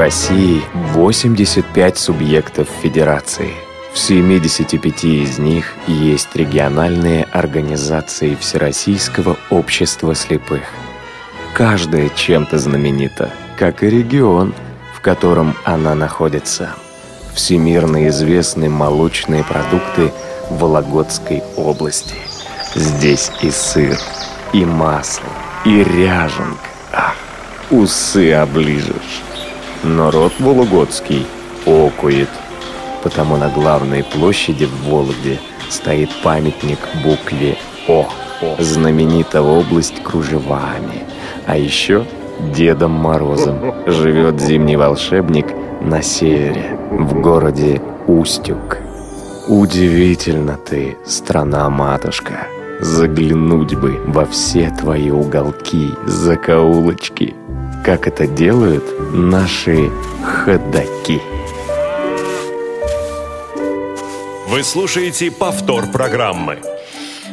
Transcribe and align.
России 0.00 0.62
85 0.94 1.98
субъектов 1.98 2.68
федерации. 2.80 3.50
В 3.92 3.98
75 3.98 5.04
из 5.04 5.38
них 5.38 5.74
есть 5.86 6.34
региональные 6.34 7.24
организации 7.24 8.34
Всероссийского 8.34 9.36
общества 9.50 10.14
слепых. 10.14 10.62
Каждая 11.52 12.08
чем-то 12.08 12.58
знаменита, 12.58 13.30
как 13.58 13.82
и 13.82 13.90
регион, 13.90 14.54
в 14.96 15.02
котором 15.02 15.54
она 15.64 15.94
находится. 15.94 16.70
Всемирно 17.34 18.08
известны 18.08 18.70
молочные 18.70 19.44
продукты 19.44 20.14
Вологодской 20.48 21.42
области. 21.58 22.16
Здесь 22.74 23.30
и 23.42 23.50
сыр, 23.50 23.98
и 24.54 24.64
масло, 24.64 25.28
и 25.66 25.84
ряженка. 25.84 26.70
Ах, 26.90 27.16
усы 27.70 28.32
оближешь. 28.32 28.94
Но 29.82 30.10
род 30.10 30.32
Вологодский 30.38 31.26
окует, 31.66 32.28
потому 33.02 33.36
на 33.36 33.48
главной 33.48 34.04
площади 34.04 34.66
в 34.66 34.88
Вологде 34.88 35.38
стоит 35.68 36.10
памятник 36.22 36.78
букве 37.02 37.56
О. 37.88 38.08
Знаменита 38.58 39.42
область 39.42 40.02
кружевами. 40.02 41.04
А 41.46 41.56
еще 41.56 42.06
Дедом 42.54 42.92
Морозом 42.92 43.74
живет 43.86 44.40
зимний 44.40 44.76
волшебник 44.76 45.46
на 45.80 46.02
севере, 46.02 46.78
в 46.90 47.20
городе 47.20 47.82
Устюг. 48.06 48.78
Удивительно 49.48 50.56
ты, 50.56 50.96
страна-матушка. 51.04 52.46
Заглянуть 52.80 53.74
бы 53.74 54.00
во 54.06 54.24
все 54.24 54.74
твои 54.80 55.10
уголки, 55.10 55.90
закоулочки, 56.06 57.34
как 57.84 58.06
это 58.06 58.26
делают 58.26 58.84
наши 59.12 59.90
ходаки. 60.22 61.20
Вы 64.48 64.62
слушаете 64.62 65.30
повтор 65.30 65.86
программы. 65.86 66.58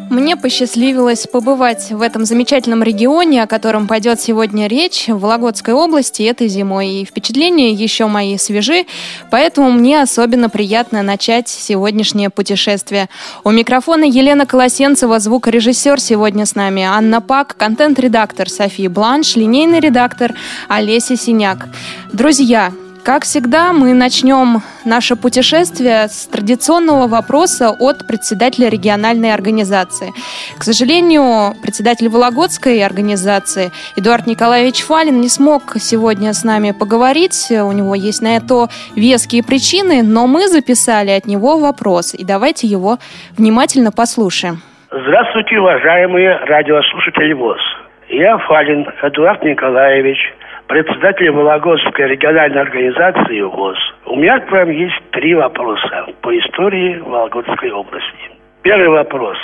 Мне 0.09 0.37
посчастливилось 0.37 1.27
побывать 1.27 1.91
в 1.91 2.01
этом 2.01 2.23
замечательном 2.23 2.81
регионе, 2.81 3.43
о 3.43 3.47
котором 3.47 3.87
пойдет 3.87 4.21
сегодня 4.21 4.67
речь, 4.67 5.07
в 5.07 5.19
Вологодской 5.19 5.73
области 5.73 6.23
этой 6.23 6.47
зимой. 6.47 6.87
И 6.87 7.05
впечатления 7.05 7.71
еще 7.71 8.07
мои 8.07 8.37
свежи, 8.37 8.85
поэтому 9.29 9.69
мне 9.69 10.01
особенно 10.01 10.49
приятно 10.49 11.03
начать 11.03 11.49
сегодняшнее 11.49 12.29
путешествие. 12.29 13.09
У 13.43 13.51
микрофона 13.51 14.05
Елена 14.05 14.45
Колосенцева, 14.45 15.19
звукорежиссер 15.19 15.99
сегодня 15.99 16.45
с 16.45 16.55
нами, 16.55 16.83
Анна 16.83 17.19
Пак, 17.19 17.57
контент-редактор 17.57 18.49
София 18.49 18.89
Бланш, 18.89 19.35
линейный 19.35 19.81
редактор 19.81 20.33
Олеся 20.69 21.17
Синяк. 21.17 21.67
Друзья, 22.13 22.71
как 23.07 23.23
всегда, 23.23 23.71
мы 23.71 23.93
начнем 23.93 24.59
наше 24.83 25.15
путешествие 25.15 26.09
с 26.09 26.27
традиционного 26.27 27.07
вопроса 27.07 27.69
от 27.69 28.05
председателя 28.05 28.67
региональной 28.67 29.33
организации. 29.33 30.11
К 30.59 30.63
сожалению, 30.63 31.55
председатель 31.63 32.09
Вологодской 32.09 32.85
организации 32.85 33.71
Эдуард 33.95 34.27
Николаевич 34.27 34.83
Фалин 34.83 35.21
не 35.21 35.29
смог 35.29 35.61
сегодня 35.79 36.33
с 36.33 36.43
нами 36.43 36.71
поговорить. 36.77 37.47
У 37.49 37.71
него 37.71 37.95
есть 37.95 38.21
на 38.21 38.35
это 38.35 38.67
веские 38.97 39.41
причины, 39.41 40.03
но 40.03 40.27
мы 40.27 40.49
записали 40.49 41.11
от 41.11 41.27
него 41.27 41.59
вопрос, 41.59 42.13
и 42.13 42.25
давайте 42.25 42.67
его 42.67 42.97
внимательно 43.37 43.91
послушаем. 43.95 44.57
Здравствуйте, 44.91 45.57
уважаемые 45.59 46.39
радиослушатели 46.39 47.31
ВОЗ. 47.31 47.61
Я 48.09 48.37
Фалин 48.37 48.85
Эдуард 49.01 49.43
Николаевич– 49.45 50.19
председателя 50.67 51.31
Вологодской 51.31 52.07
региональной 52.07 52.61
организации 52.61 53.41
ВОЗ. 53.41 53.77
У 54.05 54.15
меня 54.15 54.39
к 54.39 54.51
вам 54.51 54.69
есть 54.69 55.01
три 55.11 55.33
вопроса 55.33 56.07
по 56.21 56.37
истории 56.37 56.97
Вологодской 56.97 57.71
области. 57.71 58.31
Первый 58.63 58.89
вопрос. 58.89 59.37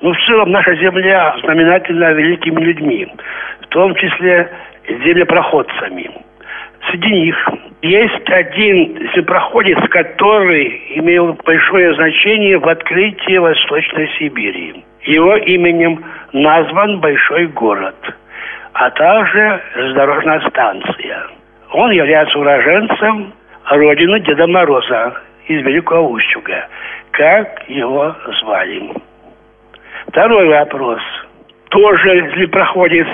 Ну, 0.00 0.12
в 0.12 0.26
целом, 0.26 0.50
наша 0.50 0.74
земля 0.76 1.34
знаменательна 1.42 2.12
великими 2.12 2.60
людьми, 2.60 3.08
в 3.62 3.66
том 3.68 3.94
числе 3.96 4.50
землепроходцами. 4.88 6.10
Среди 6.90 7.10
них 7.10 7.48
есть 7.82 8.30
один 8.30 8.98
землепроходец, 9.14 9.78
который 9.90 10.82
имел 10.96 11.36
большое 11.44 11.94
значение 11.94 12.58
в 12.58 12.68
открытии 12.68 13.38
Восточной 13.38 14.08
Сибири. 14.18 14.84
Его 15.04 15.36
именем 15.36 16.04
назван 16.32 17.00
большой 17.00 17.46
город– 17.48 17.96
а 18.74 18.90
также 18.90 19.62
железнодорожная 19.74 20.40
станция. 20.48 21.26
Он 21.72 21.90
является 21.90 22.38
уроженцем 22.38 23.32
родины 23.70 24.20
Деда 24.20 24.46
Мороза 24.46 25.14
из 25.46 25.64
Великого 25.64 26.10
Устюга. 26.10 26.66
Как 27.12 27.68
его 27.68 28.14
звали? 28.40 28.90
Второй 30.08 30.48
вопрос. 30.48 31.00
Тоже 31.70 32.20
ли 32.36 32.46
проходит, 32.46 33.06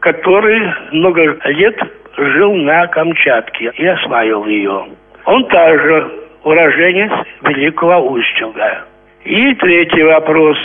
который 0.00 0.72
много 0.92 1.38
лет 1.44 1.78
жил 2.16 2.54
на 2.54 2.86
Камчатке 2.88 3.72
и 3.76 3.86
осваивал 3.86 4.46
ее. 4.46 4.86
Он 5.24 5.44
также 5.46 6.10
уроженец 6.42 7.12
Великого 7.42 8.10
Устюга. 8.10 8.84
И 9.24 9.54
третий 9.54 10.02
вопрос. 10.02 10.58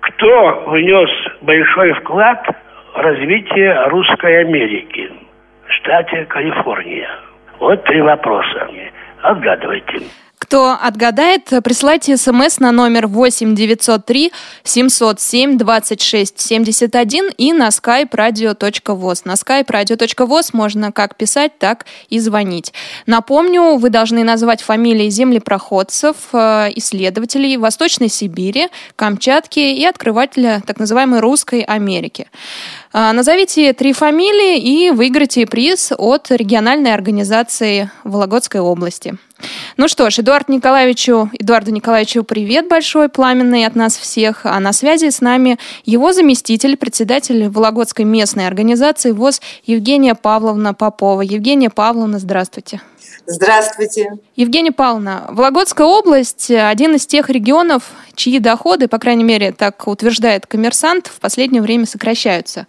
Кто 0.00 0.64
внес 0.68 1.10
большой 1.42 1.92
вклад 1.94 2.46
развитие 2.98 3.88
русской 3.88 4.40
Америки 4.42 5.10
в 5.66 5.72
штате 5.72 6.24
Калифорния? 6.26 7.08
Вот 7.58 7.82
три 7.84 8.00
вопроса. 8.00 8.68
Отгадывайте. 9.22 10.00
Кто 10.38 10.78
отгадает, 10.80 11.52
присылайте 11.62 12.16
смс 12.16 12.58
на 12.58 12.72
номер 12.72 13.06
8 13.06 13.54
903 13.54 14.32
707 14.62 15.58
26 15.58 16.40
71 16.40 17.30
и 17.36 17.52
на 17.52 17.68
skype 17.68 18.10
radio.voz. 18.10 19.22
На 19.24 19.32
skype 19.32 19.66
radio.voz 19.66 20.50
можно 20.54 20.90
как 20.92 21.16
писать, 21.16 21.58
так 21.58 21.84
и 22.08 22.18
звонить. 22.18 22.72
Напомню, 23.04 23.76
вы 23.76 23.90
должны 23.90 24.24
назвать 24.24 24.62
фамилии 24.62 25.10
землепроходцев, 25.10 26.16
э, 26.32 26.68
исследователей 26.76 27.58
Восточной 27.58 28.08
Сибири, 28.08 28.68
Камчатки 28.96 29.58
и 29.58 29.84
открывателя 29.84 30.62
так 30.66 30.78
называемой 30.78 31.20
Русской 31.20 31.60
Америки. 31.60 32.28
Э, 32.92 33.12
назовите 33.12 33.72
три 33.72 33.92
фамилии 33.92 34.58
и 34.58 34.90
выиграйте 34.90 35.46
приз 35.46 35.92
от 35.96 36.30
региональной 36.30 36.94
организации 36.94 37.90
Вологодской 38.04 38.60
области. 38.60 39.16
Ну 39.76 39.86
что 39.86 40.10
ж, 40.10 40.18
Эдуард 40.18 40.48
Николаевичу, 40.48 41.30
Эдуарду 41.38 41.70
Николаевичу 41.70 42.24
привет 42.24 42.68
большой, 42.68 43.08
пламенный 43.08 43.66
от 43.66 43.76
нас 43.76 43.96
всех. 43.96 44.44
А 44.44 44.58
на 44.58 44.72
связи 44.72 45.10
с 45.10 45.20
нами 45.20 45.58
его 45.84 46.12
заместитель, 46.12 46.76
председатель 46.76 47.48
Вологодской 47.48 48.04
местной 48.04 48.46
организации 48.46 49.12
ВОЗ 49.12 49.40
Евгения 49.64 50.14
Павловна 50.14 50.74
Попова. 50.74 51.20
Евгения 51.20 51.70
Павловна, 51.70 52.18
здравствуйте. 52.18 52.38
Здравствуйте. 52.58 52.80
Евгения 54.36 54.72
Павловна, 54.72 55.26
Вологодская 55.28 55.86
область– 55.86 56.50
один 56.50 56.94
из 56.94 57.06
тех 57.06 57.28
регионов, 57.28 57.90
чьи 58.14 58.38
доходы, 58.38 58.88
по 58.88 58.98
крайней 58.98 59.24
мере, 59.24 59.52
так 59.52 59.86
утверждает 59.86 60.46
коммерсант, 60.46 61.08
в 61.08 61.20
последнее 61.20 61.60
время 61.60 61.84
сокращаются. 61.84 62.66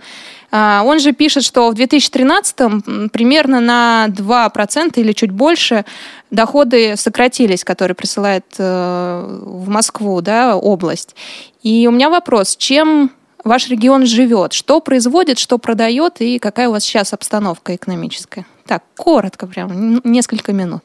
А, 0.51 0.83
он 0.85 0.99
же 0.99 1.13
пишет, 1.13 1.43
что 1.43 1.69
в 1.69 1.75
2013 1.75 3.11
примерно 3.11 3.61
на 3.61 4.07
2% 4.09 4.99
или 4.99 5.13
чуть 5.13 5.31
больше 5.31 5.85
доходы 6.29 6.95
сократились, 6.97 7.63
которые 7.63 7.95
присылает 7.95 8.45
э, 8.57 9.41
в 9.41 9.69
Москву, 9.69 10.21
да, 10.21 10.57
область. 10.57 11.15
И 11.63 11.87
у 11.87 11.91
меня 11.91 12.09
вопрос, 12.09 12.57
чем 12.57 13.11
ваш 13.43 13.69
регион 13.69 14.05
живет? 14.05 14.53
Что 14.53 14.81
производит, 14.81 15.39
что 15.39 15.57
продает 15.57 16.19
и 16.19 16.39
какая 16.39 16.67
у 16.67 16.71
вас 16.73 16.83
сейчас 16.83 17.13
обстановка 17.13 17.75
экономическая? 17.75 18.45
Так, 18.69 18.83
коротко 18.95 19.47
прям, 19.47 19.99
несколько 20.03 20.53
минут. 20.53 20.83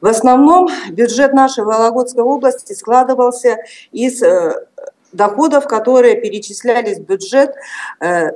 В 0.00 0.06
основном 0.06 0.70
бюджет 0.88 1.34
нашей 1.34 1.62
Вологодской 1.62 2.24
области 2.24 2.72
складывался 2.72 3.58
из 3.90 4.22
э, 4.22 4.66
доходов, 5.12 5.68
которые 5.68 6.18
перечислялись 6.18 6.96
в 6.96 7.02
бюджет 7.02 7.54
э, 8.00 8.30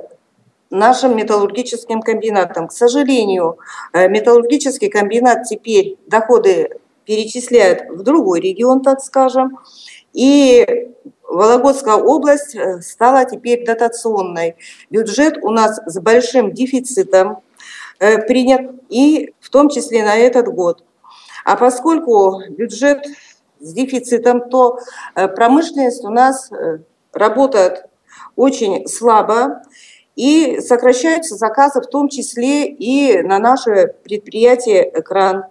нашим 0.69 1.17
металлургическим 1.17 2.03
комбинатом. 2.03 2.67
К 2.67 2.71
сожалению, 2.71 3.57
э, 3.93 4.07
металлургический 4.09 4.89
комбинат 4.89 5.45
теперь 5.45 5.97
доходы 6.05 6.69
перечисляет 7.03 7.89
в 7.89 8.03
другой 8.03 8.41
регион, 8.41 8.83
так 8.83 9.01
скажем, 9.01 9.57
и 10.13 10.91
Вологодская 11.23 11.95
область 11.95 12.55
стала 12.83 13.25
теперь 13.25 13.65
дотационной. 13.65 14.55
Бюджет 14.91 15.39
у 15.41 15.49
нас 15.49 15.81
с 15.87 15.99
большим 15.99 16.53
дефицитом 16.53 17.41
принят, 17.99 18.71
и 18.89 19.33
в 19.39 19.49
том 19.49 19.69
числе 19.69 20.03
на 20.03 20.15
этот 20.15 20.47
год. 20.47 20.83
А 21.45 21.55
поскольку 21.55 22.41
бюджет 22.49 23.05
с 23.59 23.73
дефицитом, 23.73 24.49
то 24.49 24.79
промышленность 25.13 26.03
у 26.03 26.09
нас 26.09 26.51
работает 27.13 27.85
очень 28.35 28.87
слабо, 28.87 29.61
И 30.17 30.61
сокращаются 30.61 31.35
заказы, 31.35 31.79
в 31.79 31.85
том 31.85 32.09
числе 32.09 32.67
и 32.67 33.21
на 33.21 33.37
наше 33.37 33.93
предприятие 34.03 34.91
«Экран». 34.99 35.45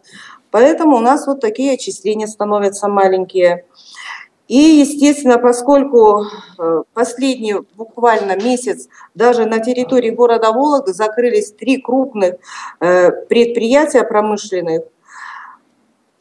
Поэтому 0.51 0.97
у 0.97 1.01
нас 1.01 1.29
вот 1.29 1.41
такие 1.41 1.75
отчисления 1.75 2.27
становятся 2.27 2.89
маленькие. 2.89 3.65
И, 4.49 4.59
естественно, 4.59 5.39
поскольку 5.39 6.23
э, 6.59 6.83
последний 6.95 7.55
буквально 7.75 8.37
месяц 8.37 8.89
даже 9.15 9.45
на 9.45 9.59
территории 9.59 10.11
города 10.11 10.53
Вологды 10.53 10.93
закрылись 10.93 11.51
три 11.53 11.81
крупных 11.81 12.37
э, 12.79 13.11
предприятия 13.11 14.05
промышленных, 14.05 14.83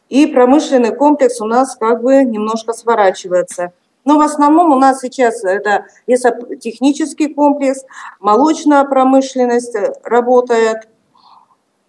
и 0.09 0.25
промышленный 0.27 0.95
комплекс 0.95 1.39
у 1.41 1.45
нас 1.45 1.75
как 1.75 2.01
бы 2.01 2.23
немножко 2.23 2.73
сворачивается. 2.73 3.73
Но 4.05 4.17
в 4.17 4.21
основном 4.21 4.71
у 4.71 4.79
нас 4.79 5.01
сейчас 5.01 5.43
это 5.43 5.85
технический 6.09 7.27
комплекс, 7.27 7.83
молочная 8.19 8.83
промышленность 8.85 9.75
работает, 10.03 10.87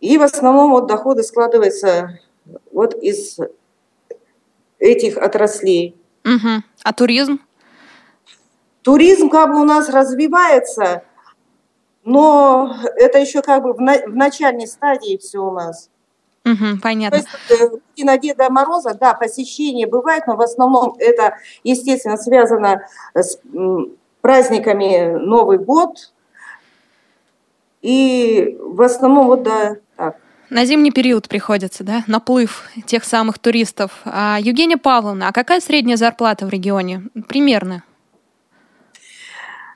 и 0.01 0.19
в 0.19 0.23
основном 0.23 0.71
вот 0.71 0.87
доходы 0.87 1.23
складываются 1.23 2.19
вот 2.73 2.95
из 2.95 3.39
этих 4.79 5.19
отраслей. 5.19 5.97
Угу. 6.27 6.63
А 6.83 6.93
туризм? 6.93 7.41
Туризм 8.83 9.31
как 9.31 9.51
бы 9.51 9.61
у 9.61 9.65
нас 9.65 9.89
развивается, 9.89 11.03
но 12.05 12.77
это 12.97 13.19
еще 13.19 13.43
как 13.43 13.63
бы 13.63 13.73
в, 13.73 13.81
на, 13.81 13.99
в 14.07 14.15
начальной 14.15 14.67
стадии 14.67 15.19
все 15.19 15.39
у 15.39 15.53
нас. 15.53 15.89
Угу, 16.45 16.81
понятно. 16.83 17.21
То 17.21 17.55
есть 17.55 17.81
э, 17.97 18.05
на 18.05 18.19
Деда 18.19 18.51
Мороза, 18.51 18.95
да, 18.95 19.15
посещение 19.15 19.87
бывает, 19.87 20.25
но 20.27 20.37
в 20.37 20.41
основном 20.41 20.95
это, 20.99 21.37
естественно, 21.65 22.17
связано 22.17 22.87
с 23.15 23.41
праздниками 24.21 25.17
Новый 25.19 25.59
год. 25.59 26.13
И 27.83 28.57
в 28.61 28.83
основном 28.83 29.27
вот, 29.27 29.43
да. 29.43 29.77
На 30.49 30.65
зимний 30.65 30.93
период 30.93 31.29
приходится, 31.29 31.83
да, 31.83 32.05
наплыв 32.07 32.71
тех 32.87 33.05
самых 33.05 33.39
туристов. 33.39 33.91
А, 34.05 34.39
Евгения 34.41 34.77
Павловна, 34.77 35.29
а 35.29 35.33
какая 35.33 35.61
средняя 35.61 35.97
зарплата 35.97 36.47
в 36.47 36.51
регионе? 36.51 37.03
Примерно. 37.29 37.83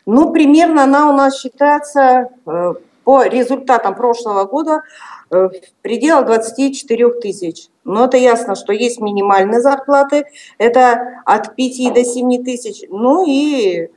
Ну, 0.07 0.33
примерно 0.33 0.85
она 0.85 1.11
у 1.11 1.13
нас 1.13 1.41
считается 1.41 2.29
э, 2.47 2.75
по 3.03 3.25
результатам 3.25 3.97
прошлого 3.97 4.45
года 4.45 4.83
э, 5.31 5.49
в 5.49 5.83
пределах 5.83 6.27
24 6.27 7.21
тысяч. 7.21 7.69
Но 7.85 8.05
это 8.05 8.17
ясно, 8.17 8.55
что 8.55 8.73
есть 8.73 9.01
минимальные 9.01 9.61
зарплаты, 9.61 10.25
это 10.59 11.21
от 11.25 11.57
5 11.57 11.95
до 11.95 12.05
7 12.05 12.45
тысяч. 12.45 12.85
Ну 12.89 13.27
и, 13.27 13.89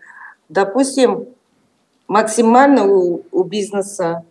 допустим, 0.50 1.28
максимально 2.08 2.88
у, 2.88 3.24
у 3.32 3.44
бизнеса 3.44 4.24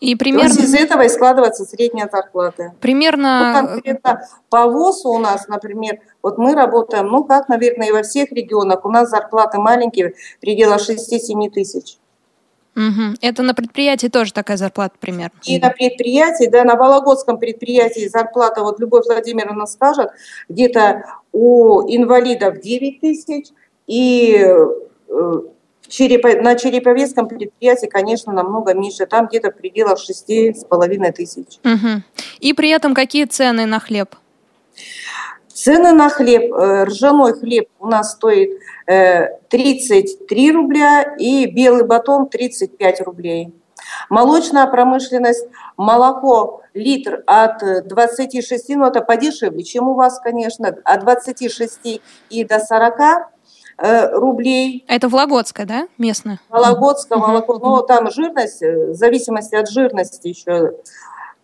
и 0.00 0.14
примерно... 0.14 0.54
То 0.54 0.60
есть 0.60 0.74
из 0.74 0.74
этого 0.74 1.02
и 1.02 1.08
складывается 1.08 1.64
средняя 1.64 2.08
зарплата. 2.10 2.72
Примерно... 2.80 3.62
Ну, 3.62 3.68
конкретно 3.68 4.22
по 4.48 4.66
ВОЗу 4.66 5.10
у 5.10 5.18
нас, 5.18 5.48
например, 5.48 6.00
вот 6.22 6.38
мы 6.38 6.54
работаем, 6.54 7.06
ну, 7.06 7.24
как, 7.24 7.48
наверное, 7.48 7.88
и 7.88 7.92
во 7.92 8.02
всех 8.02 8.32
регионах, 8.32 8.84
у 8.84 8.90
нас 8.90 9.10
зарплаты 9.10 9.58
маленькие, 9.58 10.14
в 10.36 10.40
пределах 10.40 10.80
6-7 10.80 11.50
тысяч. 11.50 11.98
Угу. 12.76 13.16
Это 13.20 13.42
на 13.42 13.54
предприятии 13.54 14.06
тоже 14.06 14.32
такая 14.32 14.56
зарплата 14.56 14.94
примерно? 15.00 15.36
И 15.44 15.58
на 15.58 15.70
предприятии, 15.70 16.46
да, 16.46 16.62
на 16.62 16.76
Вологодском 16.76 17.38
предприятии 17.38 18.06
зарплата, 18.06 18.62
вот 18.62 18.78
Любовь 18.78 19.04
Владимировна 19.06 19.66
скажет, 19.66 20.10
где-то 20.48 21.04
у 21.32 21.82
инвалидов 21.92 22.60
9 22.60 23.00
тысяч, 23.00 23.48
и 23.88 24.36
э, 24.38 25.40
Черепо, 25.88 26.28
на 26.42 26.54
Череповецком 26.54 27.28
предприятии, 27.28 27.86
конечно, 27.86 28.32
намного 28.32 28.74
меньше. 28.74 29.06
Там 29.06 29.26
где-то 29.26 29.50
в 29.50 29.56
пределах 29.56 29.98
шести 29.98 30.52
с 30.52 30.64
половиной 30.64 31.12
тысяч. 31.12 31.58
Угу. 31.64 32.02
И 32.40 32.52
при 32.52 32.70
этом 32.70 32.94
какие 32.94 33.24
цены 33.24 33.64
на 33.64 33.80
хлеб? 33.80 34.14
Цены 35.48 35.92
на 35.92 36.10
хлеб. 36.10 36.52
Э, 36.52 36.84
ржаной 36.84 37.32
хлеб 37.32 37.68
у 37.80 37.86
нас 37.86 38.12
стоит 38.12 38.60
33 38.86 40.48
э, 40.50 40.52
рубля 40.52 41.14
и 41.18 41.46
белый 41.46 41.84
батон 41.84 42.28
35 42.28 43.00
рублей. 43.00 43.54
Молочная 44.10 44.66
промышленность, 44.66 45.46
молоко 45.76 46.62
литр 46.74 47.22
от 47.26 47.86
26, 47.88 48.76
ну 48.76 48.86
это 48.86 49.00
подешевле, 49.00 49.62
чем 49.62 49.88
у 49.88 49.94
вас, 49.94 50.20
конечно, 50.20 50.76
от 50.84 51.00
26 51.00 52.00
и 52.28 52.44
до 52.44 52.60
40 52.60 53.00
Э, 53.00 53.37
рублей. 53.78 54.84
Это 54.88 55.08
Вологодское, 55.08 55.64
да, 55.64 55.88
местное? 55.98 56.40
Вологодское 56.48 57.16
молоко. 57.16 57.58
Ну, 57.58 57.82
там 57.82 58.10
жирность, 58.10 58.62
э, 58.62 58.88
в 58.88 58.94
зависимости 58.94 59.54
от 59.54 59.70
жирности 59.70 60.28
еще 60.28 60.52
э, 60.52 60.70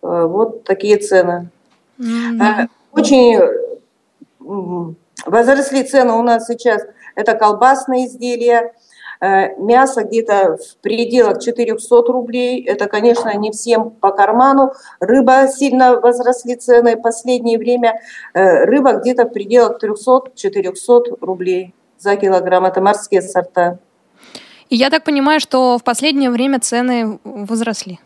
вот 0.01 0.65
такие 0.65 0.97
цены. 0.97 1.49
Mm-hmm. 1.97 2.67
Очень 2.91 3.39
возросли 5.25 5.83
цены 5.83 6.13
у 6.13 6.23
нас 6.23 6.45
сейчас. 6.47 6.83
Это 7.15 7.35
колбасные 7.35 8.07
изделия, 8.07 8.73
мясо 9.21 10.03
где-то 10.03 10.57
в 10.57 10.77
пределах 10.81 11.41
400 11.41 11.95
рублей. 12.11 12.61
Это, 12.65 12.87
конечно, 12.87 13.33
не 13.37 13.51
всем 13.51 13.91
по 13.91 14.11
карману. 14.11 14.73
Рыба 14.99 15.47
сильно 15.47 15.95
возросли 15.99 16.55
цены 16.55 16.97
в 16.97 17.01
последнее 17.01 17.57
время. 17.57 18.01
Рыба 18.33 18.93
где-то 18.93 19.23
в 19.23 19.29
пределах 19.29 19.81
300-400 19.81 21.17
рублей 21.21 21.73
за 21.97 22.15
килограмм. 22.15 22.65
Это 22.65 22.81
морские 22.81 23.21
сорта. 23.21 23.79
И 24.69 24.75
я 24.75 24.89
так 24.89 25.03
понимаю, 25.03 25.39
что 25.39 25.77
в 25.77 25.83
последнее 25.83 26.29
время 26.29 26.59
цены 26.59 27.19
возросли. 27.23 27.99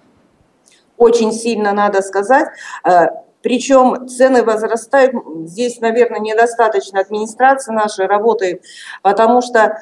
Очень 0.98 1.32
сильно, 1.32 1.72
надо 1.72 2.02
сказать. 2.02 2.48
Э, 2.84 3.08
Причем 3.42 4.08
цены 4.10 4.44
возрастают. 4.44 5.14
Здесь, 5.46 5.80
наверное, 5.80 6.20
недостаточно 6.20 7.00
администрации 7.00 7.72
нашей 7.72 8.06
работает, 8.06 8.64
потому 9.02 9.42
что 9.42 9.80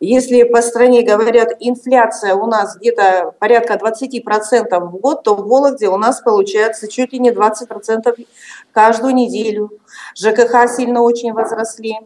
если 0.00 0.42
по 0.42 0.60
стране 0.60 1.02
говорят, 1.02 1.52
инфляция 1.58 2.34
у 2.34 2.46
нас 2.46 2.76
где-то 2.76 3.32
порядка 3.38 3.74
20% 3.74 4.78
в 4.80 4.96
год, 4.98 5.22
то 5.22 5.34
в 5.34 5.48
Вологде 5.48 5.88
у 5.88 5.96
нас 5.96 6.20
получается 6.20 6.88
чуть 6.88 7.12
ли 7.12 7.18
не 7.18 7.30
20% 7.30 8.26
каждую 8.72 9.14
неделю. 9.14 9.70
ЖКХ 10.14 10.68
сильно 10.68 11.00
очень 11.00 11.32
возросли 11.32 11.96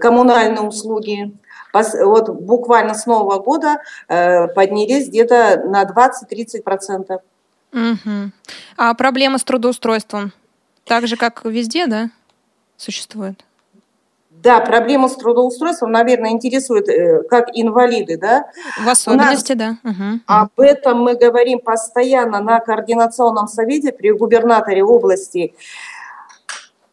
коммунальные 0.00 0.62
услуги. 0.62 1.32
Вот 1.72 2.30
буквально 2.30 2.94
с 2.94 3.06
Нового 3.06 3.38
года 3.38 3.78
э, 4.08 4.48
поднялись 4.48 5.08
где-то 5.08 5.62
на 5.66 5.84
20-30%. 5.84 7.20
Угу. 7.72 8.30
А 8.78 8.94
проблема 8.94 9.38
с 9.38 9.44
трудоустройством? 9.44 10.32
Так 10.84 11.06
же, 11.06 11.16
как 11.16 11.44
везде, 11.44 11.86
да, 11.86 12.10
существует? 12.76 13.44
Да, 14.42 14.60
проблема 14.60 15.08
с 15.08 15.16
трудоустройством, 15.16 15.90
наверное, 15.90 16.30
интересует 16.30 16.88
э, 16.88 17.22
как 17.28 17.48
инвалиды, 17.52 18.16
да? 18.16 18.46
В 18.84 18.88
особенности, 18.88 19.54
нас, 19.54 19.78
да. 19.82 19.90
Угу. 19.90 20.20
Об 20.26 20.60
этом 20.60 21.00
мы 21.00 21.16
говорим 21.16 21.58
постоянно 21.58 22.40
на 22.40 22.60
координационном 22.60 23.48
совете 23.48 23.92
при 23.92 24.12
губернаторе 24.12 24.84
области. 24.84 25.54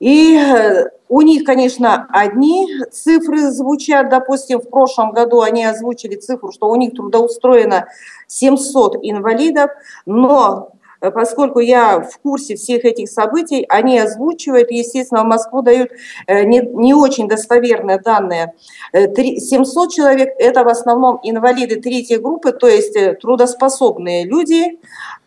И 0.04 0.36
э, 0.36 0.90
у 1.08 1.22
них, 1.22 1.46
конечно, 1.46 2.08
одни 2.10 2.68
цифры 2.92 3.52
звучат. 3.52 4.10
Допустим, 4.10 4.60
в 4.60 4.70
прошлом 4.70 5.14
году 5.14 5.40
они 5.40 5.64
озвучили 5.64 6.18
цифру, 6.18 6.52
что 6.52 6.68
у 6.68 6.76
них 6.76 6.94
трудоустроено 6.94 7.88
700 8.28 8.98
инвалидов, 9.02 9.72
но 10.06 10.72
э, 11.00 11.10
поскольку 11.10 11.60
я 11.60 12.02
в 12.02 12.18
курсе 12.18 12.58
всех 12.58 12.84
этих 12.84 13.08
событий, 13.08 13.66
они 13.70 13.98
озвучивают, 13.98 14.72
естественно, 14.72 15.24
в 15.24 15.28
Москву 15.28 15.62
дают 15.62 15.92
э, 16.28 16.44
не, 16.44 16.60
не 16.60 16.94
очень 16.94 17.30
достоверные 17.30 17.98
данные. 17.98 18.56
700 18.92 19.90
человек– 19.90 20.34
это 20.38 20.66
в 20.66 20.68
основном 20.68 21.22
инвалиды 21.24 21.80
третьей 21.80 22.18
группы, 22.18 22.52
то 22.52 22.68
есть 22.68 23.22
трудоспособные 23.22 24.26
люди, 24.26 24.80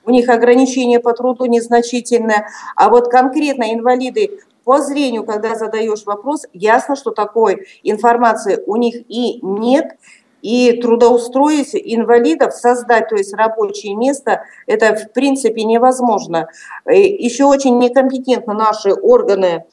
у 0.06 0.10
них 0.10 0.28
ограничения 0.28 1.00
по 1.00 1.12
труду 1.12 1.46
незначительные, 1.46 2.46
а 2.76 2.88
вот 2.90 3.08
конкретно 3.08 3.74
инвалиды 3.74 4.38
по 4.66 4.82
зрению, 4.82 5.22
когда 5.22 5.54
задаешь 5.54 6.04
вопрос, 6.06 6.44
ясно, 6.52 6.96
что 6.96 7.12
такой 7.12 7.68
информации 7.84 8.64
у 8.66 8.74
них 8.74 8.96
и 9.08 9.38
нет, 9.40 9.92
и 10.42 10.80
трудоустроить 10.82 11.70
инвалидов, 11.72 12.52
создать, 12.52 13.08
то 13.08 13.14
есть 13.14 13.32
рабочее 13.32 13.94
место, 13.94 14.42
это 14.66 14.96
в 14.96 15.12
принципе 15.12 15.62
невозможно. 15.62 16.48
Еще 16.84 17.44
очень 17.44 17.78
некомпетентны 17.78 18.54
наши 18.54 18.92
органы 18.92 19.66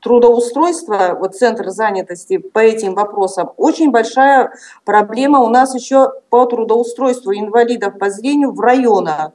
трудоустройства, 0.00 1.14
вот 1.20 1.34
центр 1.34 1.68
занятости 1.68 2.38
по 2.38 2.60
этим 2.60 2.94
вопросам, 2.94 3.50
очень 3.58 3.90
большая 3.90 4.52
проблема 4.86 5.40
у 5.40 5.48
нас 5.48 5.74
еще 5.74 6.12
по 6.30 6.46
трудоустройству 6.46 7.34
инвалидов 7.34 7.98
по 7.98 8.08
зрению 8.08 8.52
в 8.52 8.60
районах. 8.60 9.32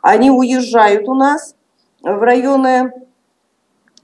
Они 0.00 0.30
уезжают 0.30 1.06
у 1.06 1.14
нас 1.14 1.54
в 2.02 2.22
районы 2.22 2.92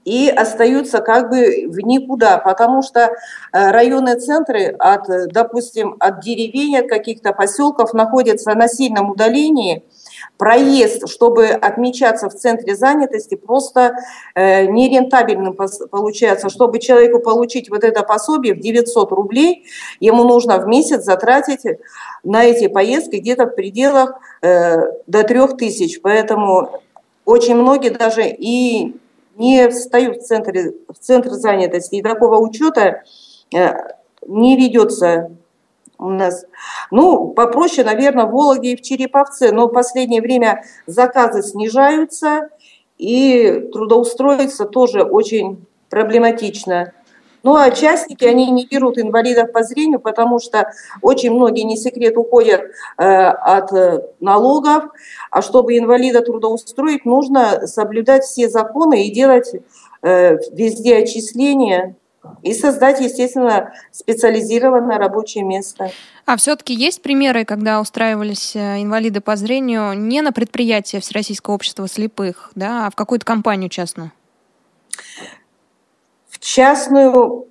и 0.05 0.29
остаются 0.29 0.99
как 0.99 1.29
бы 1.29 1.65
в 1.67 1.79
никуда, 1.79 2.37
потому 2.37 2.81
что 2.81 3.01
э, 3.01 3.09
районные 3.51 4.15
центры 4.15 4.75
от, 4.79 5.07
допустим, 5.31 5.95
от 5.99 6.21
деревень, 6.21 6.77
от 6.77 6.89
каких-то 6.89 7.33
поселков 7.33 7.93
находятся 7.93 8.53
на 8.55 8.67
сильном 8.67 9.11
удалении, 9.11 9.83
проезд, 10.37 11.07
чтобы 11.07 11.47
отмечаться 11.47 12.29
в 12.29 12.33
центре 12.33 12.75
занятости, 12.75 13.35
просто 13.35 13.95
э, 14.33 14.65
нерентабельным 14.65 15.55
получается. 15.55 16.49
Чтобы 16.49 16.79
человеку 16.79 17.19
получить 17.19 17.69
вот 17.69 17.83
это 17.83 18.03
пособие 18.03 18.55
в 18.55 18.59
900 18.59 19.11
рублей, 19.11 19.65
ему 19.99 20.23
нужно 20.23 20.57
в 20.57 20.67
месяц 20.67 21.03
затратить 21.03 21.61
на 22.23 22.43
эти 22.43 22.67
поездки 22.67 23.17
где-то 23.17 23.45
в 23.45 23.55
пределах 23.55 24.13
э, 24.41 24.77
до 25.07 25.23
3000. 25.23 25.99
Поэтому 26.01 26.81
очень 27.25 27.55
многие 27.55 27.89
даже 27.89 28.23
и 28.27 28.95
не 29.41 29.67
встают 29.69 30.17
в 30.17 30.25
центре, 30.25 30.75
в 30.87 30.97
центр 30.99 31.31
занятости, 31.31 31.95
и 31.95 32.01
такого 32.03 32.37
учета 32.37 33.03
э, 33.53 33.73
не 34.27 34.55
ведется 34.55 35.31
у 35.97 36.09
нас. 36.09 36.45
Ну, 36.91 37.29
попроще, 37.29 37.83
наверное, 37.83 38.25
в 38.25 38.31
Вологде 38.31 38.73
и 38.73 38.75
в 38.75 38.81
Череповце, 38.81 39.51
но 39.51 39.67
в 39.67 39.73
последнее 39.73 40.21
время 40.21 40.63
заказы 40.85 41.41
снижаются, 41.41 42.49
и 42.97 43.69
трудоустроиться 43.73 44.65
тоже 44.65 45.01
очень 45.01 45.65
проблематично. 45.89 46.93
Ну, 47.43 47.55
а 47.55 47.71
частники, 47.71 48.23
они 48.23 48.51
не 48.51 48.65
берут 48.65 48.97
инвалидов 48.97 49.51
по 49.51 49.63
зрению, 49.63 49.99
потому 49.99 50.39
что 50.39 50.71
очень 51.01 51.31
многие, 51.31 51.63
не 51.63 51.77
секрет, 51.77 52.17
уходят 52.17 52.61
э, 52.97 53.03
от 53.03 53.73
э, 53.73 54.03
налогов, 54.19 54.85
а 55.31 55.41
чтобы 55.41 55.77
инвалида 55.77 56.21
трудоустроить, 56.21 57.05
нужно 57.05 57.65
соблюдать 57.67 58.23
все 58.23 58.47
законы 58.49 59.07
и 59.07 59.11
делать 59.11 59.51
э, 60.03 60.37
везде 60.51 60.97
отчисления 60.97 61.95
и 62.43 62.53
создать, 62.53 63.01
естественно, 63.01 63.73
специализированное 63.91 64.99
рабочее 64.99 65.43
место. 65.43 65.91
А 66.25 66.37
все-таки 66.37 66.73
есть 66.73 67.01
примеры, 67.01 67.45
когда 67.45 67.81
устраивались 67.81 68.55
э, 68.55 68.81
инвалиды 68.81 69.21
по 69.21 69.35
зрению 69.35 69.93
не 69.93 70.21
на 70.21 70.31
предприятие 70.31 71.01
Всероссийского 71.01 71.55
общества 71.55 71.87
слепых, 71.87 72.51
да, 72.53 72.87
а 72.87 72.91
в 72.91 72.95
какую-то 72.95 73.25
компанию 73.25 73.69
частную? 73.69 74.11
Частную 76.41 77.47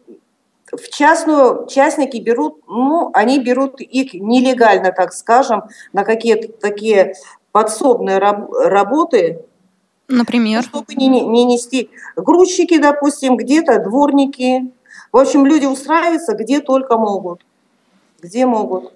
в 0.73 0.89
частную 0.89 1.67
частники 1.67 2.19
берут, 2.19 2.61
ну, 2.69 3.11
они 3.13 3.41
берут 3.41 3.81
их 3.81 4.15
нелегально, 4.15 4.93
так 4.93 5.13
скажем, 5.13 5.65
на 5.93 6.05
какие-то 6.05 6.53
такие 6.53 7.15
подсобные 7.53 8.19
раб, 8.19 8.51
работы. 8.53 9.41
Например? 10.09 10.63
Чтобы 10.63 10.95
не, 10.95 11.09
не 11.09 11.45
нести. 11.45 11.91
Грузчики, 12.17 12.79
допустим, 12.79 13.37
где-то 13.37 13.81
дворники. 13.81 14.71
В 15.13 15.17
общем, 15.17 15.47
люди 15.47 15.67
устраиваются 15.67 16.35
где 16.35 16.61
только 16.61 16.97
могут. 16.97 17.45
Где 18.21 18.47
могут. 18.47 18.93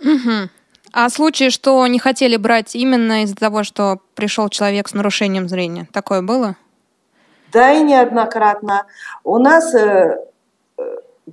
Угу. 0.00 0.48
А 0.92 1.10
случаи, 1.10 1.50
что 1.50 1.86
не 1.86 1.98
хотели 1.98 2.36
брать 2.36 2.76
именно 2.76 3.24
из-за 3.24 3.34
того, 3.34 3.64
что 3.64 4.00
пришел 4.14 4.48
человек 4.48 4.88
с 4.88 4.94
нарушением 4.94 5.48
зрения, 5.48 5.88
такое 5.92 6.22
было? 6.22 6.56
Да, 7.54 7.72
и 7.72 7.84
неоднократно. 7.84 8.86
У 9.22 9.38
нас 9.38 9.72
э, 9.76 10.18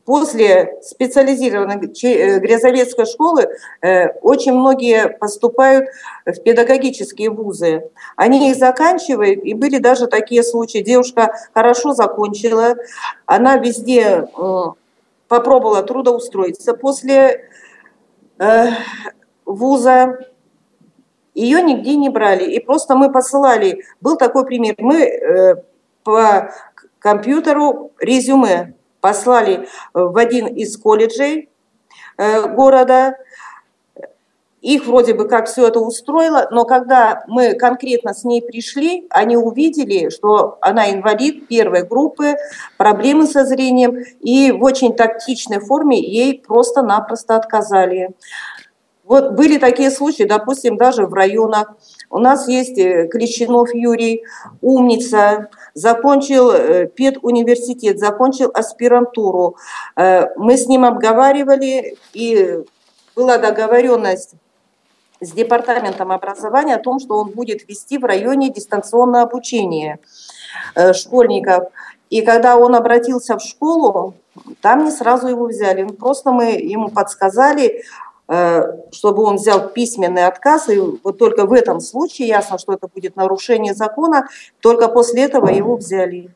после 0.06 0.80
специализированной 0.84 1.78
э, 1.78 2.40
Грязовецкой 2.40 3.08
школы 3.08 3.48
э, 3.82 4.10
очень 4.22 4.54
многие 4.54 5.10
поступают 5.10 5.88
в 6.28 6.40
педагогические 6.44 7.32
вузы. 7.32 7.90
Они 8.16 8.51
их 8.51 8.56
заканчивают, 8.56 9.44
и 9.44 9.56
были 9.56 9.80
даже 9.80 10.06
такие 10.06 10.44
случаи. 10.44 10.84
Девушка 10.84 11.34
хорошо 11.56 11.94
закончила, 11.94 12.75
она 13.25 13.58
везде 13.58 14.28
попробовала 15.28 15.82
трудоустроиться 15.82 16.75
после 16.75 17.50
вуза, 19.46 20.20
ее 21.34 21.63
нигде 21.63 21.96
не 21.96 22.10
брали. 22.10 22.44
И 22.44 22.60
просто 22.60 22.96
мы 22.96 23.12
посылали, 23.12 23.84
был 24.01 24.18
такой 24.18 24.46
пример, 24.46 24.75
мы 24.78 25.63
по 26.03 26.51
компьютеру 27.00 27.91
резюме 28.00 28.74
послали 29.01 29.67
в 29.93 30.17
один 30.17 30.48
из 30.48 30.77
колледжей 30.77 31.50
э, 32.17 32.48
города. 32.48 33.17
Их 34.62 34.86
вроде 34.86 35.15
бы 35.15 35.27
как 35.27 35.48
все 35.48 35.67
это 35.67 35.79
устроило, 35.79 36.48
но 36.51 36.65
когда 36.65 37.24
мы 37.27 37.55
конкретно 37.55 38.13
с 38.13 38.24
ней 38.24 38.43
пришли, 38.43 39.08
они 39.10 39.36
увидели, 39.36 40.10
что 40.10 40.60
она 40.62 40.91
инвалид 40.91 41.48
первой 41.48 41.84
группы, 41.84 42.36
проблемы 42.77 43.25
со 43.25 43.43
зрением, 43.43 43.98
и 44.20 44.51
в 44.51 44.63
очень 44.63 44.96
тактичной 44.96 45.62
форме 45.62 46.00
ей 46.00 46.43
просто-напросто 46.46 47.38
отказали. 47.38 48.12
Вот 49.12 49.32
были 49.34 49.58
такие 49.58 49.91
случаи, 49.91 50.24
допустим, 50.24 50.77
даже 50.77 51.06
в 51.06 51.13
районах. 51.13 51.74
У 52.10 52.18
нас 52.18 52.48
есть 52.48 52.77
э, 52.77 53.10
Клещенов 53.10 53.75
Юрий, 53.75 54.24
умница, 54.62 55.50
закончил 55.74 56.51
э, 56.51 56.88
педуниверситет, 56.88 58.00
закончил 58.00 58.50
аспирантуру. 58.53 59.58
Э, 59.98 60.27
мы 60.38 60.56
с 60.56 60.65
ним 60.68 60.86
обговаривали, 60.86 61.98
и 62.13 62.60
была 63.13 63.38
договоренность 63.38 64.36
с 65.20 65.32
департаментом 65.34 66.13
образования 66.13 66.75
о 66.75 66.82
том, 66.82 67.01
что 67.01 67.18
он 67.18 67.32
будет 67.32 67.68
вести 67.68 67.98
в 67.98 68.06
районе 68.06 68.50
дистанционное 68.50 69.24
обучение 69.24 70.00
школьников. 70.94 71.65
И 72.10 72.22
когда 72.22 72.56
он 72.56 72.75
обратился 72.75 73.38
в 73.38 73.41
школу, 73.41 74.13
там 74.62 74.86
не 74.86 74.91
сразу 74.91 75.27
его 75.27 75.48
взяли. 75.48 75.84
Просто 75.84 76.32
мы 76.32 76.51
ему 76.51 76.88
подсказали, 76.88 77.84
чтобы 78.28 79.24
он 79.24 79.36
взял 79.36 79.70
письменный 79.70 80.25
отказ, 80.25 80.70
и 80.70 80.80
вот 80.80 81.18
только 81.18 81.46
в 81.46 81.54
этом 81.54 81.80
случае 81.82 82.28
ясно, 82.30 82.58
что 82.58 82.74
это 82.74 82.88
будет 82.88 83.16
нарушение 83.16 83.74
закона, 83.74 84.28
только 84.62 84.88
после 84.88 85.24
этого 85.24 85.50
его 85.50 85.75
взяли. 85.75 86.30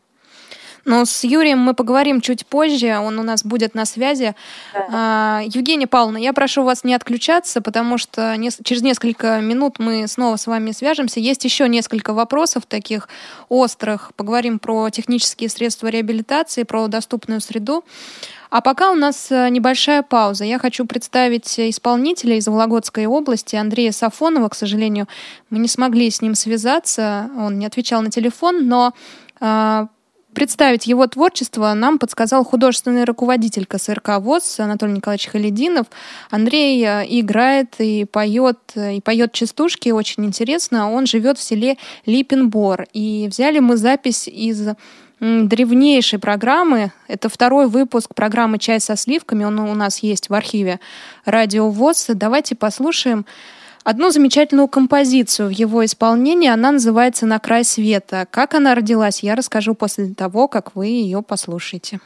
Но 0.85 1.03
с 1.03 1.23
Юрием 1.23 1.59
мы 1.59 1.73
поговорим 1.73 2.21
чуть 2.21 2.45
позже, 2.45 2.97
он 2.99 3.17
у 3.17 3.23
нас 3.23 3.43
будет 3.43 3.73
на 3.73 3.85
связи. 3.85 4.35
Да. 4.73 4.87
А, 4.91 5.41
Евгения 5.43 5.87
Павловна, 5.87 6.17
я 6.17 6.31
прошу 6.31 6.63
вас 6.63 6.83
не 6.83 6.93
отключаться, 6.93 7.59
потому 7.61 7.97
что 7.97 8.37
через 8.63 8.83
несколько 8.83 9.39
минут 9.39 9.79
мы 9.79 10.07
снова 10.07 10.35
с 10.35 10.45
вами 10.45 10.71
свяжемся. 10.71 11.19
Есть 11.19 11.43
еще 11.43 11.67
несколько 11.67 12.13
вопросов 12.13 12.67
таких 12.67 13.09
острых. 13.49 14.11
Поговорим 14.15 14.59
про 14.59 14.91
технические 14.91 15.49
средства 15.49 15.87
реабилитации, 15.87 16.63
про 16.63 16.87
доступную 16.87 17.41
среду. 17.41 17.83
А 18.51 18.61
пока 18.61 18.91
у 18.91 18.95
нас 18.95 19.31
э, 19.31 19.49
небольшая 19.49 20.03
пауза. 20.03 20.45
Я 20.45 20.59
хочу 20.59 20.85
представить 20.85 21.59
исполнителя 21.59 22.37
из 22.37 22.47
Вологодской 22.47 23.05
области 23.05 23.55
Андрея 23.55 23.91
Сафонова. 23.91 24.49
К 24.49 24.55
сожалению, 24.55 25.07
мы 25.49 25.59
не 25.59 25.67
смогли 25.67 26.09
с 26.09 26.21
ним 26.21 26.35
связаться, 26.35 27.29
он 27.37 27.59
не 27.59 27.65
отвечал 27.65 28.01
на 28.01 28.11
телефон, 28.11 28.67
но 28.67 28.93
э, 29.41 29.87
представить 30.35 30.85
его 30.85 31.07
творчество 31.07 31.73
нам 31.73 31.97
подсказал 31.97 32.43
художественный 32.43 33.05
руководитель 33.05 33.65
КСРК 33.65 34.19
ВОЗ 34.19 34.59
Анатолий 34.59 34.93
Николаевич 34.93 35.27
Халидинов. 35.29 35.87
Андрей 36.29 36.85
э, 36.85 37.05
играет 37.07 37.75
и 37.79 38.05
поет, 38.05 38.59
и 38.75 39.01
поет 39.01 39.31
частушки, 39.31 39.89
очень 39.89 40.25
интересно. 40.25 40.91
Он 40.91 41.07
живет 41.07 41.39
в 41.39 41.41
селе 41.41 41.77
Липенбор. 42.05 42.85
И 42.93 43.27
взяли 43.31 43.59
мы 43.59 43.77
запись 43.77 44.27
из 44.27 44.67
древнейшей 45.19 46.19
программы. 46.19 46.91
Это 47.07 47.29
второй 47.29 47.67
выпуск 47.67 48.13
программы 48.13 48.59
«Чай 48.59 48.79
со 48.79 48.95
сливками». 48.95 49.45
Он 49.45 49.59
у 49.59 49.73
нас 49.73 49.99
есть 49.99 50.29
в 50.29 50.33
архиве 50.33 50.79
Радио 51.23 51.69
ВОЗ. 51.69 52.07
Давайте 52.09 52.55
послушаем 52.55 53.25
одну 53.85 54.09
замечательную 54.09 54.67
композицию 54.67 55.47
в 55.47 55.51
его 55.51 55.85
исполнении. 55.85 56.49
Она 56.49 56.71
называется 56.71 57.25
«На 57.25 57.39
край 57.39 57.63
света». 57.63 58.27
Как 58.29 58.53
она 58.55 58.75
родилась, 58.75 59.23
я 59.23 59.35
расскажу 59.35 59.75
после 59.75 60.13
того, 60.13 60.49
как 60.49 60.75
вы 60.75 60.87
ее 60.87 61.21
послушаете. 61.21 62.01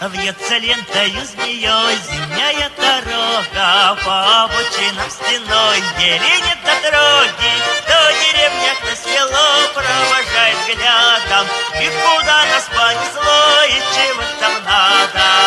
Вьется 0.00 0.56
лентою 0.56 1.26
змеей 1.26 1.98
зимняя 2.10 2.70
дорога 2.74 3.98
По 4.02 4.44
обочинам 4.44 5.10
стеной. 5.10 5.82
Еле 5.98 6.40
нет 6.40 6.58
до 6.64 6.90
дороги 6.90 7.52
То 7.86 8.10
деревня, 8.22 8.74
то 8.80 8.96
село 8.96 9.68
провожает 9.74 10.56
взглядом 10.56 11.46
И 11.82 11.90
куда 12.00 12.46
нас 12.46 12.64
понесло 12.70 13.64
и 13.68 13.78
чего 13.94 14.22
там 14.40 14.64
надо 14.64 15.40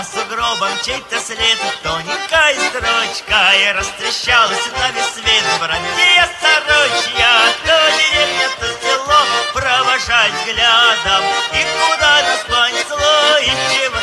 А 0.00 0.02
с 0.02 0.14
гробом 0.30 0.70
чей-то 0.82 1.20
след, 1.20 1.58
тоненькая 1.82 2.54
строчка, 2.70 3.52
И 3.52 3.72
растрещалась 3.72 4.66
на 4.72 4.90
весь 4.92 5.12
свет, 5.12 5.44
братья 5.60 6.26
сорочья, 6.40 7.52
То 7.66 7.76
деревня, 7.98 8.48
то 8.58 8.66
село, 8.80 9.20
провожать 9.52 10.32
взглядом, 10.40 11.22
И 11.52 11.66
куда 11.76 12.22
нас 12.22 12.40
понесло, 12.48 13.38
и 13.42 13.52
чего 13.74 13.99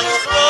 oh 0.00 0.20
throne. 0.22 0.47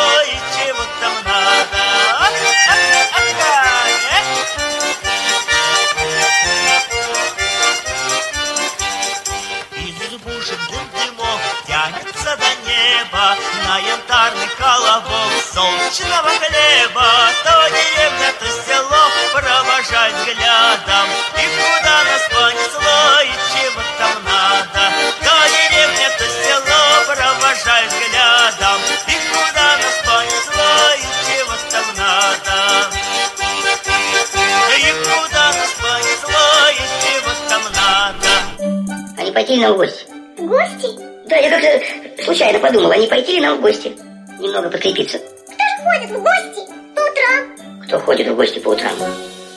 А 39.59 39.61
нам 39.61 39.75
в 39.75 40.47
гости? 40.47 40.87
Да, 41.29 41.37
я 41.37 41.50
как-то 41.50 42.23
случайно 42.23 42.61
подумал, 42.61 42.93
а 42.93 42.97
не 42.97 43.09
пойти 43.09 43.33
ли 43.33 43.41
нам 43.41 43.59
в 43.59 43.61
гости? 43.61 43.93
Немного 44.38 44.71
подкрепиться. 44.71 45.19
Кто 45.19 45.65
ж 45.65 45.85
ходит 45.85 46.11
в 46.11 46.23
гости 46.23 46.73
по 46.95 47.00
утрам? 47.00 47.83
Кто 47.83 47.99
ходит 47.99 48.29
в 48.29 48.37
гости 48.37 48.61
по 48.61 48.69
утрам? 48.69 48.93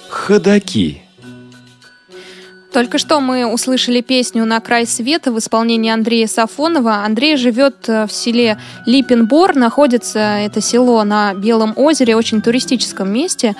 Ходаки. 0.09 1.03
Только 2.73 2.97
что 2.97 3.19
мы 3.19 3.45
услышали 3.45 3.99
песню 4.01 4.45
«На 4.45 4.61
край 4.61 4.87
света» 4.87 5.31
в 5.31 5.37
исполнении 5.37 5.91
Андрея 5.91 6.25
Сафонова. 6.25 7.03
Андрей 7.03 7.35
живет 7.35 7.89
э, 7.89 8.07
в 8.07 8.13
селе 8.13 8.57
Липенбор, 8.85 9.55
находится 9.55 10.19
это 10.19 10.61
село 10.61 11.03
на 11.03 11.33
Белом 11.33 11.73
озере, 11.75 12.15
очень 12.15 12.41
туристическом 12.41 13.11
месте. 13.11 13.55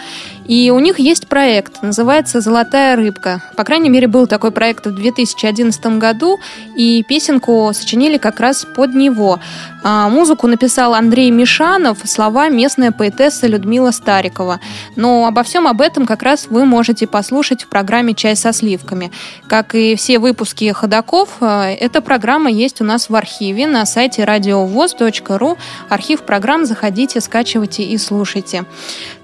И 0.46 0.72
у 0.72 0.80
них 0.80 1.00
есть 1.00 1.28
проект, 1.28 1.82
называется 1.82 2.42
«Золотая 2.42 2.96
рыбка». 2.96 3.42
По 3.56 3.64
крайней 3.64 3.90
мере, 3.90 4.08
был 4.08 4.28
такой 4.28 4.52
проект 4.52 4.86
в 4.86 4.92
2011 4.96 5.98
году, 5.98 6.40
и 6.76 7.04
песенку 7.04 7.72
сочинили 7.74 8.18
как 8.18 8.40
раз 8.40 8.66
под 8.66 8.94
него. 8.94 9.40
А, 9.84 10.10
музыку 10.10 10.48
написал 10.48 10.94
Андрей 10.94 11.32
Мишанов, 11.32 12.00
слова 12.06 12.50
местная 12.50 12.92
поэтесса 12.92 13.48
Людмила 13.48 13.92
Старикова. 13.92 14.60
Но 14.96 15.26
обо 15.26 15.44
всем 15.44 15.68
об 15.68 15.82
этом 15.82 16.06
как 16.06 16.24
раз 16.24 16.48
вы 16.50 16.66
можете 16.66 17.08
послушать 17.08 17.64
в 17.64 17.68
программе 17.68 18.14
«Чай 18.14 18.36
со 18.36 18.54
сливками». 18.54 19.12
Как 19.48 19.76
и 19.76 19.96
все 19.96 20.20
выпуски 20.20 20.72
«Ходаков», 20.72 21.30
э, 21.42 21.76
эта 21.80 22.02
программа 22.02 22.52
есть 22.52 22.82
у 22.82 22.84
нас 22.84 23.10
в 23.10 23.16
архиве 23.16 23.68
на 23.68 23.86
сайте 23.86 24.24
радиовоз.ру. 24.24 25.58
Архив 25.90 26.24
программ 26.24 26.66
заходите, 26.66 27.22
скачивайте 27.22 27.84
и 27.84 27.98
слушайте. 27.98 28.66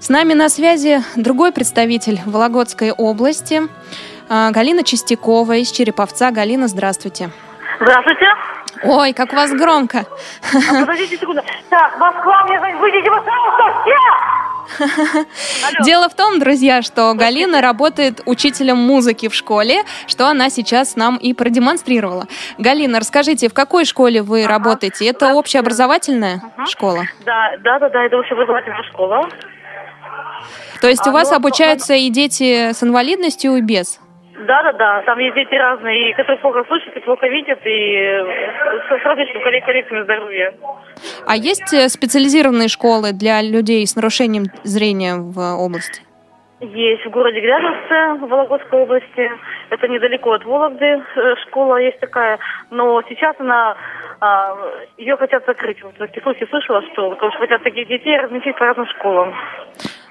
С 0.00 0.08
нами 0.08 0.34
на 0.34 0.48
связи 0.48 1.02
другой 1.16 1.52
представитель 1.52 2.20
Вологодской 2.26 2.92
области, 2.92 3.62
э, 4.28 4.50
Галина 4.50 4.84
Чистякова 4.84 5.56
из 5.56 5.70
Череповца. 5.70 6.30
Галина, 6.30 6.68
здравствуйте. 6.68 7.30
Здравствуйте. 7.80 8.26
Ой, 8.84 9.12
как 9.12 9.32
у 9.32 9.36
вас 9.36 9.52
громко. 9.52 9.98
А, 9.98 10.80
подождите 10.80 11.16
секунду. 11.16 11.42
Так, 11.68 11.98
Москва, 11.98 12.44
мне 12.44 12.60
выйдите, 12.60 13.10
пожалуйста, 13.10 13.82
все! 13.82 14.38
Алло. 14.78 15.84
Дело 15.84 16.08
в 16.08 16.14
том, 16.14 16.38
друзья, 16.38 16.82
что 16.82 17.14
Галина 17.14 17.60
работает 17.60 18.20
учителем 18.26 18.76
музыки 18.76 19.28
в 19.28 19.34
школе, 19.34 19.82
что 20.06 20.28
она 20.28 20.50
сейчас 20.50 20.94
нам 20.94 21.16
и 21.16 21.32
продемонстрировала. 21.32 22.26
Галина, 22.58 23.00
расскажите, 23.00 23.48
в 23.48 23.54
какой 23.54 23.84
школе 23.84 24.22
вы 24.22 24.46
работаете? 24.46 25.06
Это 25.06 25.34
общеобразовательная 25.34 26.42
школа? 26.66 27.04
Да, 27.24 27.52
да, 27.60 27.78
да, 27.78 27.88
да, 27.88 28.04
это 28.04 28.18
общеобразовательная 28.18 28.82
школа. 28.84 29.28
То 30.80 30.88
есть 30.88 31.06
у 31.06 31.10
А, 31.10 31.12
вас 31.12 31.30
ну, 31.30 31.36
обучаются 31.36 31.94
и 31.94 32.08
дети 32.10 32.72
с 32.72 32.82
инвалидностью, 32.82 33.56
и 33.56 33.62
без? 33.62 34.00
Да, 34.46 34.62
да, 34.62 34.72
да, 34.72 35.02
там 35.02 35.18
есть 35.18 35.34
дети 35.34 35.54
разные, 35.54 36.10
и 36.10 36.12
которые 36.14 36.38
плохо 36.38 36.62
слышат, 36.68 36.96
и 36.96 37.00
плохо 37.00 37.26
видят, 37.26 37.58
и 37.64 37.94
э, 37.96 38.24
с, 38.88 39.04
различными 39.04 39.60
коррекциями 39.60 40.04
здоровья. 40.04 40.54
А 41.26 41.34
есть 41.34 41.72
э, 41.74 41.88
специализированные 41.88 42.68
школы 42.68 43.12
для 43.12 43.42
людей 43.42 43.84
с 43.84 43.96
нарушением 43.96 44.44
зрения 44.62 45.16
в 45.16 45.38
области? 45.40 46.02
Есть 46.60 47.04
в 47.04 47.10
городе 47.10 47.40
Грязовце, 47.40 48.24
в 48.24 48.28
Вологодской 48.28 48.80
области. 48.80 49.30
Это 49.70 49.88
недалеко 49.88 50.32
от 50.32 50.44
Вологды 50.44 50.86
э, 50.86 51.34
школа 51.46 51.76
есть 51.76 52.00
такая. 52.00 52.38
Но 52.70 53.02
сейчас 53.08 53.36
она, 53.38 53.76
а, 54.20 54.56
ее 54.96 55.16
хотят 55.16 55.46
закрыть. 55.46 55.82
Вот 55.82 55.96
такие 55.96 56.22
слухи 56.22 56.46
слышала, 56.50 56.82
что 56.92 57.10
потому 57.10 57.30
что 57.32 57.40
хотят 57.40 57.62
таких 57.62 57.86
детей 57.86 58.16
разместить 58.18 58.56
по 58.56 58.66
разным 58.66 58.86
школам. 58.86 59.34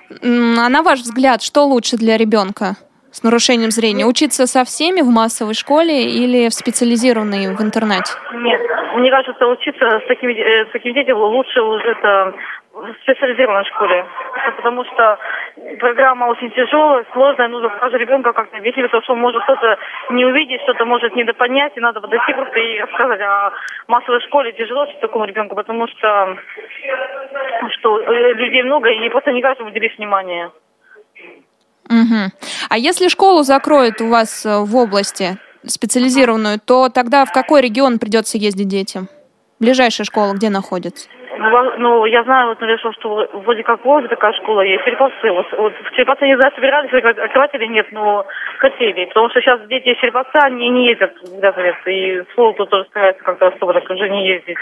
А 0.10 0.70
на 0.70 0.82
ваш 0.84 1.00
взгляд, 1.00 1.42
что 1.42 1.66
лучше 1.66 1.98
для 1.98 2.18
ребенка 2.18 2.76
с 3.12 3.24
нарушением 3.24 3.72
зрения? 3.72 4.06
Учиться 4.06 4.48
со 4.48 4.64
всеми 4.64 5.02
в 5.02 5.10
массовой 5.10 5.54
школе 5.54 6.06
или 6.06 6.50
в 6.50 6.54
специализированной 6.54 7.56
в 7.56 7.62
интернете? 7.62 8.14
Нет, 8.34 8.62
мне 8.96 9.12
кажется, 9.12 9.48
учиться 9.48 10.02
с 10.04 10.08
такими, 10.08 10.34
э, 10.34 10.66
с 10.70 10.72
такими 10.72 10.94
детьми 10.94 11.14
лучше 11.14 11.62
уже 11.62 11.84
это 11.84 12.34
в 12.82 12.96
специализированной 13.04 13.66
школе. 13.66 14.06
Потому 14.56 14.86
что 14.86 15.18
программа 15.80 16.26
очень 16.26 16.52
тяжелая, 16.52 17.06
сложная, 17.14 17.48
нужно 17.48 17.70
каждому 17.70 18.02
ребенка 18.02 18.34
как-то 18.34 18.58
объяснить, 18.58 18.86
потому 18.86 19.04
что 19.04 19.14
он 19.14 19.20
может 19.20 19.44
что-то 19.44 19.78
не 20.12 20.26
увидеть, 20.26 20.62
что-то 20.62 20.86
может 20.86 21.16
недопонять, 21.16 21.76
и 21.76 21.80
надо 21.80 22.02
подойти 22.02 22.34
просто 22.34 22.60
и 22.60 22.80
рассказать 22.80 23.22
о 23.22 23.52
массовой 23.88 24.22
школе 24.22 24.52
тяжело 24.54 24.86
что 24.88 25.00
такому 25.00 25.26
ребенку, 25.26 25.56
потому 25.56 25.88
что, 25.88 26.38
что 27.80 28.00
э, 28.00 28.34
людей 28.34 28.64
много, 28.64 28.90
и 28.90 29.10
просто 29.10 29.32
не 29.32 29.42
каждому 29.42 29.70
уделить 29.70 29.98
внимание. 29.98 30.52
Мгм. 31.90 32.32
А 32.70 32.78
если 32.78 33.08
школу 33.08 33.44
закроют 33.44 34.02
у 34.02 34.10
вас 34.10 34.46
э, 34.46 34.60
в 34.60 34.76
области 34.76 35.38
специализированную, 35.66 36.60
то 36.60 36.90
тогда 36.90 37.26
в 37.26 37.32
какой 37.32 37.62
регион 37.62 37.98
придется 37.98 38.38
ездить 38.38 38.68
детям? 38.68 39.08
Ближайшая 39.60 40.06
школа 40.06 40.34
где 40.34 40.50
находится? 40.50 41.10
Ну, 41.38 41.78
Ну, 41.78 42.06
я 42.06 42.24
знаю, 42.24 42.48
вот, 42.48 42.60
например, 42.60 42.80
что 42.80 43.30
вроде 43.34 43.64
как 43.64 43.82
в 43.82 43.86
Волге 43.86 44.08
такая 44.08 44.34
школа 44.34 44.62
есть, 44.62 44.84
Череповцы. 44.84 45.32
Вот, 45.32 45.46
вот 45.58 45.74
в 45.74 45.96
Череповце, 45.96 46.26
не 46.26 46.36
знаю, 46.38 46.54
собирались 46.56 46.92
открывать 46.94 47.54
или 47.54 47.66
нет, 47.68 47.88
но 47.92 48.26
хотели. 48.60 49.06
Потому 49.06 49.30
что 49.30 49.42
сейчас 49.42 49.62
дети 49.68 49.90
из 49.90 49.98
Череповца, 49.98 50.40
они 50.44 50.70
не 50.70 50.88
ездят 50.88 51.14
в 51.22 51.40
Грязовец. 51.40 51.76
И 51.86 52.22
в 52.22 52.38
Волгу 52.38 52.66
тоже 52.66 52.86
стараются 52.86 53.24
как-то 53.24 53.48
особо 53.48 53.74
так 53.74 53.90
уже 53.90 54.10
не 54.10 54.28
ездить. 54.28 54.58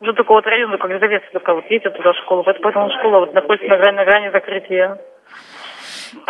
Уже 0.00 0.12
только 0.12 0.32
вот 0.32 0.46
районы, 0.46 0.76
как 0.78 0.90
Грязовец, 0.90 1.22
только 1.32 1.54
вот 1.54 1.64
ездят 1.70 1.96
туда 1.96 2.12
в 2.12 2.16
школу. 2.16 2.44
Поэтому 2.44 2.90
школа 2.90 3.20
вот 3.20 3.34
находится 3.34 3.68
на 3.68 3.78
грани, 3.78 3.96
на 3.96 4.04
грани 4.04 4.30
закрытия. 4.30 4.98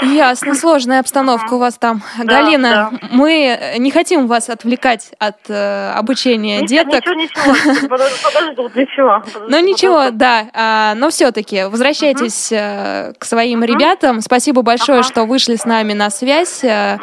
Ясно, 0.03 0.55
сложная 0.55 1.01
обстановка 1.01 1.55
у 1.55 1.59
вас 1.59 1.75
там. 1.79 2.03
Да, 2.19 2.25
Галина, 2.25 2.93
мы 3.11 3.77
не 3.79 3.91
хотим 3.91 4.27
вас 4.27 4.49
отвлекать 4.49 5.13
от 5.19 5.37
э, 5.49 5.93
обучения 5.93 6.61
Ничего, 6.61 6.85
деток. 6.85 7.07
Ничего, 7.07 7.15
ничего. 7.15 7.89
Подожди, 7.89 8.55
тут 8.57 8.77
ничего. 8.77 9.23
Ну 9.49 9.59
ничего, 9.61 10.11
да. 10.11 10.49
А, 10.53 10.95
но 10.97 11.11
все-таки 11.11 11.65
возвращайтесь 11.65 12.53
э, 12.53 13.13
к 13.19 13.25
своим 13.25 13.65
ребятам. 13.65 14.21
Спасибо 14.21 14.63
большое, 14.63 15.03
что 15.03 15.25
вышли 15.25 15.57
с 15.57 15.65
нами 15.65 15.93
на 15.93 16.11
связь. 16.11 16.63
Э, 16.65 16.99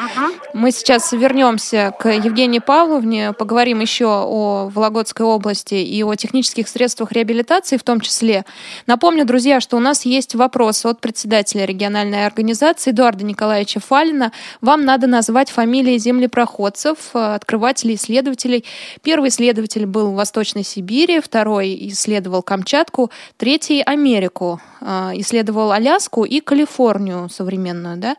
Мы 0.54 0.72
сейчас 0.72 1.12
вернемся 1.12 1.94
к 2.00 2.10
Евгении 2.10 2.60
Павловне, 2.60 3.34
поговорим 3.34 3.80
еще 3.80 4.06
о 4.08 4.70
Вологодской 4.74 5.26
области 5.26 5.76
и 5.76 6.04
о 6.04 6.16
технических 6.16 6.68
средствах 6.68 7.12
реабилитации 7.12 7.78
в 7.78 7.84
том 7.84 8.00
числе. 8.02 8.46
Напомню, 8.88 9.26
друзья, 9.26 9.60
что 9.60 9.78
у 9.78 9.80
нас 9.80 10.06
есть 10.06 10.36
вопрос 10.36 10.86
от 10.86 11.02
председателя 11.02 11.66
региональной 11.66 12.26
организации 12.26 12.63
Эдуарда 12.72 13.26
Николаевича 13.26 13.80
Фалина. 13.80 14.32
Вам 14.62 14.86
надо 14.86 15.08
назвать 15.08 15.50
фамилии 15.50 15.98
землепроходцев, 15.98 16.98
э, 17.14 17.36
открывателей, 17.36 17.96
исследователей. 17.96 18.66
Первый 19.02 19.30
исследователь 19.30 19.86
был 19.86 20.12
в 20.12 20.16
Восточной 20.16 20.64
Сибири, 20.64 21.20
второй 21.20 21.78
исследовал 21.90 22.42
Камчатку, 22.42 23.12
третий— 23.38 23.82
Америку, 23.86 24.62
э, 24.82 25.12
исследовал 25.16 25.72
Аляску 25.72 26.24
и 26.24 26.40
Калифорнию 26.40 27.30
современную. 27.30 27.98
Да? 27.98 28.16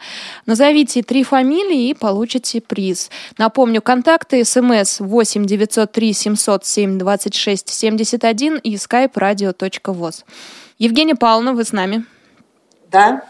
Назовите 0.47 1.03
три 1.03 1.25
фамилии 1.25 1.89
и 1.89 1.95
получите 1.95 2.61
приз. 2.61 3.11
Напомню, 3.39 3.81
контакты 3.83 4.45
смс 4.45 5.01
8 5.01 5.47
903 5.47 6.13
707 6.13 6.99
26 6.99 7.69
71 7.69 8.59
и 8.59 8.75
skype 8.75 9.13
radio.voz. 9.15 10.25
Евгения 10.79 11.15
Павловна, 11.15 11.55
вы 11.55 11.65
с 11.65 11.73
нами? 11.73 12.05
Да. 12.91 13.23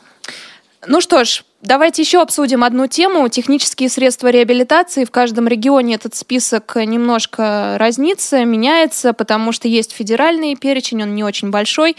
Ну 0.86 1.00
что 1.00 1.24
ж, 1.24 1.44
давайте 1.62 2.02
еще 2.02 2.20
обсудим 2.20 2.62
одну 2.62 2.86
тему. 2.86 3.28
Технические 3.28 3.88
средства 3.88 4.28
реабилитации. 4.28 5.04
В 5.04 5.10
каждом 5.10 5.48
регионе 5.48 5.94
этот 5.94 6.14
список 6.14 6.76
немножко 6.76 7.76
разнится, 7.78 8.44
меняется, 8.44 9.14
потому 9.14 9.52
что 9.52 9.66
есть 9.68 9.92
федеральный 9.92 10.56
перечень, 10.56 11.02
он 11.02 11.14
не 11.14 11.24
очень 11.24 11.50
большой. 11.50 11.96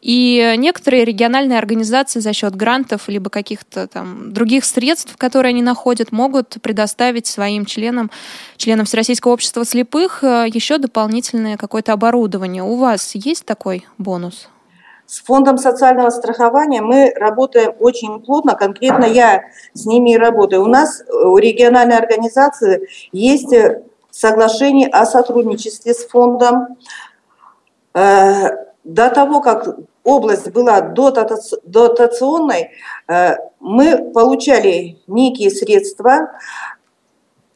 И 0.00 0.54
некоторые 0.56 1.04
региональные 1.04 1.58
организации 1.58 2.20
за 2.20 2.32
счет 2.32 2.54
грантов 2.54 3.08
либо 3.08 3.28
каких-то 3.28 3.88
там 3.88 4.32
других 4.32 4.64
средств, 4.64 5.16
которые 5.16 5.50
они 5.50 5.62
находят, 5.62 6.12
могут 6.12 6.56
предоставить 6.62 7.26
своим 7.26 7.66
членам, 7.66 8.10
членам 8.56 8.86
Всероссийского 8.86 9.32
общества 9.32 9.64
слепых 9.64 10.22
э, 10.22 10.46
еще 10.52 10.78
дополнительное 10.78 11.56
какое-то 11.56 11.92
оборудование. 11.92 12.62
У 12.62 12.76
вас 12.76 13.14
есть 13.14 13.44
такой 13.44 13.84
бонус? 13.98 14.48
С 15.08 15.22
фондом 15.22 15.56
социального 15.56 16.10
страхования 16.10 16.82
мы 16.82 17.14
работаем 17.16 17.72
очень 17.80 18.20
плотно, 18.20 18.54
конкретно 18.54 19.06
я 19.06 19.44
с 19.72 19.86
ними 19.86 20.12
и 20.12 20.18
работаю. 20.18 20.62
У 20.62 20.66
нас 20.66 21.00
э, 21.00 21.04
у 21.10 21.38
региональной 21.38 21.96
организации 21.96 22.86
есть 23.10 23.50
э, 23.54 23.84
соглашение 24.10 24.86
о 24.88 25.06
сотрудничестве 25.06 25.94
с 25.94 26.06
фондом. 26.06 26.76
Э, 27.94 28.66
До 28.84 29.08
того, 29.08 29.40
как 29.40 29.78
область 30.04 30.50
была 30.50 30.82
дотационной, 30.82 32.70
мы 33.60 34.12
получали 34.12 34.98
некие 35.06 35.50
средства 35.50 36.32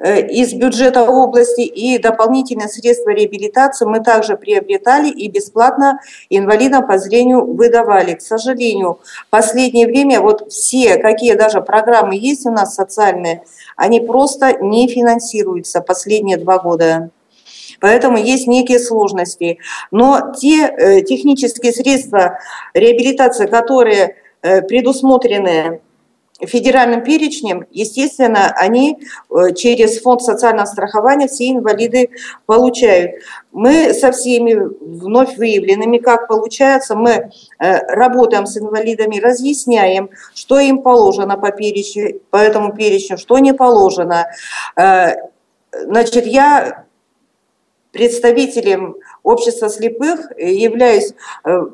из 0.02 0.52
бюджета 0.54 1.04
области 1.04 1.60
и 1.60 1.98
дополнительные 1.98 2.68
средства 2.68 3.10
реабилитации 3.10 3.84
мы 3.84 4.02
также 4.02 4.36
приобретали 4.36 5.08
и 5.08 5.28
бесплатно 5.28 6.00
инвалидам 6.28 6.86
по 6.86 6.98
зрению 6.98 7.44
выдавали. 7.44 8.14
К 8.14 8.20
сожалению, 8.20 8.98
в 9.26 9.30
последнее 9.30 9.86
время 9.86 10.20
вот 10.20 10.50
все, 10.50 10.96
какие 10.96 11.34
даже 11.34 11.60
программы 11.60 12.16
есть 12.16 12.46
у 12.46 12.50
нас 12.50 12.74
социальные, 12.74 13.44
они 13.76 14.00
просто 14.00 14.58
не 14.60 14.88
финансируются 14.88 15.80
последние 15.80 16.36
два 16.36 16.58
года. 16.58 17.10
Поэтому 17.80 18.16
есть 18.16 18.46
некие 18.46 18.78
сложности. 18.78 19.58
Но 19.90 20.32
те 20.38 20.66
э, 20.66 21.02
технические 21.02 21.72
средства 21.72 22.38
реабилитации, 22.74 23.46
которые 23.46 24.16
э, 24.42 24.62
предусмотрены 24.62 25.80
федеральным 26.46 27.02
перечнем, 27.02 27.66
естественно, 27.70 28.52
они 28.56 28.98
э, 29.30 29.54
через 29.54 30.00
фонд 30.00 30.22
социального 30.22 30.66
страхования 30.66 31.28
все 31.28 31.50
инвалиды 31.50 32.10
получают. 32.46 33.22
Мы 33.52 33.94
со 33.94 34.12
всеми 34.12 34.54
вновь 34.54 35.36
выявленными, 35.36 35.98
как 35.98 36.28
получается, 36.28 36.94
мы 36.94 37.30
работаем 37.58 38.46
с 38.46 38.56
инвалидами, 38.56 39.20
разъясняем, 39.20 40.10
что 40.34 40.58
им 40.58 40.82
положено 40.82 41.36
по, 41.36 41.50
перечню, 41.50 42.20
по 42.30 42.36
этому 42.36 42.74
перечню, 42.74 43.18
что 43.18 43.38
не 43.38 43.52
положено. 43.52 44.26
Значит, 44.74 46.26
я 46.26 46.86
представителем 47.92 48.96
общества 49.22 49.68
слепых, 49.68 50.32
являюсь 50.38 51.14
э, 51.44 51.66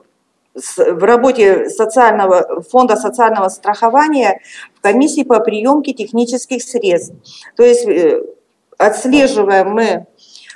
в 0.77 1.05
работе 1.05 1.69
социального, 1.71 2.63
фонда 2.63 2.97
социального 2.97 3.49
страхования 3.49 4.41
в 4.75 4.81
комиссии 4.81 5.23
по 5.23 5.41
приемке 5.41 5.93
технических 5.93 6.63
средств. 6.63 7.15
То 7.57 7.65
есть 7.65 7.87
э, 7.87 8.23
отслеживаем 8.77 9.71
мы 9.71 10.07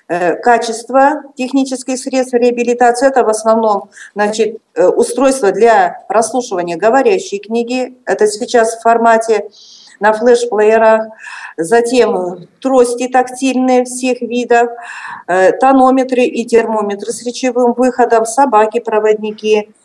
э, 0.09 0.37
качество 0.37 1.23
технических 1.37 1.99
средств 1.99 2.35
реабилитации. 2.35 3.09
Это 3.09 3.25
в 3.25 3.29
основном 3.29 3.91
значит, 4.15 4.59
устройство 4.77 5.53
для 5.53 6.05
прослушивания 6.09 6.77
говорящей 6.77 7.39
книги. 7.39 7.97
Это 8.05 8.27
сейчас 8.27 8.77
в 8.77 8.83
формате 8.83 9.49
на 10.03 10.13
флеш-плеерах, 10.13 11.13
затем 11.57 12.49
трости 12.61 13.09
тактильные 13.09 13.85
всех 13.85 14.21
видов, 14.21 14.71
э, 15.29 15.53
тонометры 15.53 16.25
и 16.25 16.45
термометры 16.45 17.13
с 17.13 17.25
речевым 17.25 17.73
выходом, 17.73 18.27
собаки-проводники, 18.27 19.57
э, 19.59 19.82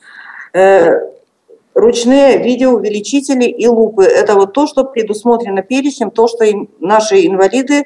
ручные 1.73 2.41
видеоувеличители 2.43 3.45
и 3.45 3.67
лупы. 3.67 4.03
Это 4.03 4.35
вот 4.35 4.53
то, 4.53 4.65
что 4.65 4.83
предусмотрено 4.83 5.61
перечнем, 5.61 6.09
то, 6.09 6.27
что 6.27 6.45
наши 6.79 7.25
инвалиды 7.25 7.85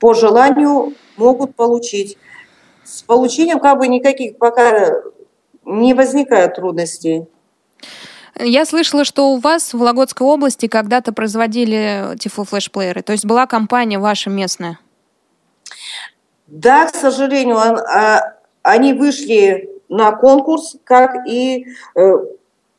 по 0.00 0.14
желанию 0.14 0.94
могут 1.16 1.54
получить. 1.54 2.18
С 2.84 3.02
получением 3.02 3.60
как 3.60 3.78
бы 3.78 3.86
никаких 3.86 4.36
пока 4.38 4.94
не 5.64 5.94
возникает 5.94 6.54
трудностей. 6.54 7.26
Я 8.36 8.64
слышала, 8.64 9.04
что 9.04 9.32
у 9.32 9.38
вас 9.38 9.74
в 9.74 9.78
Вологодской 9.78 10.26
области 10.26 10.66
когда-то 10.66 11.12
производили 11.12 12.16
тифлофлешплееры, 12.18 13.02
то 13.02 13.12
есть 13.12 13.26
была 13.26 13.46
компания 13.46 13.98
ваша 13.98 14.30
местная. 14.30 14.78
Да, 16.46 16.86
к 16.86 16.94
сожалению, 16.94 17.58
а, 17.58 18.34
они 18.62 18.92
вышли 18.92 19.68
на 19.90 20.12
конкурс, 20.12 20.76
как 20.84 21.26
и 21.26 21.66
э, 21.94 22.14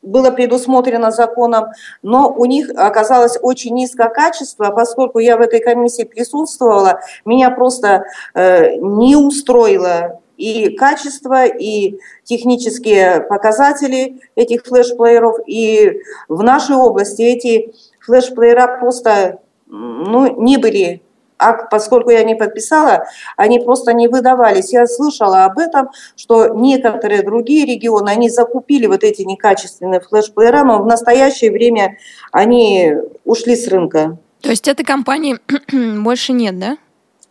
было 0.02 0.32
предусмотрено 0.32 1.12
законом, 1.12 1.66
но 2.02 2.28
у 2.28 2.44
них 2.44 2.70
оказалось 2.76 3.38
очень 3.40 3.74
низкое 3.74 4.08
качество, 4.08 4.70
поскольку 4.70 5.20
я 5.20 5.36
в 5.36 5.40
этой 5.40 5.60
комиссии 5.60 6.02
присутствовала, 6.02 7.00
меня 7.24 7.50
просто 7.50 8.04
э, 8.34 8.76
не 8.76 9.14
устроило 9.14 10.20
и 10.36 10.70
качество, 10.70 11.46
и 11.46 12.00
технические 12.24 13.20
показатели 13.20 14.20
этих 14.34 14.64
флешплееров. 14.64 15.36
И 15.46 16.00
в 16.28 16.42
нашей 16.42 16.74
области 16.74 17.22
эти 17.22 17.72
флешплеера 18.00 18.78
просто 18.80 19.38
ну, 19.66 20.42
не 20.42 20.56
были 20.56 21.02
а 21.42 21.64
поскольку 21.66 22.10
я 22.10 22.22
не 22.24 22.34
подписала, 22.34 23.06
они 23.36 23.58
просто 23.58 23.92
не 23.92 24.08
выдавались. 24.08 24.72
Я 24.72 24.86
слышала 24.86 25.44
об 25.44 25.58
этом, 25.58 25.90
что 26.16 26.48
некоторые 26.48 27.22
другие 27.22 27.66
регионы, 27.66 28.10
они 28.10 28.30
закупили 28.30 28.86
вот 28.86 29.02
эти 29.02 29.22
некачественные 29.22 30.00
флешплеера, 30.00 30.64
но 30.64 30.82
в 30.82 30.86
настоящее 30.86 31.50
время 31.50 31.98
они 32.30 32.94
ушли 33.24 33.56
с 33.56 33.66
рынка. 33.68 34.18
То 34.40 34.50
есть 34.50 34.68
этой 34.68 34.84
компании 34.84 35.38
больше 36.02 36.32
нет, 36.32 36.58
да? 36.58 36.76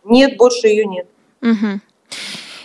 Нет, 0.04 0.36
больше 0.36 0.66
ее 0.68 0.84
нет. 0.84 1.06
Угу. 1.42 1.80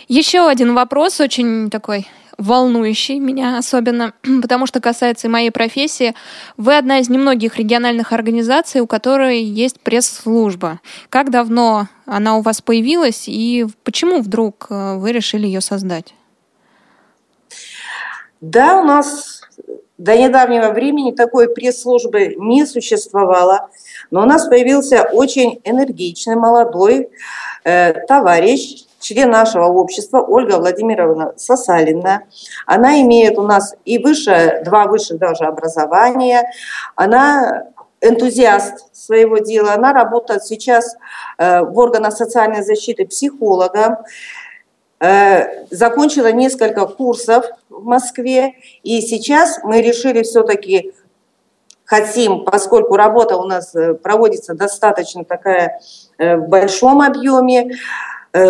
Еще 0.08 0.48
один 0.48 0.74
вопрос, 0.74 1.20
очень 1.20 1.70
такой 1.70 2.06
волнующий 2.38 3.18
меня 3.18 3.58
особенно, 3.58 4.14
потому 4.42 4.66
что 4.66 4.80
касается 4.80 5.28
моей 5.28 5.50
профессии. 5.50 6.14
Вы 6.56 6.76
одна 6.76 7.00
из 7.00 7.08
немногих 7.08 7.58
региональных 7.58 8.12
организаций, 8.12 8.80
у 8.80 8.86
которой 8.86 9.42
есть 9.42 9.80
пресс-служба. 9.80 10.80
Как 11.10 11.30
давно 11.30 11.88
она 12.06 12.38
у 12.38 12.40
вас 12.40 12.62
появилась 12.62 13.24
и 13.26 13.66
почему 13.84 14.20
вдруг 14.20 14.68
э, 14.70 14.96
вы 14.96 15.12
решили 15.12 15.46
ее 15.46 15.60
создать? 15.60 16.14
Да, 18.40 18.80
у 18.80 18.84
нас 18.84 19.42
до 19.98 20.16
недавнего 20.16 20.70
времени 20.70 21.10
такой 21.10 21.52
пресс-службы 21.52 22.36
не 22.38 22.64
существовало, 22.66 23.68
но 24.12 24.22
у 24.22 24.26
нас 24.26 24.46
появился 24.46 25.02
очень 25.12 25.60
энергичный 25.64 26.36
молодой 26.36 27.08
э, 27.64 27.94
товарищ, 28.06 28.84
член 28.98 29.30
нашего 29.30 29.66
общества 29.66 30.20
Ольга 30.20 30.58
Владимировна 30.58 31.32
Сосалина. 31.36 32.24
Она 32.66 33.00
имеет 33.02 33.38
у 33.38 33.42
нас 33.42 33.74
и 33.84 33.98
выше, 33.98 34.62
два 34.64 34.86
высших 34.86 35.18
даже 35.18 35.44
образования. 35.44 36.50
Она 36.96 37.68
энтузиаст 38.00 38.94
своего 38.94 39.38
дела. 39.38 39.74
Она 39.74 39.92
работает 39.92 40.44
сейчас 40.44 40.96
э, 41.38 41.62
в 41.62 41.76
органах 41.78 42.12
социальной 42.12 42.62
защиты 42.62 43.06
психологом. 43.06 43.96
Э, 45.00 45.66
закончила 45.70 46.32
несколько 46.32 46.86
курсов 46.86 47.44
в 47.68 47.84
Москве. 47.84 48.54
И 48.82 49.00
сейчас 49.00 49.60
мы 49.62 49.80
решили 49.80 50.22
все-таки 50.22 50.92
хотим, 51.84 52.44
поскольку 52.44 52.96
работа 52.96 53.36
у 53.36 53.44
нас 53.44 53.74
э, 53.74 53.94
проводится 53.94 54.54
достаточно 54.54 55.24
такая 55.24 55.80
в 56.18 56.48
большом 56.48 57.00
объеме, 57.00 57.78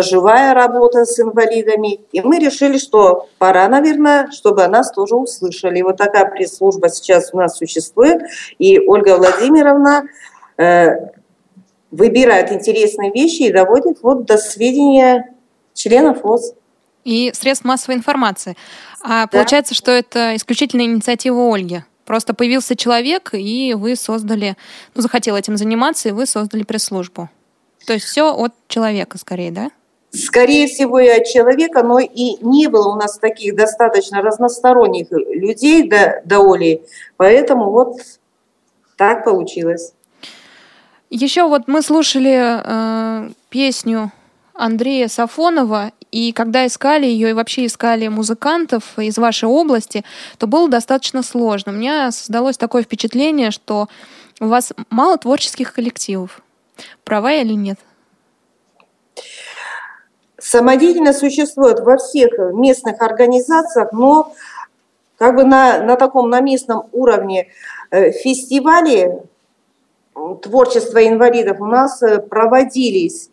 живая 0.01 0.53
работа 0.53 1.05
с 1.05 1.19
инвалидами. 1.19 1.99
И 2.11 2.21
мы 2.21 2.39
решили, 2.39 2.77
что 2.77 3.27
пора, 3.37 3.67
наверное, 3.67 4.29
чтобы 4.31 4.67
нас 4.67 4.91
тоже 4.91 5.15
услышали. 5.15 5.81
Вот 5.81 5.97
такая 5.97 6.25
пресс-служба 6.25 6.89
сейчас 6.89 7.29
у 7.33 7.37
нас 7.37 7.57
существует. 7.57 8.21
И 8.57 8.79
Ольга 8.79 9.17
Владимировна 9.17 10.05
э, 10.57 10.89
выбирает 11.91 12.51
интересные 12.51 13.11
вещи 13.11 13.43
и 13.43 13.51
доводит 13.51 13.99
вот 14.01 14.25
до 14.25 14.37
сведения 14.37 15.33
членов 15.73 16.23
ВОЗ. 16.23 16.53
И 17.05 17.31
средств 17.33 17.65
массовой 17.65 17.95
информации. 17.95 18.55
А 19.01 19.21
да. 19.21 19.27
получается, 19.27 19.73
что 19.73 19.91
это 19.91 20.35
исключительно 20.35 20.81
инициатива 20.81 21.53
Ольги. 21.53 21.83
Просто 22.05 22.33
появился 22.33 22.75
человек, 22.75 23.29
и 23.33 23.75
вы 23.77 23.95
создали, 23.95 24.57
ну, 24.95 25.01
захотел 25.01 25.35
этим 25.35 25.57
заниматься, 25.57 26.09
и 26.09 26.11
вы 26.11 26.25
создали 26.25 26.63
пресс-службу. 26.63 27.29
То 27.85 27.93
есть 27.93 28.05
все 28.05 28.33
от 28.35 28.53
человека 28.67 29.17
скорее, 29.17 29.51
да? 29.51 29.69
Скорее 30.11 30.67
всего, 30.67 30.99
и 30.99 31.07
от 31.07 31.25
человека, 31.25 31.83
но 31.83 31.99
и 31.99 32.37
не 32.41 32.67
было 32.67 32.93
у 32.93 32.95
нас 32.95 33.17
таких 33.17 33.55
достаточно 33.55 34.21
разносторонних 34.21 35.11
людей 35.11 35.87
до, 35.87 36.21
до 36.25 36.39
Оли, 36.39 36.83
поэтому 37.17 37.71
вот 37.71 37.97
так 38.97 39.23
получилось. 39.23 39.93
Еще 41.09 41.47
вот 41.47 41.67
мы 41.67 41.81
слушали 41.81 42.37
э, 42.37 43.29
песню 43.49 44.11
Андрея 44.53 45.07
Сафонова, 45.07 45.91
и 46.11 46.31
когда 46.33 46.67
искали 46.67 47.05
ее 47.05 47.31
и 47.31 47.33
вообще 47.33 47.65
искали 47.65 48.07
музыкантов 48.07 48.97
из 48.97 49.17
вашей 49.17 49.47
области, 49.47 50.03
то 50.37 50.47
было 50.47 50.67
достаточно 50.67 51.23
сложно. 51.23 51.71
У 51.71 51.75
меня 51.75 52.11
создалось 52.11 52.57
такое 52.57 52.83
впечатление, 52.83 53.51
что 53.51 53.87
у 54.39 54.47
вас 54.47 54.73
мало 54.89 55.17
творческих 55.17 55.73
коллективов. 55.73 56.41
Права 57.03 57.33
или 57.33 57.53
нет? 57.53 57.79
Самодеятельность 60.39 61.19
существует 61.19 61.79
во 61.79 61.97
всех 61.97 62.31
местных 62.53 63.01
организациях, 63.01 63.91
но 63.91 64.33
как 65.17 65.35
бы 65.35 65.43
на, 65.43 65.83
на 65.83 65.95
таком 65.95 66.29
на 66.29 66.39
местном 66.39 66.87
уровне 66.93 67.49
э, 67.91 68.11
фестивали 68.11 69.21
творчества 70.41 71.05
инвалидов 71.05 71.57
у 71.59 71.65
нас 71.65 72.01
э, 72.01 72.19
проводились. 72.19 73.29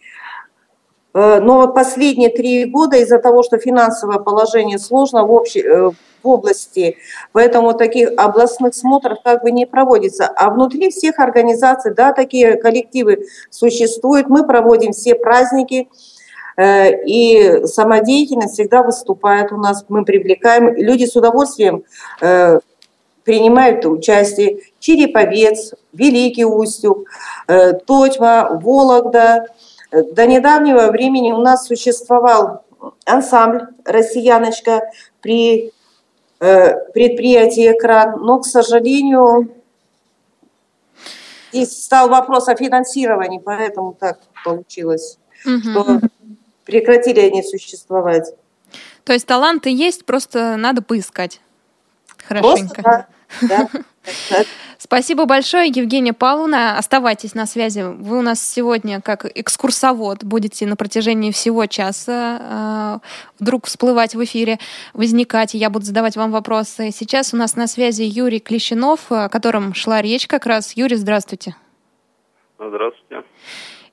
Э, 1.14 1.40
но 1.40 1.68
последние 1.68 2.30
три 2.30 2.64
года 2.64 2.96
из-за 2.96 3.18
того, 3.18 3.44
что 3.44 3.58
финансовое 3.58 4.18
положение 4.18 4.78
сложно 4.78 5.24
в, 5.24 5.32
общей, 5.32 5.62
в 5.62 5.94
области, 6.24 6.96
поэтому 7.30 7.72
таких 7.72 8.10
областных 8.16 8.74
смотров 8.74 9.18
как 9.22 9.42
бы 9.42 9.52
не 9.52 9.64
проводится. 9.64 10.26
А 10.26 10.50
внутри 10.50 10.90
всех 10.90 11.20
организаций, 11.20 11.94
да, 11.94 12.12
такие 12.12 12.56
коллективы 12.56 13.26
существуют. 13.50 14.28
Мы 14.28 14.44
проводим 14.44 14.92
все 14.92 15.14
праздники, 15.14 15.88
и 16.58 17.62
самодеятельность 17.64 18.54
всегда 18.54 18.82
выступает 18.82 19.52
у 19.52 19.56
нас. 19.56 19.84
Мы 19.88 20.04
привлекаем, 20.04 20.74
люди 20.74 21.04
с 21.04 21.14
удовольствием 21.16 21.84
принимают 23.24 23.84
участие. 23.84 24.60
Череповец, 24.78 25.74
Великий 25.92 26.44
Устюг, 26.44 27.08
Тотьма, 27.46 28.58
Вологда, 28.62 29.46
до 29.90 30.26
недавнего 30.26 30.90
времени 30.90 31.32
у 31.32 31.38
нас 31.38 31.66
существовал 31.66 32.62
ансамбль 33.04 33.68
«Россияночка» 33.84 34.90
при 35.20 35.72
э, 36.40 36.90
предприятии 36.92 37.72
«Экран», 37.72 38.20
но, 38.20 38.40
к 38.40 38.46
сожалению, 38.46 39.50
здесь 41.52 41.84
стал 41.84 42.08
вопрос 42.08 42.48
о 42.48 42.56
финансировании, 42.56 43.38
поэтому 43.38 43.94
так 43.98 44.18
получилось, 44.44 45.18
угу. 45.44 45.60
что 45.60 46.00
прекратили 46.66 47.20
они 47.20 47.42
существовать. 47.42 48.35
То 49.05 49.12
есть 49.12 49.26
таланты 49.26 49.70
есть, 49.70 50.05
просто 50.05 50.57
надо 50.57 50.83
поискать 50.83 51.40
хорошенько. 52.26 52.83
Просто, 52.83 53.07
да, 53.40 53.68
да. 54.31 54.44
Спасибо 54.79 55.24
большое, 55.24 55.68
Евгения 55.68 56.12
Павловна. 56.12 56.76
Оставайтесь 56.76 57.35
на 57.35 57.46
связи. 57.46 57.81
Вы 57.81 58.18
у 58.18 58.22
нас 58.22 58.42
сегодня 58.42 59.00
как 59.00 59.24
экскурсовод 59.24 60.22
будете 60.22 60.66
на 60.66 60.76
протяжении 60.76 61.31
всего 61.31 61.66
часа 61.66 63.00
э, 63.00 63.07
вдруг 63.40 63.66
всплывать 63.66 64.14
в 64.14 64.22
эфире, 64.24 64.59
возникать, 64.92 65.55
и 65.55 65.59
я 65.59 65.70
буду 65.70 65.87
задавать 65.87 66.16
вам 66.16 66.31
вопросы. 66.31 66.90
Сейчас 66.92 67.33
у 67.33 67.37
нас 67.37 67.57
на 67.57 67.66
связи 67.66 68.02
Юрий 68.02 68.38
Клещенов, 68.38 69.11
о 69.11 69.29
котором 69.29 69.72
шла 69.72 70.02
речь 70.02 70.26
как 70.26 70.46
раз. 70.46 70.76
Юрий, 70.76 70.96
здравствуйте. 70.96 71.57
Здравствуйте. 72.59 73.24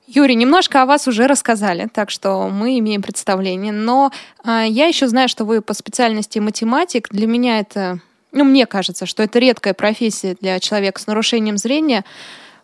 Юрий, 0.06 0.34
немножко 0.34 0.82
о 0.82 0.86
вас 0.86 1.08
уже 1.08 1.26
рассказали, 1.26 1.88
так 1.92 2.10
что 2.10 2.48
мы 2.48 2.78
имеем 2.78 3.02
представление. 3.02 3.72
Но 3.72 4.10
э, 4.44 4.64
я 4.68 4.86
еще 4.86 5.06
знаю, 5.06 5.28
что 5.28 5.44
вы 5.44 5.62
по 5.62 5.72
специальности 5.72 6.38
математик. 6.38 7.08
Для 7.08 7.26
меня 7.26 7.58
это 7.60 8.00
ну, 8.34 8.42
мне 8.42 8.66
кажется, 8.66 9.06
что 9.06 9.22
это 9.22 9.38
редкая 9.38 9.74
профессия 9.74 10.34
для 10.40 10.58
человека 10.58 11.00
с 11.00 11.06
нарушением 11.06 11.56
зрения. 11.56 12.02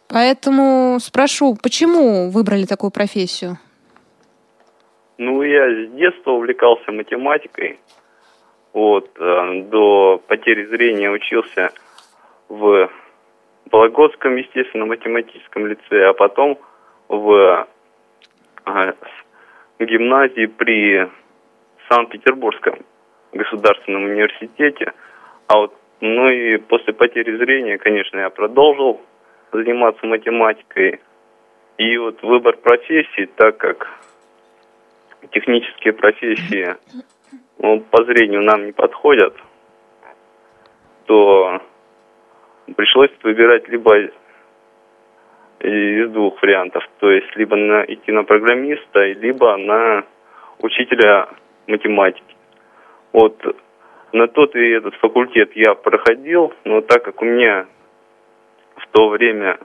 Поэтому 0.09 0.99
спрошу, 1.01 1.57
почему 1.63 2.29
выбрали 2.31 2.65
такую 2.65 2.91
профессию? 2.91 3.57
Ну, 5.17 5.43
я 5.43 5.87
с 5.87 5.93
детства 5.93 6.33
увлекался 6.33 6.91
математикой. 6.91 7.79
Вот, 8.73 9.11
э, 9.17 9.63
до 9.71 10.21
потери 10.27 10.67
зрения 10.67 11.09
учился 11.11 11.71
в 12.49 12.91
Вологодском, 13.71 14.35
естественно, 14.37 14.87
математическом 14.87 15.69
лицее, 15.69 16.09
а 16.09 16.15
потом 16.15 16.59
в 17.11 17.67
э, 18.67 18.93
гимназии 19.79 20.47
при 20.47 21.09
Санкт-Петербургском 21.89 22.79
государственном 23.33 24.05
университете– 24.05 24.93
а 25.51 25.57
вот, 25.57 25.75
ну 26.01 26.29
и 26.29 26.59
после 26.59 26.93
потери 26.93 27.37
зрения, 27.37 27.77
конечно, 27.77 28.21
я 28.21 28.31
продолжил 28.31 29.01
заниматься 29.51 30.07
математикой. 30.07 31.01
И 31.77 31.97
вот 31.99 32.23
выбор 32.23 32.57
профессии, 32.57 33.29
так 33.35 33.57
как 33.57 33.89
технические 35.33 35.93
профессии 35.93 36.77
ну, 37.59 37.81
по 37.81 38.05
зрению 38.05 38.43
нам 38.43 38.67
не 38.67 38.71
подходят, 38.71 39.35
то 41.07 41.61
пришлось 42.77 43.11
выбирать 43.25 43.67
либо 43.69 43.97
из 45.61 46.11
двух 46.11 46.41
вариантов, 46.43 46.83
то 46.99 47.11
есть 47.11 47.35
либо 47.37 47.57
на, 47.57 47.85
идти 47.85 48.13
на 48.13 48.25
программиста, 48.25 49.05
либо 49.13 49.57
на 49.57 50.05
учителя 50.59 51.29
математики. 51.67 52.37
Вот 53.13 53.37
на 54.13 54.27
тот 54.27 54.55
и 54.57 54.71
этот 54.71 54.95
факультет 54.97 55.51
я 55.55 55.75
проходил, 55.75 56.53
но 56.65 56.81
так 56.81 57.05
как 57.05 57.21
у 57.23 57.25
меня 57.25 57.67
в 58.77 58.87
то 58.89 59.09
время 59.09 59.59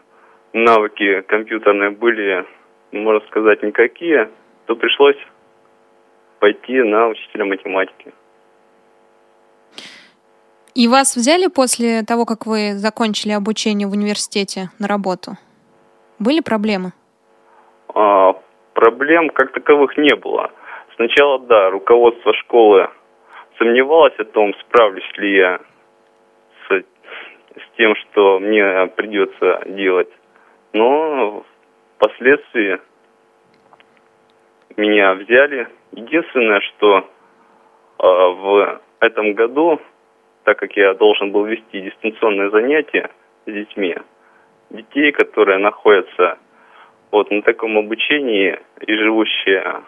навыки 0.53 1.21
компьютерные 1.21 1.91
были, 1.91 2.45
можно 2.91 3.25
сказать, 3.27 3.63
никакие, 3.63 4.29
то 4.65 4.75
пришлось 4.75 5.17
пойти 6.39 6.81
на 6.81 7.08
учителя 7.08 7.45
математики. 7.45 8.13
И 10.73 10.89
вас 10.89 11.15
взяли 11.15 11.47
после 11.47 12.03
того, 12.03 12.25
как 12.25 12.45
вы 12.45 12.73
закончили 12.75 13.31
обучение 13.31 13.88
в 13.88 13.93
университете 13.93 14.69
на 14.77 14.88
работу? 14.88 15.38
Были 16.19 16.39
проблемы? 16.41 16.93
А, 17.93 18.34
проблем 18.73 19.30
как 19.30 19.51
таковых 19.51 19.97
не 19.97 20.15
было. 20.15 20.51
Сначала, 20.95 21.39
да, 21.39 21.69
руководство 21.69 22.34
школы 22.34 22.89
сомневалась 23.58 24.17
о 24.17 24.25
том, 24.25 24.54
справлюсь 24.62 25.12
ли 25.17 25.36
я 25.36 25.60
с, 26.67 26.73
с 26.73 27.78
тем, 27.78 27.95
что 27.95 28.39
мне 28.39 28.88
придется 28.95 29.63
делать. 29.65 30.10
Но 30.73 31.43
впоследствии 31.97 32.80
меня 34.78 35.13
взяли. 35.15 35.67
Единственное, 35.91 36.62
что 36.62 36.97
э, 36.97 37.04
в 38.04 38.82
этом 38.99 39.34
году, 39.34 39.80
так 40.43 40.58
как 40.58 40.75
я 40.75 40.93
должен 40.93 41.32
был 41.32 41.45
вести 41.45 41.82
дистанционные 41.82 42.49
занятия 42.49 43.10
с 43.45 43.51
детьми, 43.51 43.95
детей, 44.95 45.12
которые 45.12 45.60
находятся 45.60 46.38
вот 47.12 47.29
на 47.31 47.41
таком 47.41 47.77
обучении 47.77 48.60
и 48.81 48.95
живущие 48.95 49.84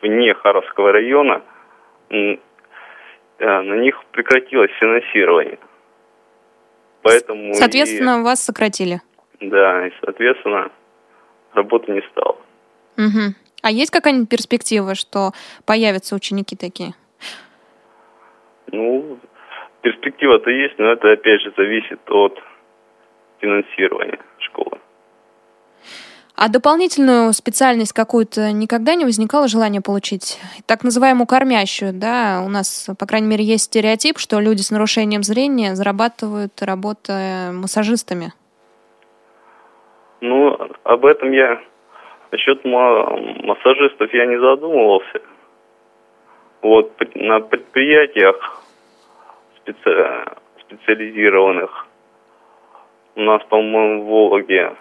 вне 0.00 0.34
Харовского 0.34 0.92
района, 0.92 1.42
Э, 3.42 3.60
на 3.60 3.74
них 3.74 4.00
прекратилось 4.12 4.70
финансирование. 4.78 5.58
Поэтому 7.02 7.54
соответственно, 7.54 8.20
и, 8.20 8.22
вас 8.22 8.44
сократили. 8.44 9.00
Да, 9.40 9.88
и, 9.88 9.90
соответственно, 10.04 10.70
работы 11.52 11.90
не 11.90 12.02
стало. 12.12 12.36
Угу. 12.96 13.34
А 13.62 13.70
есть 13.72 13.90
какая-нибудь 13.90 14.28
перспектива, 14.28 14.94
что 14.94 15.32
появятся 15.66 16.14
ученики 16.14 16.54
такие? 16.54 16.94
Ну, 18.70 19.18
перспектива-то 19.80 20.50
есть, 20.50 20.78
но 20.78 20.92
это 20.92 21.10
опять 21.10 21.40
же 21.40 21.52
зависит 21.56 21.98
от 22.08 22.40
финансирования 23.42 24.18
школы. 24.38 24.78
А 26.34 26.48
дополнительную 26.48 27.32
специальность 27.34 27.92
какую-то 27.92 28.52
никогда 28.52 28.94
не 28.94 29.04
возникало 29.04 29.48
желание 29.48 29.82
получить? 29.82 30.40
Так 30.66 30.82
называемую 30.82 31.26
кормящую, 31.26 31.92
да? 31.92 32.42
У 32.44 32.48
нас, 32.48 32.88
по 32.98 33.06
крайней 33.06 33.28
мере, 33.28 33.44
есть 33.44 33.64
стереотип, 33.64 34.18
что 34.18 34.40
люди 34.40 34.62
с 34.62 34.70
нарушением 34.70 35.22
зрения 35.22 35.74
зарабатывают, 35.74 36.52
работая 36.62 37.52
массажистами. 37.52 38.32
Ну, 40.20 40.56
об 40.84 41.04
этом 41.04 41.32
я 41.32 41.60
насчет 42.30 42.64
массажистов 42.64 44.12
я 44.14 44.26
не 44.26 44.40
задумывался. 44.40 45.20
Вот 46.62 46.92
на 47.14 47.40
предприятиях 47.40 48.62
специ... 49.58 50.24
специализированных 50.60 51.86
у 53.14 53.20
нас, 53.20 53.42
по-моему, 53.44 54.02
в 54.02 54.06
Вологе 54.06 54.76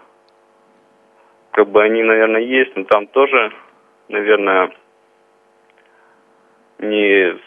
как 1.52 1.70
бы 1.70 1.84
они, 1.84 2.02
наверное, 2.02 2.42
есть, 2.42 2.76
но 2.76 2.86
там 2.86 3.08
тоже, 3.08 3.52
наверное, 4.08 4.72
не, 6.80 7.38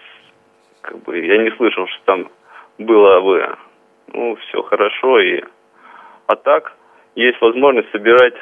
как 0.82 0.98
бы, 1.02 1.18
я 1.18 1.38
не 1.38 1.50
слышал, 1.56 1.86
что 1.88 2.04
там 2.04 2.30
было 2.78 3.20
бы, 3.20 3.56
ну, 4.12 4.36
все 4.36 4.62
хорошо, 4.62 5.18
и, 5.20 5.42
а 6.26 6.36
так, 6.36 6.76
есть 7.14 7.40
возможность 7.40 7.90
собирать 7.90 8.34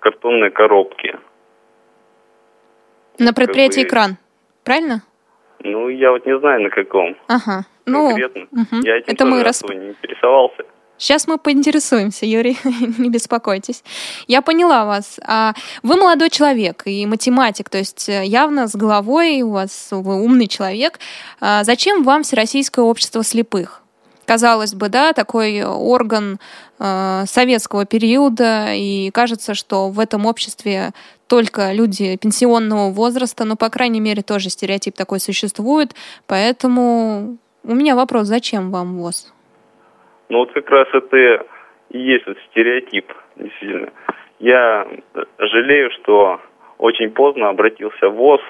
картонные 0.00 0.50
коробки. 0.50 1.16
На 3.18 3.32
предприятии 3.32 3.82
как 3.82 3.84
бы, 3.84 3.88
«Экран», 3.88 4.16
правильно? 4.64 5.02
Ну, 5.60 5.88
я 5.88 6.10
вот 6.10 6.26
не 6.26 6.36
знаю, 6.38 6.62
на 6.62 6.70
каком. 6.70 7.16
Ага. 7.28 7.64
Ну, 7.86 8.08
конкретно. 8.08 8.42
Угу. 8.50 8.82
Я 8.82 8.96
этим 8.96 9.12
Это 9.12 9.26
мы 9.26 9.44
рас... 9.44 9.62
не 9.62 9.90
интересовался. 9.90 10.64
Сейчас 11.02 11.26
мы 11.26 11.36
поинтересуемся, 11.36 12.26
Юрий, 12.26 12.56
не 12.98 13.10
беспокойтесь. 13.10 13.82
Я 14.28 14.40
поняла 14.40 14.84
вас. 14.84 15.18
А 15.26 15.52
вы 15.82 15.96
молодой 15.96 16.30
человек 16.30 16.84
и 16.84 17.04
математик, 17.06 17.68
то 17.68 17.78
есть 17.78 18.08
э, 18.08 18.24
явно 18.24 18.68
с 18.68 18.76
головой 18.76 19.42
у 19.42 19.50
вас 19.50 19.88
вы 19.90 20.22
умный 20.22 20.46
человек. 20.46 21.00
А 21.40 21.64
зачем 21.64 22.04
вам 22.04 22.22
Всероссийское 22.22 22.84
общество 22.84 23.24
слепых? 23.24 23.80
казалось 24.24 24.72
бы, 24.72 24.88
да, 24.88 25.12
такой 25.12 25.64
орган 25.64 26.38
э, 26.78 27.24
советского 27.26 27.84
периода, 27.84 28.72
и 28.72 29.10
кажется, 29.10 29.54
что 29.54 29.90
в 29.90 29.98
этом 29.98 30.24
обществе 30.24 30.92
только 31.26 31.72
люди 31.72 32.16
пенсионного 32.16 32.92
возраста, 32.92 33.44
но, 33.44 33.56
по 33.56 33.68
крайней 33.68 34.00
мере, 34.00 34.22
тоже 34.22 34.48
стереотип 34.48 34.94
такой 34.94 35.18
существует, 35.18 35.96
поэтому 36.28 37.36
у 37.64 37.74
меня 37.74 37.96
вопрос, 37.96 38.28
зачем 38.28 38.70
вам 38.70 38.96
ВОЗ? 38.96 39.32
Ну 40.32 40.38
вот 40.38 40.52
как 40.52 40.70
раз 40.70 40.88
это 40.94 41.44
и 41.90 41.98
есть 41.98 42.26
вот 42.26 42.38
стереотип, 42.48 43.12
действительно. 43.36 43.92
Я 44.38 44.88
жалею, 45.38 45.90
что 45.90 46.40
очень 46.78 47.10
поздно 47.10 47.50
обратился 47.50 48.08
в 48.08 48.14
ВОЗ. 48.14 48.40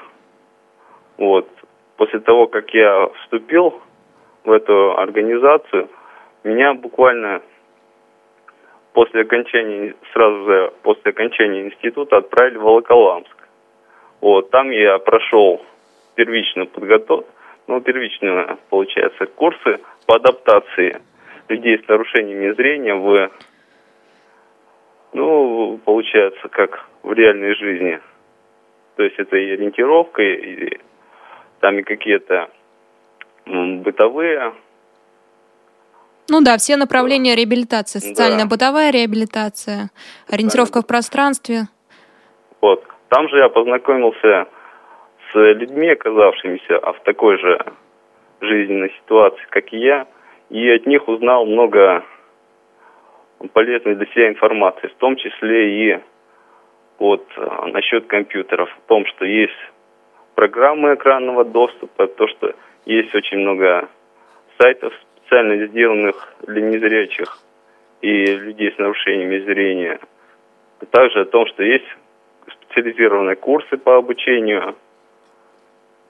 Вот. 1.18 1.48
После 1.96 2.20
того, 2.20 2.46
как 2.46 2.72
я 2.72 3.08
вступил 3.08 3.82
в 4.44 4.52
эту 4.52 4.96
организацию, 4.96 5.88
меня 6.44 6.72
буквально 6.74 7.42
после 8.92 9.22
окончания, 9.22 9.96
сразу 10.12 10.44
же 10.44 10.72
после 10.84 11.10
окончания 11.10 11.62
института 11.62 12.18
отправили 12.18 12.58
в 12.58 12.62
Волоколамск. 12.62 13.48
Вот, 14.20 14.50
там 14.50 14.70
я 14.70 15.00
прошел 15.00 15.60
первичную 16.14 16.68
подготовку, 16.68 17.28
ну, 17.66 17.80
первичные, 17.80 18.56
получается, 18.70 19.26
курсы 19.26 19.80
по 20.06 20.14
адаптации 20.14 21.02
людей 21.48 21.78
с 21.78 21.88
нарушениями 21.88 22.52
зрения 22.54 22.94
в, 22.94 23.30
ну, 25.12 25.80
получается, 25.84 26.48
как 26.48 26.88
в 27.02 27.12
реальной 27.12 27.54
жизни. 27.54 28.00
То 28.96 29.02
есть 29.02 29.18
это 29.18 29.36
и 29.36 29.52
ориентировка, 29.52 30.22
и 30.22 30.78
там 31.60 31.78
и 31.78 31.82
какие-то 31.82 32.50
бытовые 33.46 34.52
ну 36.28 36.40
да, 36.40 36.56
все 36.56 36.76
направления 36.76 37.34
реабилитации. 37.34 37.98
Социально-бытовая 37.98 38.90
реабилитация, 38.90 39.90
ориентировка 40.30 40.80
в 40.80 40.86
пространстве. 40.86 41.64
Вот. 42.60 42.84
Там 43.08 43.28
же 43.28 43.38
я 43.38 43.48
познакомился 43.48 44.46
с 45.30 45.34
людьми, 45.34 45.90
оказавшимися 45.90 46.78
в 46.78 47.00
такой 47.04 47.38
же 47.38 47.58
жизненной 48.40 48.90
ситуации, 49.02 49.44
как 49.50 49.72
и 49.72 49.78
я, 49.78 50.06
и 50.52 50.68
от 50.70 50.86
них 50.86 51.08
узнал 51.08 51.46
много 51.46 52.04
полезной 53.54 53.94
для 53.96 54.06
себя 54.06 54.28
информации, 54.28 54.88
в 54.88 54.94
том 54.96 55.16
числе 55.16 55.94
и 55.94 56.00
вот 56.98 57.26
а, 57.36 57.66
насчет 57.68 58.06
компьютеров, 58.06 58.68
о 58.68 58.88
том, 58.88 59.06
что 59.06 59.24
есть 59.24 59.56
программы 60.34 60.94
экранного 60.94 61.44
доступа, 61.44 62.06
то, 62.06 62.28
что 62.28 62.54
есть 62.84 63.14
очень 63.14 63.38
много 63.38 63.88
сайтов 64.58 64.92
специально 65.16 65.66
сделанных 65.66 66.34
для 66.46 66.60
незрячих 66.60 67.38
и 68.02 68.26
людей 68.26 68.72
с 68.72 68.78
нарушениями 68.78 69.38
зрения. 69.40 70.00
А 70.80 70.86
также 70.86 71.22
о 71.22 71.24
том, 71.24 71.46
что 71.46 71.62
есть 71.62 71.86
специализированные 72.46 73.36
курсы 73.36 73.78
по 73.78 73.96
обучению 73.96 74.76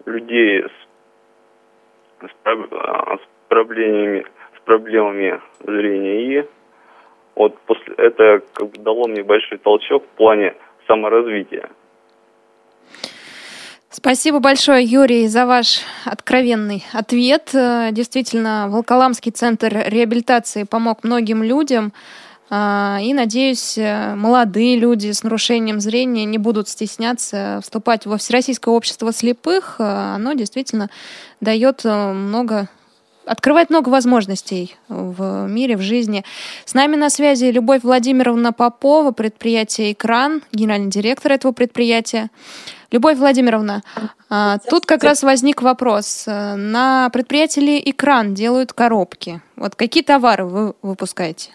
людей 0.05 0.65
с, 0.65 2.27
с, 2.27 2.31
с 2.45 3.21
проблемами, 3.53 4.25
с 4.57 4.61
проблемами 4.65 5.41
зрения. 5.61 6.41
И 6.41 6.49
вот 7.35 7.59
после 7.67 7.95
это 7.99 8.41
как 8.55 8.71
бы 8.71 8.79
дало 8.79 9.07
мне 9.07 9.23
большой 9.23 9.59
толчок 9.59 10.05
в 10.05 10.17
плане 10.17 10.55
саморазвития. 10.87 11.69
Спасибо 13.91 14.39
большое, 14.39 14.83
Юрий, 14.83 15.29
за 15.29 15.45
ваш 15.45 15.81
откровенный 16.07 16.83
ответ. 16.95 17.51
Э, 17.53 17.91
действительно, 17.93 18.69
Волколамский 18.71 19.33
центр 19.33 19.85
реабилитации 19.87 20.65
помог 20.65 21.05
многим 21.05 21.43
людям. 21.43 21.93
Э, 22.49 22.97
и, 23.03 23.13
надеюсь, 23.13 23.77
э, 23.77 24.15
молодые 24.15 24.79
люди 24.79 25.13
с 25.13 25.23
нарушением 25.23 25.79
зрения 25.79 26.25
не 26.25 26.39
будут 26.39 26.69
стесняться 26.69 27.61
вступать 27.63 28.07
во 28.07 28.17
Всероссийское 28.17 28.75
общество 28.75 29.13
слепых. 29.13 29.77
Оно 29.79 30.33
действительно 30.33 30.89
дает 31.43 31.85
много 31.85 32.71
открывает 33.25 33.71
много 33.71 33.89
возможностей 33.89 34.77
в 34.89 35.47
мире, 35.49 35.77
в 35.77 35.81
жизни. 35.81 36.25
С 36.65 36.75
нами 36.75 36.97
на 36.97 37.11
связи 37.11 37.47
Любовь 37.47 37.83
Владимировна 37.83 38.53
Попова, 38.53 39.13
предприятие 39.13 39.93
«Экран», 39.93 40.43
генеральный 40.53 40.91
директор 40.91 41.33
этого 41.33 41.53
предприятия. 41.53 42.31
Любовь 42.91 43.17
Владимировна, 43.17 43.83
а, 44.29 44.59
тут 44.59 44.85
как 44.85 45.03
раз 45.03 45.23
возник 45.23 45.63
вопрос. 45.63 46.25
На 46.27 47.09
предприятии 47.11 47.91
«Экран» 47.91 48.35
делают 48.35 48.73
коробки? 48.73 49.41
Вот 49.57 49.75
какие 49.77 50.03
товары 50.03 50.45
вы 50.45 50.75
выпускаете? 50.83 51.51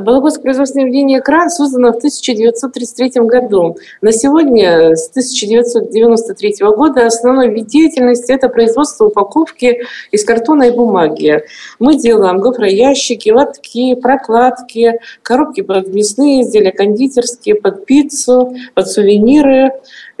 Балагосское 0.00 0.42
производственное 0.42 0.86
объединение 0.86 1.20
«Экран» 1.20 1.50
создано 1.50 1.92
в 1.92 1.96
1933 1.96 3.22
году. 3.22 3.76
На 4.00 4.12
сегодня, 4.12 4.96
с 4.96 5.10
1993 5.10 6.56
года, 6.74 7.06
основной 7.06 7.50
вид 7.50 7.66
деятельности– 7.66 8.32
это 8.32 8.48
производство 8.48 9.06
упаковки 9.06 9.82
из 10.10 10.24
картона 10.24 10.64
и 10.64 10.70
бумаги. 10.70 11.42
Мы 11.78 11.96
делаем 11.96 12.40
гофроящики, 12.40 13.30
лотки, 13.30 13.94
прокладки, 13.94 14.98
коробки 15.22 15.60
под 15.60 15.88
мясные 15.88 16.42
изделия, 16.42 16.72
кондитерские, 16.72 17.56
под 17.56 17.84
пиццу, 17.84 18.54
под 18.74 18.88
сувениры, 18.88 19.72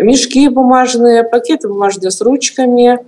мешки 0.02 0.48
бумажные, 0.48 1.24
пакеты 1.24 1.68
бумажные 1.68 2.10
с 2.10 2.20
ручками, 2.20 2.98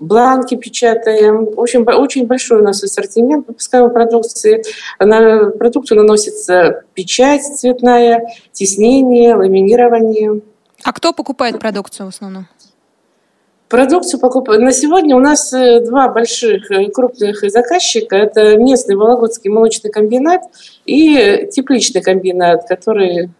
бланки 0.00 0.56
печатаем. 0.56 1.46
В 1.46 1.60
общем, 1.60 1.86
очень 1.86 2.26
большой 2.26 2.60
у 2.60 2.64
нас 2.64 2.82
ассортимент 2.82 3.46
выпускаемой 3.46 3.90
продукции. 3.90 4.62
На 4.98 5.50
продукцию 5.50 5.98
наносится 5.98 6.82
печать 6.94 7.42
цветная, 7.42 8.26
тиснение, 8.52 9.34
ламинирование. 9.34 10.40
А 10.82 10.92
кто 10.92 11.12
покупает 11.12 11.58
продукцию 11.58 12.06
в 12.06 12.08
основном? 12.10 12.46
Продукцию 13.68 14.20
покупают. 14.20 14.62
На 14.62 14.72
сегодня 14.72 15.16
у 15.16 15.20
нас 15.20 15.52
э, 15.52 15.80
два 15.80 16.08
больших 16.08 16.70
э, 16.70 16.86
крупных 16.90 17.40
заказчика. 17.50 18.14
Это 18.14 18.56
местный 18.56 18.94
Вологодский 18.94 19.50
молочный 19.50 19.90
комбинат 19.90 20.42
и 20.84 21.48
тепличный 21.50 22.02
комбинат, 22.02 22.68
который 22.68 23.30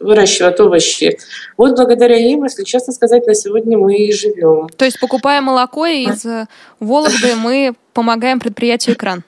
выращивают 0.00 0.58
овощи. 0.60 1.18
Вот 1.56 1.76
благодаря 1.76 2.16
им, 2.16 2.44
если 2.44 2.64
честно 2.64 2.92
сказать, 2.92 3.26
на 3.26 3.34
сегодня 3.34 3.78
мы 3.78 3.96
и 3.96 4.12
живем. 4.12 4.68
То 4.76 4.84
есть, 4.84 4.98
покупая 4.98 5.40
молоко 5.40 5.86
из 5.86 6.24
э, 6.24 6.46
Вологды, 6.80 7.36
мы 7.36 7.74
помогаем 7.92 8.40
предприятию 8.40 8.96
«Экран». 8.96 9.22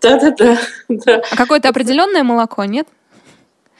Да-да-да. 0.00 0.58
Да. 0.88 1.22
А 1.30 1.36
какое-то 1.36 1.68
определенное 1.68 2.22
молоко, 2.22 2.64
нет? 2.64 2.86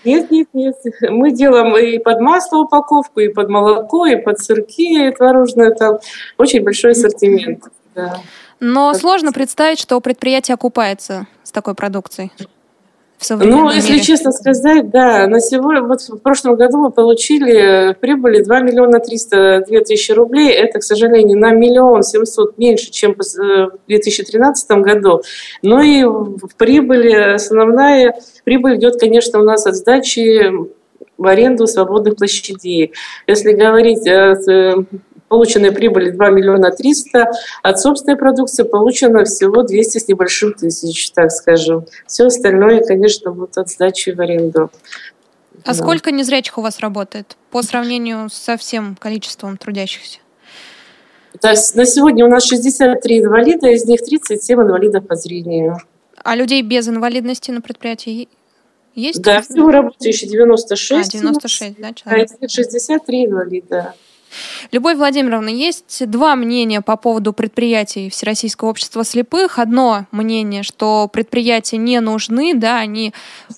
Нет, 0.05 0.31
нет, 0.31 0.49
нет. 0.55 0.77
Мы 1.03 1.31
делаем 1.33 1.77
и 1.77 1.99
под 1.99 2.21
масло 2.21 2.59
упаковку, 2.59 3.21
и 3.21 3.29
под 3.29 3.49
молоко, 3.49 4.07
и 4.07 4.17
под 4.17 4.39
сырки 4.39 5.09
и 5.09 5.11
творожное. 5.13 5.73
Там 5.73 5.99
очень 6.39 6.63
большой 6.63 6.93
ассортимент. 6.93 7.65
Да. 7.95 8.19
Но 8.61 8.95
сложно 8.95 9.33
представить, 9.33 9.79
что 9.79 10.01
предприятие 10.01 10.55
окупается 10.55 11.27
с 11.43 11.53
такой 11.53 11.75
продукцией 11.75 12.33
в 13.21 13.45
Ну, 13.45 13.71
если 13.71 13.93
мире? 13.93 14.05
честно 14.05 14.33
сказать, 14.33 14.91
да, 14.91 15.27
на 15.27 15.41
сегодня, 15.41 15.83
вот 15.83 16.01
в 16.01 16.19
прошлом 16.19 16.57
году 16.57 16.79
мы 16.79 16.91
получили 16.91 17.95
прибыли 18.01 18.43
2 18.43 18.61
миллиона 18.61 18.99
302 18.99 19.81
тысячи 19.81 20.13
рублей. 20.13 20.51
Это, 20.51 20.79
к 20.79 20.83
сожалению, 20.83 21.39
на 21.39 21.51
миллион 21.51 22.03
700 22.03 22.57
меньше, 22.59 22.91
чем 22.91 23.15
в 23.15 23.79
2013 23.87 24.71
году. 24.83 25.23
Но 25.63 25.83
и 25.83 26.05
в 26.05 26.49
прибыли, 26.57 27.35
основная 27.35 28.15
прибыль 28.45 28.77
идет, 28.77 28.99
конечно, 28.99 29.39
у 29.39 29.43
нас 29.43 29.67
от 29.67 29.77
сдачи 29.77 30.51
в 31.19 31.27
аренду 31.27 31.67
свободных 31.67 32.17
площадей. 32.17 32.93
Если 33.27 33.53
говорить 33.53 34.09
о 34.09 34.37
полученной 35.31 35.71
прибыли 35.71 36.11
2 36.11 36.31
миллиона 36.31 36.73
300, 36.73 37.31
от 37.63 37.81
собственной 37.81 38.17
продукции 38.17 38.65
получено 38.65 39.25
всего 39.25 39.63
200 39.63 39.99
с 39.99 40.09
небольшим 40.09 40.53
тысяч, 40.55 41.13
так 41.13 41.31
скажем. 41.31 41.87
Все 42.07 42.27
остальное, 42.27 42.83
конечно, 42.83 43.31
будет 43.31 43.57
от 43.57 43.71
сдачи 43.71 44.11
в 44.11 44.21
аренду. 44.21 44.71
А 45.65 45.69
да. 45.69 45.75
сколько 45.75 46.11
незрячих 46.11 46.59
у 46.59 46.63
вас 46.63 46.81
работает 46.81 47.37
по 47.51 47.63
сравнению 47.63 48.29
со 48.29 48.57
всем 48.57 48.97
количеством 48.97 49.57
трудящихся? 49.57 50.19
То 51.41 51.51
есть 51.51 51.77
на 51.77 51.87
сегодня 51.87 52.27
у 52.27 52.29
нас 52.29 52.45
63 52.45 53.21
инвалида, 53.21 53.69
из 53.69 53.85
них 53.85 54.01
37 54.01 54.61
инвалидов 54.61 55.07
по 55.07 55.15
зрению. 55.15 55.79
А 56.17 56.35
людей 56.35 56.63
без 56.63 56.89
инвалидности 56.89 57.53
на 57.53 57.61
предприятии 57.61 58.29
есть? 58.97 59.23
Да, 59.23 59.43
всего 59.43 59.71
работающих 59.71 60.29
96. 60.29 61.15
А, 61.15 61.19
96, 61.19 61.81
да, 61.81 61.93
человек. 61.93 62.31
А 62.31 62.35
из 62.35 62.41
них 62.41 62.51
63 62.51 63.27
инвалида. 63.27 63.95
Любовь 64.73 64.97
Владимировна, 64.97 65.49
есть 65.49 66.09
два 66.09 66.37
мнения 66.37 66.81
по 66.81 66.97
поводу 66.97 67.33
предприятий 67.33 68.11
Всероссийского 68.11 68.71
общества 68.71 69.05
слепых. 69.05 69.59
Одно 69.59 70.07
мнение, 70.11 70.63
что 70.63 71.09
предприятия 71.09 71.77
не 71.77 72.01
нужны, 72.01 72.55
да, 72.55 72.79
они 72.79 73.13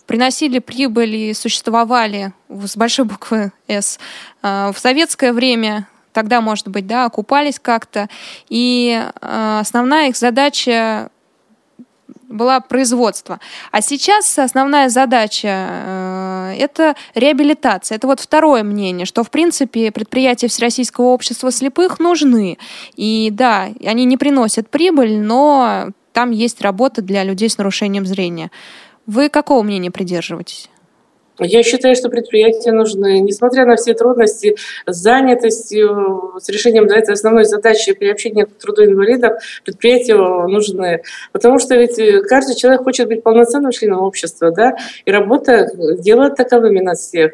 приносили 0.06 0.58
прибыль 0.58 1.14
и 1.14 1.34
существовали 1.34 2.32
с 2.48 2.76
большой 2.76 3.04
буквы 3.04 3.52
«С». 3.68 3.98
А, 4.42 4.72
в 4.72 4.78
советское 4.78 5.32
время 5.32 5.86
тогда, 6.12 6.40
может 6.40 6.68
быть, 6.68 6.86
да, 6.86 7.04
окупались 7.06 7.58
как-то. 7.58 8.08
И 8.48 9.00
а, 9.20 9.60
основная 9.60 10.08
их 10.08 10.16
задача 10.16 11.10
была 12.32 12.60
производство. 12.60 13.38
А 13.70 13.80
сейчас 13.80 14.38
основная 14.38 14.88
задача 14.88 15.48
э, 15.48 16.54
это 16.58 16.96
реабилитация. 17.14 17.96
Это 17.96 18.06
вот 18.06 18.20
второе 18.20 18.62
мнение, 18.62 19.06
что 19.06 19.22
в 19.22 19.30
принципе 19.30 19.92
предприятия 19.92 20.48
Всероссийского 20.48 21.06
общества 21.06 21.50
слепых 21.50 21.98
нужны. 21.98 22.58
И 22.96 23.28
да, 23.30 23.68
они 23.84 24.04
не 24.04 24.16
приносят 24.16 24.68
прибыль, 24.68 25.18
но 25.20 25.90
там 26.12 26.30
есть 26.30 26.60
работа 26.60 27.02
для 27.02 27.24
людей 27.24 27.48
с 27.48 27.58
нарушением 27.58 28.06
зрения. 28.06 28.50
Вы 29.06 29.28
какого 29.28 29.62
мнения 29.62 29.90
придерживаетесь? 29.90 30.68
Я 31.38 31.62
считаю, 31.62 31.96
что 31.96 32.10
предприятия 32.10 32.72
нужны, 32.72 33.20
несмотря 33.20 33.64
на 33.64 33.76
все 33.76 33.94
трудности 33.94 34.56
с 34.86 34.96
занятостью, 34.96 36.34
с 36.38 36.48
решением 36.48 36.86
да, 36.86 36.96
этой 36.96 37.14
основной 37.14 37.44
задачи 37.44 37.94
приобщения 37.94 38.44
к 38.44 38.50
труду 38.58 38.84
инвалидов, 38.84 39.42
предприятия 39.64 40.14
нужны. 40.14 41.02
Потому 41.32 41.58
что 41.58 41.74
ведь 41.74 41.96
каждый 42.28 42.54
человек 42.54 42.82
хочет 42.82 43.08
быть 43.08 43.22
полноценным 43.22 43.70
членом 43.72 44.02
общества, 44.02 44.50
да, 44.50 44.76
и 45.06 45.10
работа 45.10 45.70
делает 45.98 46.36
таковыми 46.36 46.80
нас 46.80 47.00
всех. 47.00 47.32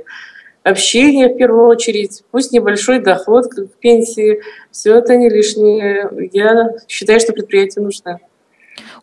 Общение 0.63 1.29
в 1.29 1.37
первую 1.37 1.67
очередь, 1.67 2.23
пусть 2.31 2.53
небольшой 2.53 3.01
доход 3.01 3.47
к 3.47 3.69
пенсии, 3.81 4.43
все 4.71 4.99
это 4.99 5.17
не 5.17 5.29
лишнее. 5.29 6.11
Я 6.33 6.75
считаю, 6.87 7.21
что 7.21 7.33
предприятие 7.33 7.85
нужно. 7.85 8.21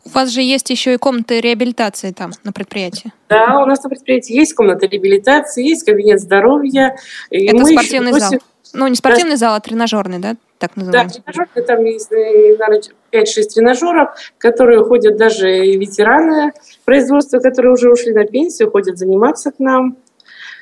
У 0.06 0.08
вас 0.10 0.30
же 0.30 0.40
есть 0.40 0.70
еще 0.70 0.94
и 0.94 0.96
комната 0.98 1.40
реабилитации 1.40 2.12
там 2.12 2.30
на 2.44 2.52
предприятии. 2.52 3.12
Да, 3.28 3.60
у 3.60 3.66
нас 3.66 3.82
на 3.82 3.90
предприятии 3.90 4.34
есть 4.34 4.54
комната 4.54 4.86
реабилитации, 4.86 5.66
есть 5.66 5.84
кабинет 5.84 6.20
здоровья. 6.20 6.96
Это 7.28 7.64
спортивный 7.64 8.10
еще... 8.10 8.20
зал. 8.20 8.30
Ну, 8.72 8.86
не 8.86 8.94
спортивный 8.94 9.32
да. 9.32 9.36
зал, 9.36 9.54
а 9.56 9.60
тренажерный, 9.60 10.18
да? 10.18 10.36
Так 10.58 10.76
называемый. 10.76 11.12
Да, 11.12 11.22
тренажерный, 11.22 11.66
там 11.66 11.84
есть, 11.84 12.10
наверное, 12.12 12.82
5-6 13.12 13.24
тренажеров, 13.54 14.10
которые 14.38 14.84
ходят 14.84 15.16
даже 15.16 15.66
и 15.66 15.76
ветераны 15.76 16.52
производства, 16.84 17.40
которые 17.40 17.72
уже 17.72 17.90
ушли 17.90 18.12
на 18.12 18.26
пенсию, 18.26 18.70
ходят 18.70 18.98
заниматься 18.98 19.50
к 19.50 19.58
нам. 19.58 19.96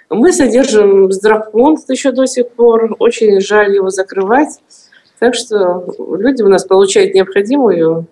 Мы 0.09 0.33
содержим 0.33 1.13
здравфонд 1.13 1.81
еще 1.91 2.13
до 2.13 2.25
сих 2.27 2.49
пор. 2.49 2.97
Очень 2.99 3.41
жаль 3.41 3.75
его 3.75 3.91
закрывать. 3.91 4.61
Так 5.19 5.35
что 5.35 5.85
люди 6.19 6.43
у 6.43 6.49
нас 6.49 6.65
получают 6.65 7.15
необходимую 7.15 8.07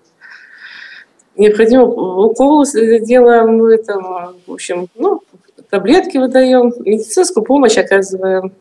необходимо 1.36 1.84
укол 1.84 2.64
делаем, 2.64 3.56
мы 3.56 3.76
там, 3.78 4.34
в 4.46 4.52
общем, 4.52 4.88
ну, 4.94 5.22
таблетки 5.70 6.18
выдаем, 6.18 6.72
медицинскую 6.80 7.44
помощь 7.44 7.78
оказываем. 7.78 8.52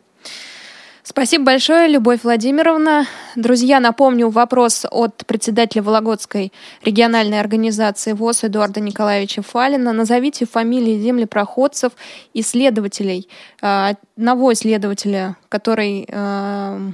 Спасибо 1.12 1.44
большое, 1.44 1.90
Любовь 1.90 2.24
Владимировна. 2.24 3.06
Друзья, 3.36 3.82
напомню 3.82 4.30
вопрос 4.30 4.86
от 4.90 5.26
председателя 5.28 5.84
Вологодской 5.84 6.54
региональной 6.86 7.42
организации 7.42 8.14
ВОЗ 8.14 8.46
Эдуарда 8.46 8.80
Николаевича 8.80 9.42
Фалина. 9.42 9.92
Назовите 9.92 10.46
фамилии 10.46 10.98
землепроходцев, 11.02 11.92
исследователей. 12.34 13.28
А, 13.62 13.96
одного 14.16 14.54
исследователя, 14.54 15.36
который 15.50 16.08
э, 16.08 16.92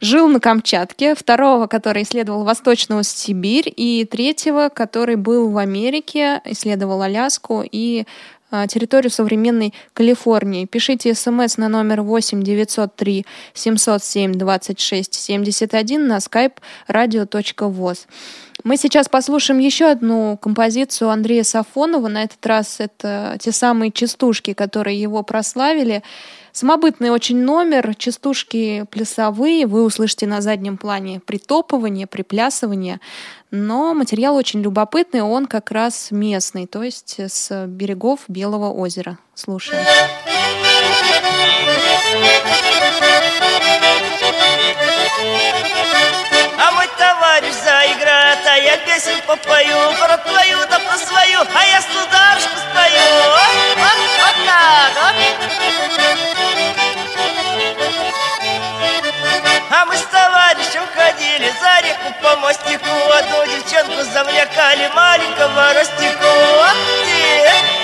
жил 0.00 0.26
на 0.26 0.40
Камчатке, 0.40 1.14
второго, 1.14 1.66
который 1.66 2.02
исследовал 2.02 2.44
Восточную 2.44 3.04
Сибирь, 3.04 3.72
и 3.76 4.04
третьего, 4.10 4.70
который 4.74 5.16
был 5.16 5.50
в 5.50 5.58
Америке, 5.58 6.40
исследовал 6.46 7.02
Аляску 7.02 7.62
и 7.70 8.06
территорию 8.68 9.10
современной 9.10 9.74
Калифорнии. 9.94 10.66
Пишите 10.66 11.14
смс 11.14 11.56
на 11.56 11.68
номер 11.68 12.02
8 12.02 12.42
903 12.42 13.26
707 13.54 14.32
26 14.34 15.14
71 15.14 16.06
на 16.06 16.16
skype 16.18 16.54
radio.voz. 16.88 18.06
Мы 18.62 18.76
сейчас 18.76 19.08
послушаем 19.08 19.58
еще 19.58 19.90
одну 19.90 20.36
композицию 20.36 21.10
Андрея 21.10 21.44
Сафонова. 21.44 22.08
На 22.08 22.24
этот 22.24 22.44
раз 22.44 22.76
это 22.78 23.36
те 23.40 23.52
самые 23.52 23.90
частушки, 23.90 24.52
которые 24.52 25.00
его 25.00 25.22
прославили. 25.22 26.02
Самобытный 26.52 27.10
очень 27.10 27.42
номер, 27.44 27.94
частушки 27.94 28.84
плясовые, 28.90 29.66
вы 29.66 29.84
услышите 29.84 30.26
на 30.26 30.40
заднем 30.40 30.76
плане 30.76 31.20
притопывание, 31.20 32.06
приплясывание, 32.06 33.00
но 33.50 33.94
материал 33.94 34.34
очень 34.34 34.60
любопытный, 34.60 35.22
он 35.22 35.46
как 35.46 35.70
раз 35.70 36.10
местный, 36.10 36.66
то 36.66 36.82
есть 36.82 37.20
с 37.20 37.66
берегов 37.66 38.20
Белого 38.28 38.70
озера. 38.70 39.18
Слушаем. 39.34 39.84
А 46.58 46.72
мой 46.72 46.86
товарищ 46.98 47.54
заиграет, 47.64 48.38
а 48.46 48.56
я 48.56 48.76
песен 48.78 49.18
попою 49.26 49.76
Про 49.98 50.18
твою 50.18 50.58
да 50.68 50.78
про 50.80 50.98
свою, 50.98 51.40
а 51.54 51.64
я 51.64 51.80
сударушку 51.80 52.56
спою 52.58 53.69
А 59.72 59.84
мы 59.86 59.96
с 59.96 60.02
товарищем 60.02 60.82
ходили 60.94 61.50
за 61.60 61.80
реку 61.86 62.12
по 62.22 62.36
мостику 62.36 62.90
Одну 63.12 63.46
девчонку 63.46 64.02
завлекали 64.02 64.88
маленького 64.94 65.72
ростику. 65.72 66.26
Задушевно, 67.08 67.79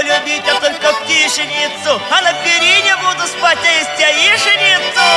любить, 0.00 0.48
а 0.48 0.60
только 0.60 0.92
птичницу. 1.02 2.00
А 2.10 2.22
на 2.22 2.32
перине 2.44 2.96
буду 2.96 3.26
спать, 3.26 3.58
а 3.62 3.66
есть 3.66 3.98
яишеницу. 3.98 5.00
А 5.00 5.10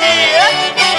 мы 0.00 0.06
нет. 0.06 0.98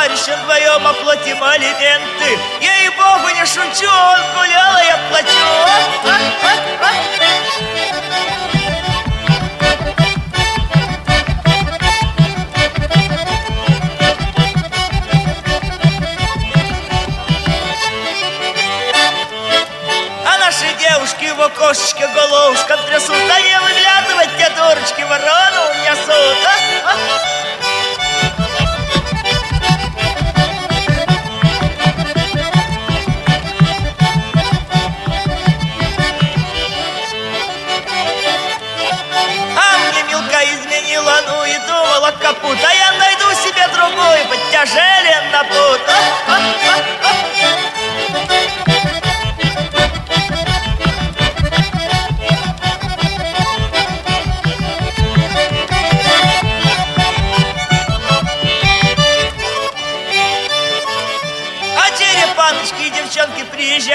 товарищем 0.00 0.34
вдвоем 0.42 0.86
оплатим 0.86 1.42
алименты. 1.42 2.38
Я 2.60 2.84
и 2.84 2.88
богу 2.90 3.28
не 3.34 3.44
шучу, 3.46 3.88
он 3.88 4.20
гулял, 4.34 4.76
а 4.76 4.82
я 4.82 4.98
плачу. 5.08 5.70
Девушки 20.94 21.30
в 21.30 21.40
окошечке 21.40 22.06
головушком 22.08 22.78
трясут 22.86 23.10
А 23.10 23.40
не 23.40 23.60
выглядывать 23.60 24.36
те 24.38 24.50
дурочки 24.56 25.02
ворону 25.02 25.74
несут 25.84 26.38
а, 26.44 26.54
а. 26.84 26.96
А 41.02 41.22
ну 41.26 41.44
и 41.44 41.58
думала 41.66 42.12
капут 42.20 42.58
А 42.64 42.72
я 42.72 42.92
найду 42.92 43.32
себе 43.42 43.66
другую, 43.68 44.26
подтяжелен 44.28 45.30
на 45.32 45.44
пут 45.44 45.80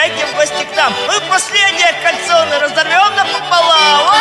приезжайте 0.06 0.26
в 0.26 0.36
гости 0.36 0.64
к 0.72 0.76
нам 0.76 0.94
Мы 1.08 1.20
последнее 1.30 1.94
кольцо 2.04 2.46
на 2.46 2.60
разорвем 2.60 3.16
напополам 3.16 4.12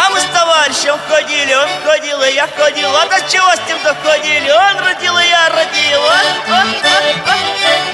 а, 0.00 0.10
мы 0.10 0.20
с 0.20 0.24
товарищем 0.24 0.98
ходили, 1.08 1.54
он 1.54 1.68
ходил, 1.84 2.22
и 2.22 2.32
я 2.32 2.48
ходил 2.48 2.94
А 2.96 3.06
до 3.06 3.20
чего 3.30 3.50
с 3.54 3.68
ним 3.68 3.78
доходили? 3.82 4.50
Он 4.50 4.78
родил, 4.78 5.16
и 5.18 5.26
я 5.26 5.48
родил 5.50 6.00
а, 6.02 6.20
а, 6.48 6.64
а, 6.82 7.32
а. 7.84 7.87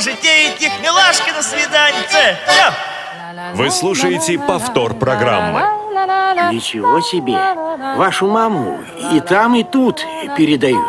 Теперь 0.00 0.14
можете 0.14 0.48
идти 0.48 0.68
к 0.68 0.82
милашке 0.82 1.32
на 1.32 1.42
свиданице 1.42 2.36
Всё. 2.46 3.54
Вы 3.54 3.70
слушаете 3.70 4.38
повтор 4.38 4.94
программы. 4.94 5.62
Ничего 6.52 7.00
себе! 7.00 7.36
Вашу 7.96 8.26
маму 8.26 8.78
и 9.12 9.20
там, 9.20 9.54
и 9.54 9.62
тут 9.62 10.04
передают. 10.36 10.84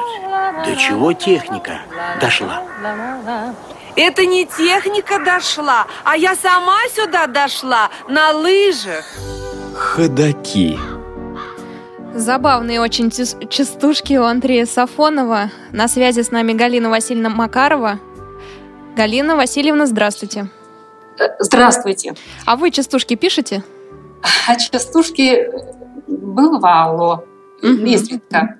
До 0.66 0.76
чего 0.76 1.14
техника 1.14 1.82
дошла? 2.20 2.64
Это 3.96 4.26
не 4.26 4.46
техника 4.46 5.20
дошла, 5.20 5.88
а 6.04 6.16
я 6.18 6.36
сама 6.36 6.78
сюда 6.94 7.28
дошла 7.28 7.90
на 8.08 8.32
лыжах. 8.32 9.06
Ходаки. 9.76 10.80
Забавные 12.14 12.82
очень 12.82 13.12
частушки 13.12 14.18
у 14.18 14.24
Андрея 14.24 14.66
Сафонова. 14.66 15.52
На 15.72 15.88
связи 15.88 16.22
с 16.22 16.32
нами 16.32 16.54
Галина 16.54 16.90
Васильевна 16.90 17.30
Макарова. 17.30 18.00
Галина 18.98 19.36
Васильевна, 19.36 19.86
здравствуйте. 19.86 20.48
Здравствуйте. 21.38 22.16
А 22.48 22.56
вы 22.56 22.72
частушки 22.72 23.16
пишете? 23.16 23.64
А 24.48 24.56
частушки 24.56 25.52
бывало, 26.08 27.24
изредка. 27.62 28.56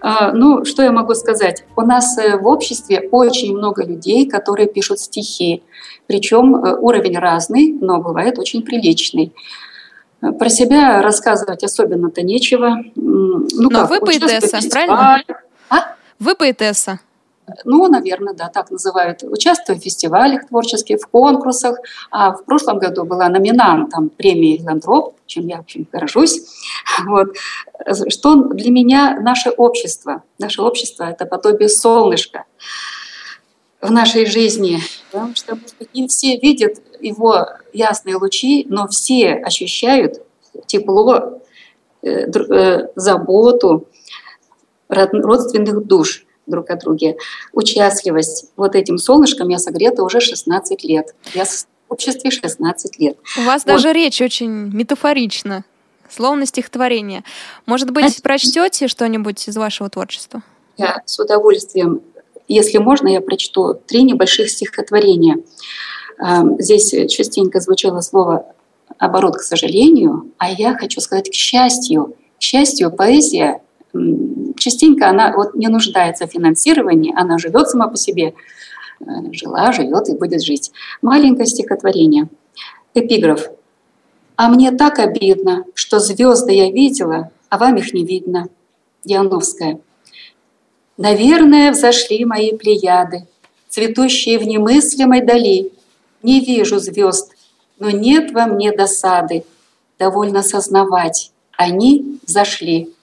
А, 0.00 0.30
Ну, 0.30 0.64
что 0.64 0.84
я 0.84 0.92
могу 0.92 1.14
сказать? 1.14 1.64
У 1.74 1.80
нас 1.80 2.16
э, 2.18 2.36
в 2.36 2.46
обществе 2.46 3.08
очень 3.10 3.56
много 3.56 3.84
людей, 3.84 4.28
которые 4.30 4.68
пишут 4.68 5.00
стихи. 5.00 5.64
Причем 6.06 6.54
э, 6.54 6.76
уровень 6.76 7.18
разный, 7.18 7.72
но 7.72 8.00
бывает 8.00 8.38
очень 8.38 8.62
приличный. 8.62 9.34
Э, 10.22 10.30
Про 10.30 10.48
себя 10.48 11.02
рассказывать 11.02 11.64
особенно-то 11.64 12.22
нечего. 12.22 12.76
Ну, 12.94 13.46
Но 13.52 13.70
как, 13.70 13.90
вы 13.90 14.00
поэтесса, 14.00 14.60
правильно? 14.70 15.18
фестивалях. 15.18 15.44
Вы 16.20 16.34
поэтесса. 16.36 17.00
Ну, 17.64 17.88
наверное, 17.88 18.34
да, 18.34 18.48
так 18.48 18.70
называют. 18.70 19.22
Участвую 19.22 19.78
в 19.78 19.82
фестивалях 19.82 20.48
творческих, 20.48 21.00
в 21.00 21.06
конкурсах. 21.06 21.78
А 22.10 22.32
в 22.32 22.44
прошлом 22.44 22.78
году 22.78 23.04
была 23.04 23.28
номинантом 23.28 24.08
премии 24.08 24.56
«Филантроп», 24.56 25.16
чем 25.26 25.46
я, 25.46 25.58
в 25.58 25.60
общем, 25.60 25.86
горжусь. 25.92 26.40
Вот. 27.06 27.34
Что 28.08 28.36
для 28.36 28.70
меня 28.70 29.18
наше 29.20 29.50
общество? 29.50 30.22
Наше 30.38 30.62
общество– 30.62 31.04
это 31.10 31.26
подобие 31.26 31.68
солнышка 31.68 32.44
в 33.80 33.90
нашей 33.90 34.26
жизни. 34.26 34.78
Потому 35.10 35.34
что, 35.34 35.58
не 35.92 36.06
все 36.08 36.36
видят 36.36 36.80
его 37.00 37.48
ясные 37.72 38.16
лучи, 38.16 38.66
но 38.68 38.86
все 38.88 39.34
ощущают 39.34 40.22
тепло, 40.66 41.42
э, 42.02 42.30
э, 42.30 42.88
заботу 42.94 43.88
род- 44.88 45.12
родственных 45.12 45.84
душ 45.84 46.24
друг 46.46 46.70
о 46.70 46.76
друге. 46.76 47.16
Участливость. 47.52 48.50
Вот 48.56 48.74
этим 48.74 48.98
солнышком 48.98 49.48
я 49.48 49.58
согрета 49.58 50.02
уже 50.02 50.20
16 50.20 50.84
лет. 50.84 51.14
Я 51.34 51.44
в 51.44 51.66
обществе 51.88 52.30
16 52.30 52.98
лет. 52.98 53.16
У 53.38 53.42
вас 53.42 53.64
Вот. 53.64 53.72
даже 53.72 53.92
речь 53.92 54.20
очень 54.20 54.50
метафорична, 54.50 55.64
словно 56.08 56.46
стихотворение. 56.46 57.24
Может 57.66 57.90
быть, 57.90 58.22
прочтете 58.22 58.88
что-нибудь 58.88 59.46
из 59.48 59.56
вашего 59.56 59.88
творчества? 59.88 60.42
Я 60.76 61.02
с 61.06 61.18
удовольствием, 61.18 62.00
если 62.48 62.78
можно, 62.78 63.08
я 63.08 63.20
прочту 63.20 63.74
три 63.74 64.02
небольших 64.02 64.50
стихотворения. 64.50 65.36
Эм, 66.18 66.56
Здесь 66.60 66.90
частенько 67.10 67.60
звучало 67.60 68.00
слово 68.00 68.46
оборот, 68.98 69.36
к 69.36 69.42
сожалению, 69.42 70.30
а 70.38 70.50
я 70.50 70.76
хочу 70.76 71.00
сказать 71.00 71.30
к 71.30 71.34
счастью. 71.34 72.14
К 72.38 72.42
счастью, 72.42 72.90
поэзия 72.90 73.62
частенько 74.56 75.08
она 75.08 75.32
вот 75.34 75.54
не 75.54 75.68
нуждается 75.68 76.26
в 76.26 76.30
финансировании, 76.30 77.14
она 77.16 77.38
живет 77.38 77.68
сама 77.68 77.88
по 77.88 77.96
себе, 77.96 78.34
Э, 79.00 79.32
жила, 79.32 79.72
живет 79.72 80.08
и 80.08 80.14
будет 80.14 80.42
жить. 80.42 80.72
Маленькое 81.02 81.46
стихотворение. 81.46 82.28
Эпиграф. 82.94 83.48
А 84.36 84.48
мне 84.48 84.72
так 84.72 84.98
обидно, 84.98 85.64
что 85.74 85.98
звезды 85.98 86.52
я 86.52 86.70
видела, 86.70 87.30
а 87.48 87.58
вам 87.58 87.76
их 87.76 87.92
не 87.92 88.04
видно. 88.04 88.48
Диановская. 89.04 89.80
Наверное, 90.96 91.72
взошли 91.72 92.24
мои 92.24 92.56
плеяды, 92.56 93.26
цветущие 93.68 94.38
в 94.38 94.46
немыслимой 94.46 95.22
дали. 95.22 95.72
Не 96.22 96.40
вижу 96.40 96.78
звезд, 96.78 97.32
но 97.78 97.90
нет 97.90 98.32
во 98.32 98.46
мне 98.46 98.72
досады. 98.72 99.44
Довольно 99.98 100.42
сознавать, 100.42 101.32
они 101.56 102.18
взошли. 102.26 102.93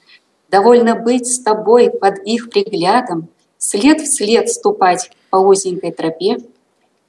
Довольно 0.52 0.96
быть 0.96 1.28
с 1.28 1.40
тобой 1.40 1.90
под 1.90 2.20
их 2.26 2.50
приглядом, 2.50 3.30
след 3.58 4.02
в 4.02 4.06
след 4.06 4.50
ступать 4.50 5.10
по 5.30 5.38
узенькой 5.38 5.94
тропе 5.94 6.40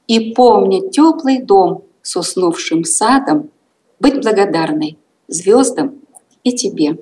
и 0.07 0.33
помня 0.33 0.89
теплый 0.91 1.43
дом 1.43 1.85
с 2.03 2.15
уснувшим 2.15 2.85
садом, 2.85 3.51
быть 3.99 4.23
благодарной 4.23 4.97
звездам 5.27 6.01
и 6.45 6.53
тебе. 6.53 6.99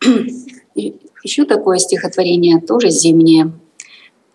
Еще 1.22 1.44
такое 1.44 1.76
стихотворение, 1.78 2.60
тоже 2.60 2.88
зимнее. 2.88 3.52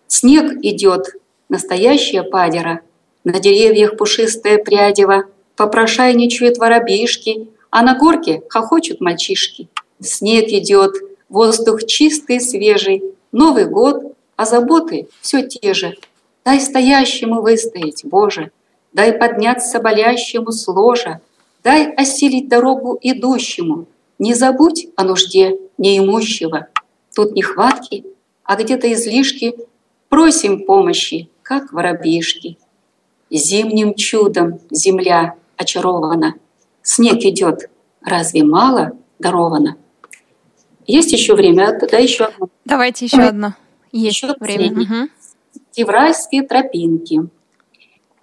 Снег 0.06 0.52
идет, 0.62 1.16
настоящая 1.48 2.22
падера, 2.22 2.80
на 3.24 3.40
деревьях 3.40 3.96
пушистая 3.96 4.58
прядева, 4.58 5.24
попрошайничают 5.56 6.58
воробьишки, 6.58 7.48
а 7.70 7.82
на 7.82 7.98
горке 7.98 8.42
хохочут 8.48 9.00
мальчишки. 9.00 9.68
Снег 10.00 10.48
идет, 10.48 10.94
воздух 11.28 11.84
чистый, 11.84 12.40
свежий, 12.40 13.02
Новый 13.32 13.66
год, 13.66 14.14
а 14.36 14.44
заботы 14.44 15.08
все 15.20 15.42
те 15.42 15.74
же. 15.74 15.96
Дай 16.44 16.60
стоящему 16.60 17.42
выстоять, 17.42 18.04
Боже, 18.04 18.50
дай 18.92 19.12
подняться 19.12 19.78
болящему 19.78 20.50
с 20.50 20.66
ложа, 20.66 21.20
дай 21.62 21.92
осилить 21.92 22.48
дорогу 22.48 22.98
идущему, 23.00 23.86
не 24.18 24.34
забудь 24.34 24.88
о 24.96 25.04
нужде 25.04 25.58
неимущего. 25.78 26.68
Тут 27.14 27.32
нехватки, 27.32 28.04
а 28.42 28.56
где-то 28.56 28.92
излишки, 28.92 29.54
просим 30.08 30.64
помощи, 30.64 31.28
как 31.42 31.72
воробьишки. 31.72 32.58
Зимним 33.30 33.94
чудом 33.94 34.58
земля 34.70 35.34
очарована, 35.56 36.34
снег 36.82 37.18
идет, 37.24 37.70
разве 38.02 38.42
мало 38.42 38.92
даровано? 39.18 39.76
Есть 40.86 41.12
еще 41.12 41.34
время, 41.34 41.78
тогда 41.78 41.98
еще 41.98 42.24
одно. 42.24 42.48
Давайте 42.64 43.04
еще 43.04 43.22
одно. 43.22 43.54
Есть 43.92 44.22
еще 44.22 44.34
время. 44.38 44.82
Угу. 44.82 45.10
Февральские 45.72 46.42
тропинки. 46.42 47.20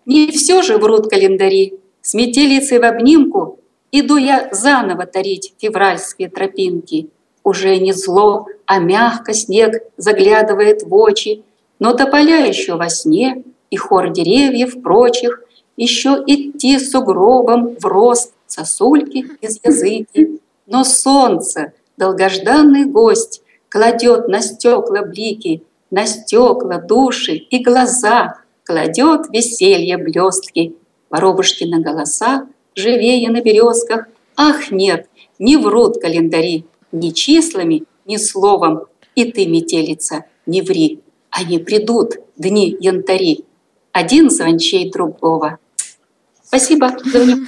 Не 0.05 0.31
все 0.31 0.61
же 0.61 0.77
врут 0.77 1.09
календари. 1.09 1.75
С 2.01 2.13
метелицей 2.13 2.79
в 2.79 2.83
обнимку 2.85 3.59
Иду 3.91 4.17
я 4.17 4.49
заново 4.51 5.05
тарить 5.05 5.53
февральские 5.57 6.29
тропинки. 6.29 7.09
Уже 7.43 7.77
не 7.77 7.93
зло, 7.93 8.47
а 8.65 8.79
мягко 8.79 9.33
снег 9.33 9.81
заглядывает 9.95 10.83
в 10.83 10.93
очи, 10.93 11.43
Но 11.79 11.93
тополя 11.93 12.45
еще 12.45 12.75
во 12.75 12.89
сне, 12.89 13.43
и 13.69 13.77
хор 13.77 14.09
деревьев 14.09 14.81
прочих, 14.81 15.41
Еще 15.77 16.21
идти 16.27 16.79
сугробом 16.79 17.75
в 17.79 17.85
рост 17.85 18.33
сосульки 18.47 19.25
из 19.41 19.59
языки. 19.63 20.41
Но 20.65 20.83
солнце, 20.83 21.73
долгожданный 21.97 22.85
гость, 22.85 23.41
Кладет 23.69 24.29
на 24.29 24.41
стекла 24.41 25.01
блики, 25.01 25.63
на 25.91 26.05
стекла 26.05 26.79
души 26.79 27.33
и 27.33 27.61
глаза, 27.61 28.35
Кладет 28.63 29.29
веселье 29.29 29.97
блестки, 29.97 30.75
воробушки 31.09 31.65
на 31.65 31.81
голоса 31.81 32.47
живее 32.75 33.29
на 33.29 33.41
березках. 33.41 34.07
Ах, 34.37 34.71
нет, 34.71 35.09
не 35.39 35.57
врут 35.57 35.99
календари 35.99 36.65
ни 36.91 37.09
числами, 37.09 37.83
ни 38.05 38.17
словом. 38.17 38.83
И 39.15 39.31
ты, 39.31 39.45
метелица, 39.47 40.25
не 40.45 40.61
ври. 40.61 41.01
Они 41.29 41.59
придут, 41.59 42.13
дни 42.37 42.75
янтари. 42.79 43.45
Один 43.91 44.29
звончей 44.29 44.91
другого. 44.91 45.57
Спасибо 46.43 46.97
за 47.03 47.19
внимание. 47.19 47.47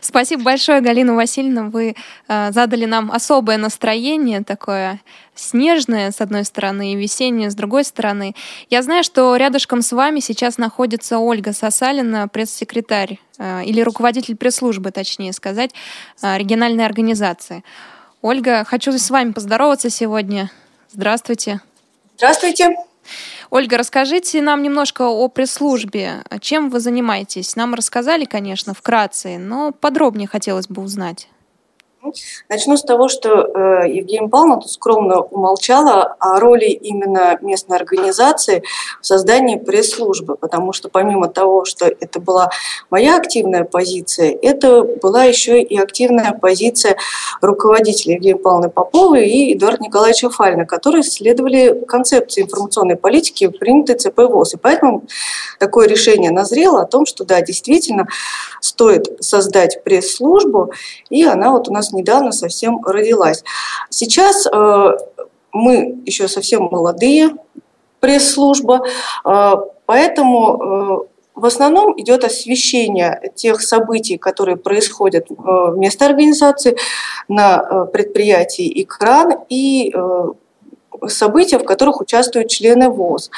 Спасибо 0.00 0.42
большое, 0.42 0.80
Галина 0.80 1.14
Васильевна. 1.14 1.64
Вы 1.64 1.96
э, 2.28 2.52
задали 2.52 2.84
нам 2.84 3.10
особое 3.10 3.56
настроение, 3.56 4.42
такое 4.42 5.00
снежное, 5.34 6.10
с 6.10 6.20
одной 6.20 6.44
стороны, 6.44 6.92
и 6.92 6.96
весеннее, 6.96 7.50
с 7.50 7.54
другой 7.54 7.84
стороны. 7.84 8.34
Я 8.70 8.82
знаю, 8.82 9.04
что 9.04 9.34
рядышком 9.36 9.82
с 9.82 9.92
вами 9.92 10.20
сейчас 10.20 10.58
находится 10.58 11.18
Ольга 11.18 11.52
Сосалина, 11.52 12.28
пресс-секретарь 12.28 13.18
э, 13.38 13.64
или 13.64 13.80
руководитель 13.80 14.36
пресс-службы, 14.36 14.90
точнее 14.90 15.32
сказать, 15.32 15.70
э, 16.22 16.38
региональной 16.38 16.84
организации. 16.86 17.64
Ольга, 18.22 18.64
хочу 18.64 18.92
с 18.92 19.10
вами 19.10 19.32
поздороваться 19.32 19.90
сегодня. 19.90 20.50
Здравствуйте. 20.92 21.60
Здравствуйте. 22.16 22.76
Ольга, 23.54 23.78
расскажите 23.78 24.42
нам 24.42 24.64
немножко 24.64 25.02
о 25.02 25.28
пресс-службе. 25.28 26.24
Чем 26.40 26.70
вы 26.70 26.80
занимаетесь? 26.80 27.54
Нам 27.54 27.74
рассказали, 27.74 28.24
конечно, 28.24 28.74
вкратце, 28.74 29.38
но 29.38 29.70
подробнее 29.70 30.26
хотелось 30.26 30.66
бы 30.66 30.82
узнать. 30.82 31.28
Начну 32.48 32.76
с 32.76 32.82
того, 32.82 33.08
что 33.08 33.30
э, 33.30 33.88
Евгения 33.88 34.28
Павловна 34.28 34.60
тут 34.60 34.70
скромно 34.70 35.20
умолчала 35.20 36.16
о 36.18 36.38
роли 36.38 36.66
именно 36.66 37.38
местной 37.40 37.78
организации 37.78 38.62
в 39.00 39.06
создании 39.06 39.56
пресс-службы, 39.56 40.36
потому 40.36 40.72
что 40.72 40.88
помимо 40.88 41.28
того, 41.28 41.64
что 41.64 41.86
это 41.86 42.20
была 42.20 42.50
моя 42.90 43.16
активная 43.16 43.64
позиция, 43.64 44.36
это 44.42 44.82
была 44.82 45.24
еще 45.24 45.62
и 45.62 45.78
активная 45.78 46.32
позиция 46.32 46.96
руководителя 47.40 48.14
Евгении 48.14 48.34
Павловны 48.34 48.68
Поповой 48.68 49.26
и 49.26 49.54
Эдуарда 49.54 49.84
Николаевича 49.84 50.28
Фальна, 50.28 50.66
которые 50.66 51.02
следовали 51.02 51.84
концепции 51.86 52.42
информационной 52.42 52.96
политики, 52.96 53.48
принятой 53.48 53.96
ЦП 53.96 54.18
ВОЗ. 54.18 54.54
И 54.54 54.56
поэтому 54.58 55.04
такое 55.58 55.88
решение 55.88 56.30
назрело 56.30 56.82
о 56.82 56.86
том, 56.86 57.06
что 57.06 57.24
да, 57.24 57.40
действительно 57.40 58.06
стоит 58.60 59.10
создать 59.20 59.82
пресс-службу, 59.84 60.72
и 61.08 61.24
она 61.24 61.52
вот 61.52 61.68
у 61.68 61.72
нас 61.72 61.93
недавно 61.94 62.32
совсем 62.32 62.84
родилась. 62.84 63.44
Сейчас 63.90 64.46
э, 64.46 64.96
мы 65.52 66.02
еще 66.04 66.28
совсем 66.28 66.64
молодые, 66.64 67.30
пресс-служба, 68.00 68.82
э, 69.24 69.54
поэтому 69.86 71.06
э, 71.06 71.14
в 71.34 71.46
основном 71.46 71.98
идет 72.00 72.24
освещение 72.24 73.32
тех 73.34 73.60
событий, 73.60 74.18
которые 74.18 74.56
происходят 74.56 75.26
в 75.28 75.74
местной 75.76 76.08
организации, 76.08 76.76
на 77.26 77.86
предприятии 77.86 78.82
«Экран» 78.82 79.32
и 79.48 79.92
события, 81.08 81.58
в 81.58 81.64
которых 81.64 82.00
участвуют 82.00 82.50
члены 82.50 82.88
ВОЗ. 82.88 83.30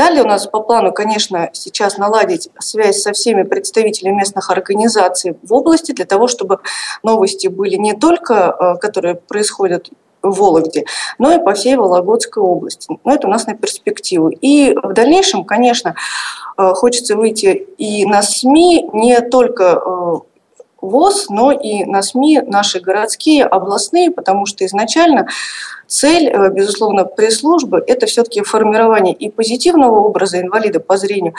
Далее 0.00 0.22
у 0.22 0.26
нас 0.26 0.46
по 0.46 0.60
плану, 0.60 0.92
конечно, 0.92 1.50
сейчас 1.52 1.98
наладить 1.98 2.48
связь 2.58 3.02
со 3.02 3.12
всеми 3.12 3.42
представителями 3.42 4.16
местных 4.16 4.48
организаций 4.48 5.36
в 5.42 5.52
области 5.52 5.92
для 5.92 6.06
того, 6.06 6.26
чтобы 6.26 6.60
новости 7.02 7.48
были 7.48 7.74
не 7.74 7.92
только, 7.92 8.34
э, 8.34 8.76
которые 8.80 9.16
происходят 9.16 9.90
в 10.22 10.38
Вологде, 10.38 10.86
но 11.18 11.34
и 11.34 11.38
по 11.38 11.52
всей 11.52 11.76
Вологодской 11.76 12.42
области. 12.42 12.88
Но 13.04 13.12
это 13.12 13.26
у 13.26 13.30
нас 13.30 13.46
на 13.46 13.52
перспективу. 13.54 14.30
И 14.30 14.74
в 14.82 14.94
дальнейшем, 14.94 15.44
конечно, 15.44 15.94
э, 16.56 16.72
хочется 16.72 17.14
выйти 17.14 17.66
и 17.76 18.06
на 18.06 18.22
СМИ 18.22 18.88
не 18.94 19.20
только 19.20 19.82
э, 19.84 20.14
ВОЗ, 20.80 21.28
но 21.28 21.52
и 21.52 21.84
на 21.84 22.00
СМИ 22.00 22.40
наши 22.46 22.80
городские, 22.80 23.44
областные, 23.44 24.10
потому 24.10 24.46
что 24.46 24.64
изначально 24.64 25.26
цель, 25.90 26.28
э, 26.28 26.50
безусловно, 26.50 27.04
пресс-службы– 27.04 27.82
это 27.86 28.06
все-таки 28.06 28.42
формирование 28.42 29.12
и 29.12 29.28
позитивного 29.28 29.98
образа 30.00 30.40
инвалида 30.40 30.80
по 30.80 30.96
зрению, 30.96 31.34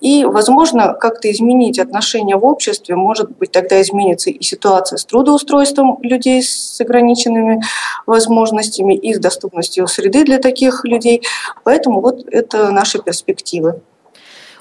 и, 0.00 0.24
возможно, 0.24 0.92
как-то 0.92 1.30
изменить 1.32 1.78
отношения 1.78 2.36
в 2.36 2.44
обществе, 2.44 2.94
может 2.94 3.30
быть, 3.30 3.50
тогда 3.50 3.80
изменится 3.80 4.30
и 4.30 4.42
ситуация 4.42 4.98
с 4.98 5.04
трудоустройством 5.06 5.98
людей 6.02 6.42
с 6.42 6.78
ограниченными 6.80 7.62
возможностями 8.06 8.94
и 8.94 9.14
с 9.14 9.18
доступностью 9.18 9.86
среды 9.88 10.24
для 10.24 10.38
таких 10.38 10.84
людей. 10.84 11.22
Поэтому 11.64 12.02
вот 12.02 12.26
это 12.30 12.70
наши 12.70 13.02
перспективы. 13.02 13.80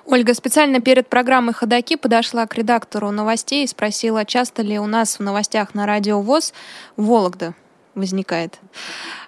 Ольга 0.08 0.34
специально 0.34 0.80
перед 0.80 1.08
программой 1.08 1.54
«Ходоки» 1.54 1.96
подошла 1.96 2.46
к 2.46 2.56
редактору 2.56 3.12
новостей 3.12 3.64
и 3.64 3.68
спросила, 3.68 4.24
часто 4.24 4.62
ли 4.62 4.80
у 4.80 4.86
нас 4.86 5.18
в 5.18 5.20
новостях 5.20 5.74
на 5.74 5.86
радио 5.86 6.22
ВОЗ 6.22 6.54
Вологда 6.96 7.56
возникает. 7.96 8.60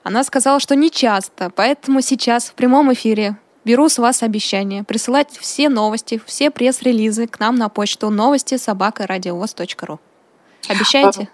Она 0.04 0.24
сказала, 0.24 0.60
что 0.60 0.76
не 0.76 0.92
часто, 0.92 1.50
поэтому 1.50 2.02
сейчас 2.02 2.46
в 2.46 2.54
прямом 2.54 2.94
эфире 2.94 3.38
беру 3.66 3.90
с 3.90 3.98
вас 3.98 4.24
обещание 4.24 4.84
присылать 4.84 5.32
все 5.38 5.70
новости, 5.70 6.22
все 6.26 6.50
пресс-релизы 6.50 7.28
к 7.28 7.40
нам 7.40 7.56
на 7.56 7.70
почту 7.70 8.10
новости 8.10 8.58
собака 8.58 9.06
радиовоз.ру. 9.08 10.00
Обещаете? 10.70 11.30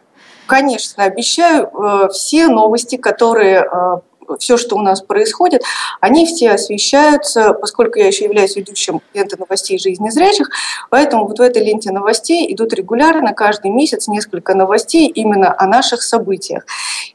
Конечно, 0.45 1.03
обещаю. 1.03 1.69
Э, 1.73 2.09
все 2.09 2.47
новости, 2.47 2.97
которые 2.97 3.65
э, 3.65 3.97
все, 4.39 4.57
что 4.57 4.75
у 4.75 4.81
нас 4.81 5.01
происходит, 5.01 5.63
они 6.01 6.25
все 6.25 6.51
освещаются, 6.51 7.53
поскольку 7.53 7.99
я 7.99 8.07
еще 8.07 8.25
являюсь 8.25 8.55
ведущим 8.55 9.01
ленты 9.13 9.37
новостей 9.37 9.79
жизни 9.79 10.09
зрячих, 10.09 10.49
поэтому 10.89 11.27
вот 11.27 11.39
в 11.39 11.41
этой 11.41 11.63
ленте 11.63 11.91
новостей 11.91 12.53
идут 12.53 12.73
регулярно, 12.73 13.33
каждый 13.33 13.71
месяц 13.71 14.07
несколько 14.07 14.53
новостей 14.55 15.07
именно 15.07 15.53
о 15.57 15.67
наших 15.67 16.03
событиях. 16.03 16.65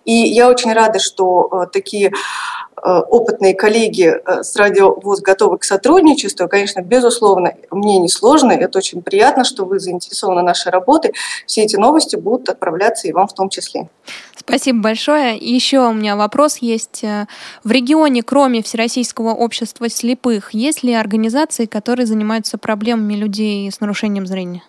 И 0.04 0.12
я 0.12 0.48
очень 0.48 0.72
рада, 0.72 0.98
что 0.98 1.48
э, 1.52 1.66
такие 1.72 2.12
Э, 2.84 3.00
опытные 3.00 3.54
коллеги 3.54 4.14
э, 4.24 4.42
с 4.42 4.54
Радио 4.56 4.94
готовы 4.94 5.58
к 5.58 5.64
сотрудничеству. 5.64 6.48
Конечно, 6.48 6.80
безусловно, 6.80 7.54
мне 7.70 7.98
не 7.98 8.08
сложно, 8.08 8.52
это 8.52 8.78
очень 8.78 9.02
приятно, 9.02 9.44
что 9.44 9.64
вы 9.64 9.80
заинтересованы 9.80 10.42
нашей 10.42 10.70
работой. 10.70 11.12
Все 11.46 11.62
эти 11.62 11.76
новости 11.76 12.16
будут 12.16 12.48
отправляться 12.48 13.08
и 13.08 13.12
вам 13.12 13.26
в 13.26 13.32
том 13.32 13.48
числе. 13.48 13.88
Спасибо 14.48 14.80
большое. 14.80 15.36
еще 15.36 15.80
у 15.80 15.92
меня 15.92 16.16
вопрос 16.16 16.56
есть. 16.56 17.04
Э, 17.04 17.26
в 17.64 17.70
регионе, 17.70 18.22
кроме 18.22 18.62
Всероссийского 18.62 19.34
общества 19.34 19.90
слепых, 19.90 20.54
есть 20.54 20.82
ли 20.82 20.94
организации, 20.94 21.66
которые 21.66 22.06
занимаются 22.06 22.56
проблемами 22.56 23.12
людей 23.12 23.70
с 23.70 23.80
нарушением 23.80 24.26
зрения? 24.26 24.62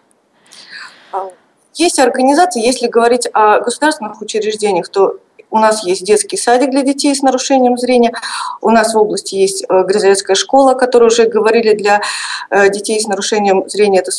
А, 1.14 1.30
есть 1.76 1.98
организации, 1.98 2.62
если 2.62 2.88
говорить 2.88 3.30
о 3.32 3.62
государственных 3.62 4.22
учреждениях, 4.22 4.90
то 4.90 5.18
у 5.50 5.58
нас 5.58 5.86
есть 5.86 6.04
детский 6.04 6.36
садик 6.36 6.72
для 6.72 6.82
детей 6.82 7.16
с 7.16 7.22
нарушением 7.22 7.78
зрения. 7.78 8.12
У 8.60 8.72
нас 8.72 8.94
в 8.94 8.98
области 8.98 9.36
есть 9.36 9.64
э, 9.64 9.84
Грязовецкая 9.86 10.36
школа, 10.36 10.74
о 10.74 10.76
которой 10.76 11.06
уже 11.06 11.26
говорили 11.26 11.74
для 11.74 12.02
э, 12.50 12.70
детей 12.70 13.00
с 13.00 13.08
нарушением 13.08 13.64
зрения. 13.70 14.04
Это 14.06 14.12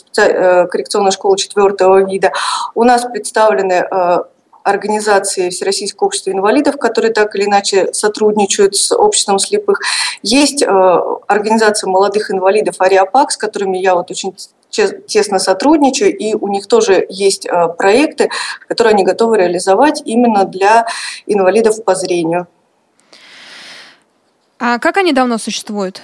коррекционная 0.69 1.11
школа 1.11 1.37
четвертого 1.37 2.03
вида. 2.11 2.33
У 2.75 2.83
нас 2.85 3.05
представлены 3.05 3.85
организации 4.63 5.51
Всероссийского 5.51 6.07
общества 6.07 6.31
инвалидов, 6.31 6.77
которые 6.79 7.13
так 7.13 7.35
или 7.35 7.45
иначе 7.45 7.93
сотрудничают 7.93 8.77
с 8.77 8.95
обществом 8.95 9.39
слепых. 9.39 9.81
Есть 10.23 10.63
организация 10.63 11.89
молодых 11.89 12.31
инвалидов 12.31 12.77
Ариапак, 12.79 13.31
с 13.31 13.37
которыми 13.37 13.79
я 13.79 13.95
вот 13.95 14.11
очень 14.11 14.35
тесно 14.71 15.39
сотрудничаю, 15.39 16.17
и 16.17 16.35
у 16.35 16.49
них 16.49 16.67
тоже 16.67 17.05
есть 17.09 17.47
э, 17.47 17.69
проекты, 17.77 18.31
которые 18.69 18.93
они 18.93 19.05
готовы 19.05 19.39
реализовать 19.39 20.03
именно 20.05 20.45
для 20.45 20.87
инвалидов 21.27 21.83
по 21.85 21.95
зрению. 21.95 22.47
А 24.59 24.79
как 24.79 24.97
они 24.97 25.13
давно 25.13 25.39
существуют? 25.39 26.03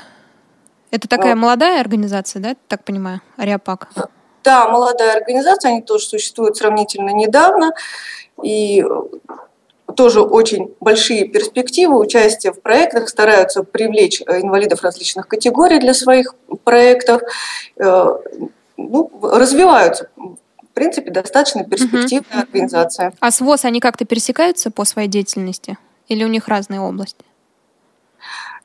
Это 0.90 1.08
такая 1.08 1.32
а. 1.32 1.36
молодая 1.36 1.80
организация, 1.80 2.40
да, 2.40 2.56
так 2.68 2.84
понимаю, 2.84 3.20
Ариапак? 3.36 3.88
Да, 4.42 4.68
молодая 4.68 5.16
организация, 5.16 5.72
они 5.72 5.82
тоже 5.82 6.06
существуют 6.06 6.56
сравнительно 6.56 7.10
недавно, 7.10 7.72
и 8.42 8.84
тоже 9.96 10.20
очень 10.20 10.74
большие 10.80 11.26
перспективы 11.26 11.98
участия 11.98 12.52
в 12.52 12.60
проектах, 12.60 13.08
стараются 13.08 13.62
привлечь 13.62 14.22
э, 14.26 14.40
инвалидов 14.40 14.82
различных 14.82 15.28
категорий 15.28 15.78
для 15.78 15.94
своих 15.94 16.34
проектов, 16.64 17.22
э, 17.76 18.06
ну, 18.76 19.10
развиваются. 19.22 20.10
В 20.16 20.74
принципе, 20.74 21.10
достаточно 21.10 21.64
перспективная 21.64 22.30
угу. 22.30 22.40
организация. 22.40 23.12
А 23.20 23.30
с 23.30 23.40
ВОЗ 23.40 23.64
они 23.64 23.80
как-то 23.80 24.04
пересекаются 24.04 24.70
по 24.70 24.84
своей 24.84 25.08
деятельности? 25.08 25.78
Или 26.08 26.24
у 26.24 26.28
них 26.28 26.48
разные 26.48 26.80
области? 26.80 27.24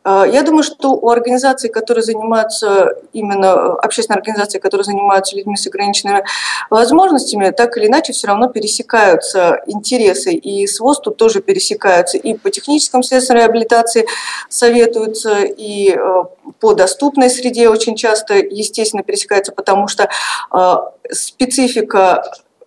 А, 0.04 0.26
я 0.26 0.42
думаю, 0.42 0.64
что 0.64 0.94
у 0.94 1.10
организаций, 1.10 1.70
которые 1.70 2.04
занимаются, 2.04 2.96
именно 3.14 3.74
общественные 3.74 4.18
организации, 4.18 4.60
которые 4.60 4.84
занимаются 4.84 5.36
людьми 5.36 5.56
с 5.56 5.68
ограниченными 5.68 6.24
возможностями, 6.70 7.52
так 7.52 7.78
или 7.78 7.88
иначе 7.88 8.14
все 8.14 8.28
равно 8.28 8.48
пересекаются 8.48 9.62
интересы. 9.68 10.34
И 10.34 10.66
с 10.66 10.80
ВОЗ 10.80 11.02
тут 11.02 11.18
тоже 11.18 11.42
пересекаются. 11.42 12.18
И 12.18 12.34
по 12.34 12.50
техническим 12.50 13.04
средствам 13.04 13.38
реабилитации 13.38 14.08
советуются, 14.50 15.42
и 15.44 15.96
э, 15.96 16.24
по 16.60 16.74
доступной 16.74 17.30
среде 17.30 17.70
очень 17.70 17.96
часто, 17.96 18.36
естественно, 18.36 19.04
пересекаются, 19.04 19.52
потому 19.52 19.88
что 19.88 20.10
э, 20.54 20.76
специфика 21.12 22.24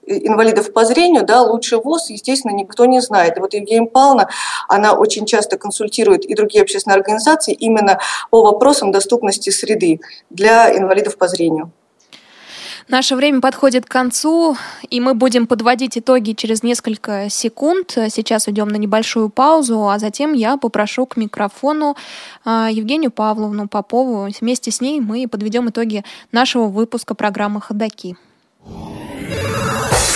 инвалидов 0.07 0.73
по 0.73 0.85
зрению, 0.85 1.25
да, 1.25 1.43
лучше 1.43 1.79
ВОЗ, 1.79 2.11
естественно, 2.11 2.53
никто 2.53 2.85
не 2.85 3.01
знает. 3.01 3.39
Вот 3.39 3.55
Евгения 3.55 3.87
Павловна, 3.87 4.29
она 4.69 4.93
очень 4.93 5.27
часто 5.27 5.59
консультирует 5.59 6.25
и 6.25 6.35
другие 6.35 6.63
общественные 6.63 6.97
организации 6.97 7.55
именно 7.55 7.99
по 8.31 8.43
вопросам 8.43 8.93
доступности 8.93 9.51
среды 9.51 10.01
для 10.31 10.77
инвалидов 10.77 11.17
по 11.17 11.29
зрению. 11.29 11.73
Наше 12.89 13.17
время 13.17 13.41
подходит 13.41 13.87
к 13.87 13.91
концу, 13.91 14.57
и 14.91 15.01
мы 15.01 15.15
будем 15.15 15.47
подводить 15.47 15.97
итоги 15.97 16.33
через 16.33 16.63
несколько 16.63 17.31
секунд. 17.31 17.93
Сейчас 18.11 18.47
уйдем 18.47 18.69
на 18.69 18.77
небольшую 18.77 19.31
паузу, 19.31 19.89
а 19.89 19.99
затем 19.99 20.35
я 20.35 20.59
попрошу 20.59 21.07
к 21.07 21.17
микрофону 21.17 21.97
а, 22.45 22.69
Евгению 22.71 23.11
Павловну 23.11 23.69
Попову. 23.69 24.29
Вместе 24.39 24.71
с 24.71 24.83
ней 24.83 25.01
мы 25.01 25.27
подведем 25.29 25.71
итоги 25.71 26.05
нашего 26.31 26.67
выпуска 26.67 27.15
программы 27.15 27.63
«Ходоки». 27.63 28.17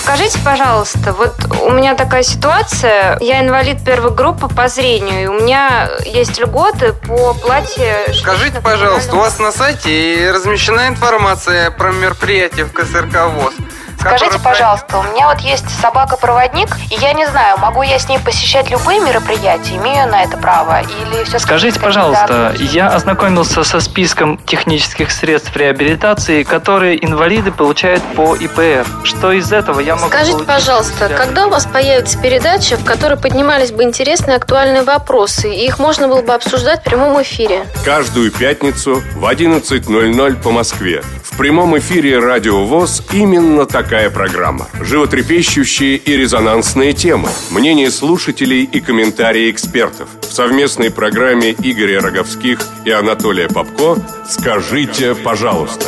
Скажите, 0.09 0.39
пожалуйста, 0.43 1.13
вот 1.13 1.35
у 1.61 1.71
меня 1.71 1.95
такая 1.95 2.23
ситуация, 2.23 3.19
я 3.21 3.41
инвалид 3.45 3.85
первой 3.85 4.11
группы 4.11 4.49
по 4.49 4.67
зрению, 4.67 5.23
и 5.23 5.27
у 5.27 5.35
меня 5.35 5.91
есть 6.07 6.41
льготы 6.41 6.95
по 6.95 7.35
плате... 7.35 8.11
Скажите, 8.15 8.59
пожалуйста, 8.63 9.15
у 9.15 9.19
вас 9.19 9.39
на 9.39 9.53
сайте 9.53 10.31
размещена 10.33 10.89
информация 10.89 11.71
про 11.71 11.93
мероприятие 11.93 12.65
в 12.65 12.73
КСРК 12.73 13.27
ВОЗ. 13.35 13.53
Скажите, 14.01 14.39
пожалуйста, 14.39 14.99
у 14.99 15.03
меня 15.03 15.29
вот 15.29 15.41
есть 15.41 15.69
собака-проводник, 15.81 16.69
и 16.91 16.95
я 16.95 17.13
не 17.13 17.27
знаю, 17.27 17.59
могу 17.59 17.83
я 17.83 17.99
с 17.99 18.09
ней 18.09 18.19
посещать 18.19 18.71
любые 18.71 19.01
мероприятия, 19.01 19.77
имею 19.77 20.09
на 20.09 20.23
это 20.23 20.37
право, 20.37 20.81
или 20.81 21.25
все 21.25 21.39
Скажите, 21.39 21.81
пожалуйста, 21.81 22.55
я 22.59 22.89
ознакомился 22.89 23.65
со 23.65 23.81
списком 23.81 24.39
технических 24.47 25.11
средств 25.11 25.55
реабилитации, 25.57 26.45
которые 26.45 27.05
инвалиды 27.05 27.51
получают 27.51 28.03
по 28.15 28.37
ИПР. 28.37 28.87
Что 29.05 29.33
из 29.33 29.53
этого 29.53 29.81
я 29.81 29.97
могу 29.97 30.09
Скажите, 30.09 30.45
пожалуйста, 30.45 31.09
когда 31.09 31.47
у 31.47 31.51
вас 31.51 31.67
появится 31.67 32.19
передача, 32.19 32.77
в 32.77 32.85
которой 32.85 33.19
поднимались 33.19 33.73
бы 33.73 33.83
интересные 33.83 34.37
актуальные 34.37 34.83
вопросы, 34.83 35.53
и 35.53 35.67
их 35.67 35.79
можно 35.79 36.09
было 36.09 36.23
бы 36.23 36.33
обсуждать 36.35 36.81
в 36.81 36.85
прямом 36.85 37.21
эфире? 37.23 37.67
Каждую 37.85 38.31
пятницу 38.31 39.03
в 39.17 39.25
11.00 39.25 40.43
по 40.43 40.51
Москве. 40.51 41.03
В 41.23 41.37
прямом 41.37 41.79
эфире 41.79 42.19
Радио 42.19 42.65
ВОЗ 42.65 43.03
именно 43.13 43.67
так 43.67 43.88
такая 43.89 44.11
программа. 44.11 44.69
Животрепещущие 44.83 45.97
и 45.97 46.15
резонансные 46.15 46.93
темы, 46.93 47.31
мнения 47.51 47.91
слушателей 47.91 48.65
и 48.65 48.81
комментарии 48.81 49.51
экспертов. 49.51 50.11
В 50.21 50.31
совместной 50.31 50.91
программе 50.91 51.53
Игоря 51.53 52.03
Роговских 52.03 52.61
и 52.85 52.91
Анатолия 52.91 53.49
Попко 53.49 53.97
«Скажите, 54.29 55.15
пожалуйста». 55.15 55.87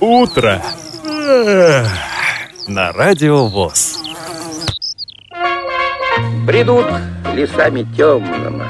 Утро 0.00 0.62
на 2.66 2.90
Радио 2.92 3.46
ВОЗ. 3.48 3.98
Придут 6.46 6.86
лесами 7.34 7.86
темными, 7.94 8.64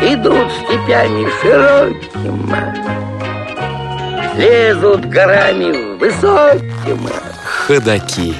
Идут 0.00 0.50
степями 0.52 1.26
широкими, 1.42 3.15
лезут 4.36 5.06
горами 5.06 5.96
высокими. 5.96 7.10
Ходаки. 7.66 8.34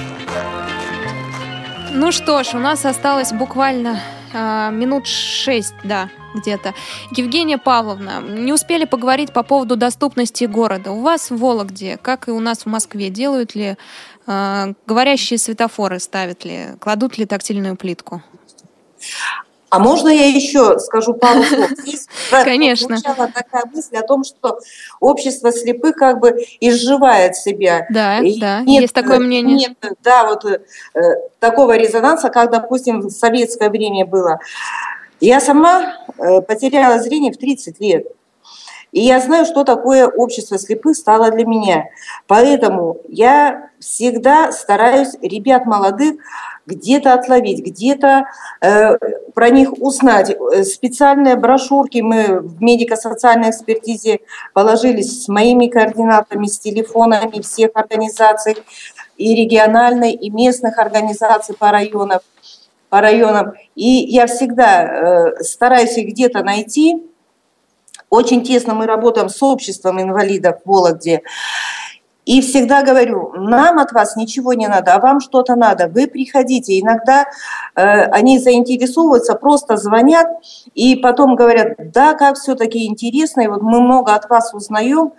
Ну 1.91 2.11
что 2.11 2.43
ж, 2.43 2.53
у 2.53 2.59
нас 2.59 2.85
осталось 2.85 3.31
буквально 3.31 3.99
э, 4.33 4.69
минут 4.71 5.07
шесть, 5.07 5.73
да, 5.83 6.09
где-то. 6.35 6.75
Евгения 7.11 7.57
Павловна, 7.57 8.21
не 8.21 8.53
успели 8.53 8.85
поговорить 8.85 9.33
по 9.33 9.41
поводу 9.41 9.75
доступности 9.75 10.45
города. 10.45 10.91
У 10.91 11.01
вас 11.01 11.31
в 11.31 11.37
Вологде, 11.37 11.97
как 11.97 12.27
и 12.27 12.31
у 12.31 12.39
нас 12.39 12.59
в 12.59 12.65
Москве, 12.67 13.09
делают 13.09 13.55
ли 13.55 13.77
э, 14.27 14.73
говорящие 14.85 15.39
светофоры, 15.39 15.99
ставят 15.99 16.45
ли, 16.45 16.75
кладут 16.79 17.17
ли 17.17 17.25
тактильную 17.25 17.75
плитку? 17.75 18.21
А 19.69 19.79
можно 19.79 20.07
я 20.09 20.27
еще 20.27 20.79
скажу 20.79 21.13
пару 21.13 21.43
слов? 21.43 21.69
Здесь 21.77 22.07
Конечно. 22.31 22.97
такая 23.01 23.65
мысль 23.73 23.97
о 23.97 24.01
том, 24.01 24.23
что 24.23 24.59
общество 24.99 25.51
слепых 25.51 25.95
как 25.95 26.19
бы 26.19 26.45
изживает 26.61 27.35
себя. 27.35 27.85
Да, 27.89 28.19
и 28.19 28.39
да, 28.39 28.61
нет, 28.61 28.83
есть 28.83 28.93
такое 28.93 29.19
мнение. 29.19 29.57
Нет, 29.57 29.97
да, 30.03 30.25
вот 30.25 30.45
э, 30.45 30.59
такого 31.39 31.75
резонанса, 31.75 32.29
как, 32.29 32.51
допустим, 32.51 33.01
в 33.01 33.09
советское 33.09 33.69
время 33.69 34.05
было. 34.05 34.39
Я 35.19 35.41
сама 35.41 35.95
э, 36.17 36.41
потеряла 36.41 36.99
зрение 36.99 37.33
в 37.33 37.37
30 37.37 37.79
лет. 37.81 38.07
И 38.91 39.01
я 39.01 39.19
знаю, 39.19 39.45
что 39.45 39.63
такое 39.63 40.07
общество 40.07 40.57
слепых 40.57 40.95
стало 40.95 41.31
для 41.31 41.45
меня. 41.45 41.85
Поэтому 42.25 42.97
я 43.09 43.69
всегда 43.79 44.51
стараюсь 44.51 45.15
ребят 45.21 45.65
молодых 45.65 46.15
где-то 46.67 47.13
отловить, 47.13 47.65
где-то 47.65 48.25
э, 48.61 48.97
про 49.33 49.49
них 49.49 49.73
узнать. 49.73 50.31
Э, 50.31 50.63
специальные 50.63 51.37
брошюрки 51.37 51.99
мы 51.99 52.39
в 52.41 52.61
медико-социальной 52.61 53.51
экспертизе 53.51 54.19
положили 54.53 55.01
с 55.01 55.27
моими 55.27 55.67
координатами, 55.67 56.45
с 56.47 56.59
телефонами 56.59 57.41
всех 57.41 57.71
организаций 57.73 58.57
и 59.17 59.33
региональной, 59.33 60.11
и 60.11 60.29
местных 60.29 60.77
организаций 60.77 61.55
по 61.55 61.71
районам. 61.71 62.19
По 62.89 63.01
районам. 63.01 63.53
И 63.75 63.87
я 63.87 64.27
всегда 64.27 64.83
э, 64.83 65.43
стараюсь 65.43 65.97
их 65.97 66.09
где-то 66.09 66.43
найти. 66.43 67.01
Очень 68.09 68.43
тесно 68.43 68.73
мы 68.73 68.85
работаем 68.85 69.29
с 69.29 69.41
обществом 69.43 70.01
инвалидов 70.01 70.57
в 70.63 70.69
Вологде. 70.69 71.23
И 72.27 72.41
всегда 72.41 72.83
говорю, 72.83 73.31
нам 73.37 73.79
от 73.79 73.93
вас 73.93 74.17
ничего 74.17 74.51
не 74.51 74.67
надо, 74.67 74.93
а 74.93 74.99
вам 74.99 75.21
что-то 75.21 75.55
надо. 75.55 75.87
Вы 75.87 76.07
приходите. 76.07 76.77
Иногда 76.77 77.25
э, 77.73 77.81
они 77.81 78.37
заинтересовываются, 78.37 79.33
просто 79.35 79.77
звонят 79.77 80.27
и 80.73 80.97
потом 80.97 81.35
говорят, 81.35 81.75
да, 81.93 82.15
как 82.15 82.35
все-таки 82.35 82.85
интересно, 82.85 83.41
и 83.41 83.47
вот 83.47 83.61
мы 83.61 83.79
много 83.79 84.13
от 84.13 84.29
вас 84.29 84.53
узнаем. 84.53 85.13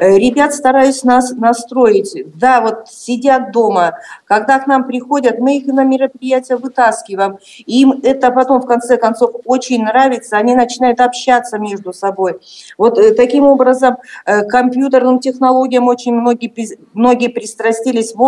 Э, 0.00 0.16
ребят 0.16 0.54
стараюсь 0.54 1.04
нас 1.04 1.30
настроить. 1.32 2.14
Да, 2.34 2.62
вот 2.62 2.88
сидят 2.88 3.52
дома, 3.52 3.98
когда 4.24 4.58
к 4.58 4.66
нам 4.66 4.84
приходят, 4.84 5.38
мы 5.38 5.58
их 5.58 5.66
на 5.66 5.84
мероприятия 5.84 6.56
вытаскиваем. 6.56 7.38
Им 7.66 8.00
это 8.02 8.30
потом, 8.30 8.62
в 8.62 8.66
конце 8.66 8.96
концов, 8.96 9.32
очень 9.44 9.84
нравится, 9.84 10.38
они 10.38 10.54
начинают 10.54 11.00
общаться 11.00 11.58
между 11.58 11.92
собой. 11.92 12.40
Вот 12.78 12.98
э, 12.98 13.12
таким 13.14 13.44
образом 13.44 13.98
э, 14.24 14.44
компьютерным 14.46 15.18
технологиям 15.18 15.86
очень 15.86 16.14
многие, 16.14 16.50
многие 16.94 17.28
пристрастились. 17.28 18.14
В 18.14 18.20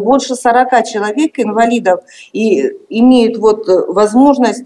больше 0.00 0.34
40 0.34 0.84
человек, 0.84 1.38
инвалидов, 1.38 2.00
и 2.32 2.72
имеют 2.88 3.38
вот 3.38 3.66
возможность 3.88 4.64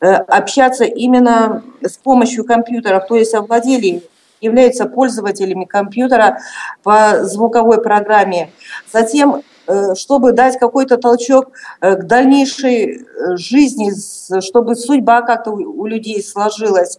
общаться 0.00 0.84
именно 0.84 1.62
с 1.82 1.98
помощью 1.98 2.44
компьютеров, 2.44 3.06
то 3.06 3.16
есть 3.16 3.34
овладели 3.34 4.02
являются 4.40 4.86
пользователями 4.86 5.64
компьютера 5.64 6.38
по 6.82 7.24
звуковой 7.24 7.82
программе. 7.82 8.50
Затем 8.92 9.42
э, 9.66 9.94
чтобы 9.94 10.32
дать 10.32 10.58
какой-то 10.58 10.96
толчок 10.96 11.52
э, 11.80 11.96
к 11.96 12.04
дальнейшей 12.04 13.02
э, 13.02 13.36
жизни, 13.36 13.92
чтобы 14.40 14.76
судьба 14.76 15.22
как-то 15.22 15.52
у 15.52 15.86
людей 15.86 16.22
сложилась. 16.22 16.98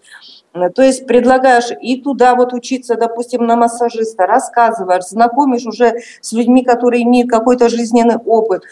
Э, 0.53 0.69
то 0.69 0.81
есть 0.81 1.07
предлагаешь 1.07 1.71
и 1.81 2.01
туда 2.01 2.35
вот 2.35 2.53
учиться, 2.53 2.95
допустим, 2.95 3.45
на 3.45 3.55
массажиста, 3.55 4.25
рассказываешь, 4.25 5.05
знакомишь 5.05 5.65
уже 5.65 5.95
с 6.21 6.31
людьми, 6.33 6.63
которые 6.63 7.03
имеют 7.03 7.29
какой-то 7.29 7.69
жизненный 7.69 8.17
опыт. 8.17 8.63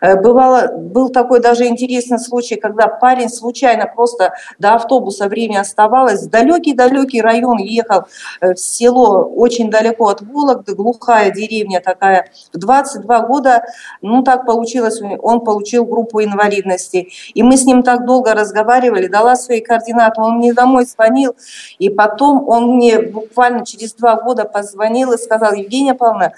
Э, 0.00 0.20
бывало, 0.20 0.72
был 0.76 1.10
такой 1.10 1.40
даже 1.40 1.66
интересный 1.66 2.18
случай, 2.18 2.56
когда 2.56 2.88
парень 2.88 3.28
случайно 3.28 3.86
просто 3.86 4.32
до 4.58 4.74
автобуса 4.74 5.28
время 5.28 5.60
оставалось, 5.60 6.26
далекий-далекий 6.26 7.20
район 7.20 7.58
ехал 7.58 8.04
э, 8.40 8.54
в 8.54 8.58
село 8.58 9.24
очень 9.24 9.70
далеко 9.70 10.08
от 10.08 10.22
Вологды, 10.22 10.74
глухая 10.74 11.30
деревня 11.30 11.80
такая. 11.80 12.30
В 12.52 12.58
22 12.58 13.20
года, 13.20 13.64
ну 14.02 14.22
так 14.22 14.46
получилось, 14.46 15.00
он 15.20 15.40
получил 15.40 15.84
группу 15.84 16.22
инвалидности. 16.22 17.08
И 17.34 17.42
мы 17.42 17.56
с 17.56 17.64
ним 17.64 17.82
так 17.82 18.06
долго 18.06 18.34
разговаривали, 18.34 19.06
дала 19.06 19.36
свои 19.36 19.60
координаты, 19.60 20.20
он 20.20 20.36
мне 20.36 20.52
домой 20.52 20.86
звонил, 20.86 21.25
позвонил. 21.26 21.36
И 21.78 21.88
потом 21.88 22.48
он 22.48 22.76
мне 22.76 23.00
буквально 23.00 23.64
через 23.64 23.94
два 23.94 24.20
года 24.20 24.44
позвонил 24.44 25.12
и 25.12 25.18
сказал, 25.18 25.54
Евгения 25.54 25.94
Павловна, 25.94 26.32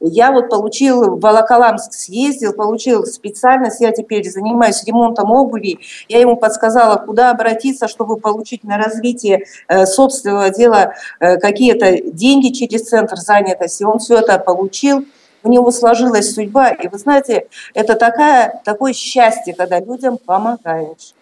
я 0.00 0.30
вот 0.30 0.48
получил, 0.48 1.16
в 1.16 1.20
Волоколамск 1.20 1.92
съездил, 1.92 2.52
получил 2.52 3.04
специальность, 3.04 3.80
я 3.80 3.90
теперь 3.90 4.30
занимаюсь 4.30 4.84
ремонтом 4.84 5.32
обуви. 5.32 5.80
Я 6.08 6.20
ему 6.20 6.36
подсказала, 6.36 6.98
куда 6.98 7.32
обратиться, 7.32 7.88
чтобы 7.88 8.16
получить 8.16 8.62
на 8.62 8.78
развитие 8.78 9.46
э, 9.66 9.86
собственного 9.86 10.50
дела 10.50 10.94
э, 11.18 11.38
какие-то 11.38 12.00
деньги 12.12 12.52
через 12.52 12.82
центр 12.88 13.16
занятости. 13.16 13.82
Он 13.82 13.98
все 13.98 14.18
это 14.18 14.38
получил 14.38 15.04
у 15.48 15.50
него 15.50 15.70
сложилась 15.70 16.34
судьба. 16.34 16.70
И 16.70 16.88
вы 16.88 16.98
знаете, 16.98 17.48
это 17.72 17.94
такая, 17.94 18.60
такое 18.64 18.92
счастье, 18.92 19.54
когда 19.54 19.80
людям 19.80 20.18
помогаешь. 20.18 21.14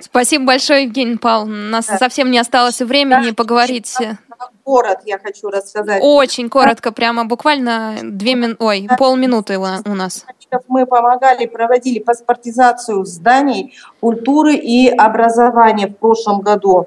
Спасибо 0.00 0.44
большое, 0.44 0.84
Евгений 0.84 1.16
Павловна. 1.16 1.68
У 1.68 1.70
нас 1.70 1.86
да. 1.86 1.98
совсем 1.98 2.30
не 2.30 2.38
осталось 2.38 2.80
времени 2.80 3.30
да, 3.30 3.34
поговорить. 3.34 3.94
Город 4.64 5.00
я 5.04 5.18
хочу 5.18 5.48
рассказать. 5.50 6.00
Очень 6.02 6.48
коротко, 6.48 6.92
прямо 6.92 7.24
буквально 7.24 7.96
две 8.02 8.34
мин... 8.34 8.56
Ой, 8.58 8.86
да. 8.88 8.96
полминуты 8.96 9.58
у 9.58 9.94
нас. 9.94 10.24
Мы 10.68 10.86
помогали, 10.86 11.46
проводили 11.46 11.98
паспортизацию 11.98 13.04
зданий 13.04 13.74
культуры 14.00 14.54
и 14.54 14.88
образования 14.88 15.88
в 15.88 15.96
прошлом 15.96 16.40
году. 16.40 16.86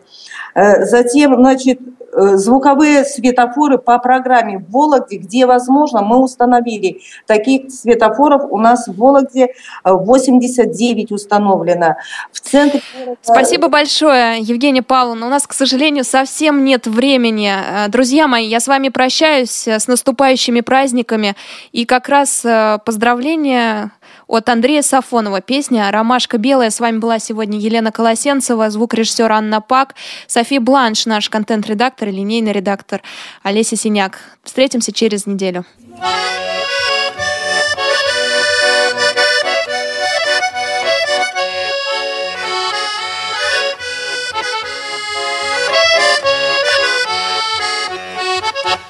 Э, 0.55 0.85
затем, 0.85 1.35
значит, 1.35 1.79
звуковые 2.13 3.05
светофоры 3.05 3.77
по 3.77 3.97
программе 3.99 4.59
в 4.59 4.69
Вологде, 4.71 5.17
где 5.17 5.45
возможно, 5.45 6.01
мы 6.01 6.17
установили. 6.17 7.01
Таких 7.25 7.71
светофоров 7.71 8.43
у 8.49 8.57
нас 8.57 8.87
в 8.87 8.95
Вологде 8.95 9.53
89 9.83 11.11
э, 11.11 11.13
установлено. 11.13 11.95
В 12.31 12.39
центре... 12.39 12.81
Спасибо 13.21 13.67
большое, 13.67 14.39
Евгения 14.39 14.83
Павловна. 14.83 15.27
У 15.27 15.29
нас, 15.29 15.47
к 15.47 15.53
сожалению, 15.53 16.03
совсем 16.03 16.63
нет 16.63 16.87
времени. 16.87 17.51
Э, 17.51 17.87
друзья 17.89 18.27
мои, 18.27 18.47
я 18.47 18.59
с 18.59 18.67
вами 18.67 18.89
прощаюсь 18.89 19.67
с 19.67 19.87
наступающими 19.87 20.61
праздниками. 20.61 21.35
И 21.71 21.85
как 21.85 22.09
раз 22.09 22.45
поздравления 22.85 23.91
от 24.31 24.47
Андрея 24.47 24.81
Сафонова. 24.81 25.41
Песня 25.41 25.91
«Ромашка 25.91 26.37
белая». 26.37 26.69
С 26.69 26.79
вами 26.79 26.99
была 26.99 27.19
сегодня 27.19 27.59
Елена 27.59 27.91
Колосенцева, 27.91 28.69
звукорежиссер 28.69 29.29
Анна 29.29 29.59
Пак, 29.59 29.95
Софи 30.25 30.57
Бланш, 30.57 31.05
наш 31.05 31.29
контент-редактор 31.29 32.07
и 32.07 32.11
линейный 32.11 32.53
редактор 32.53 33.01
Олеся 33.43 33.75
Синяк. 33.75 34.19
Встретимся 34.43 34.93
через 34.93 35.25
неделю. 35.25 35.65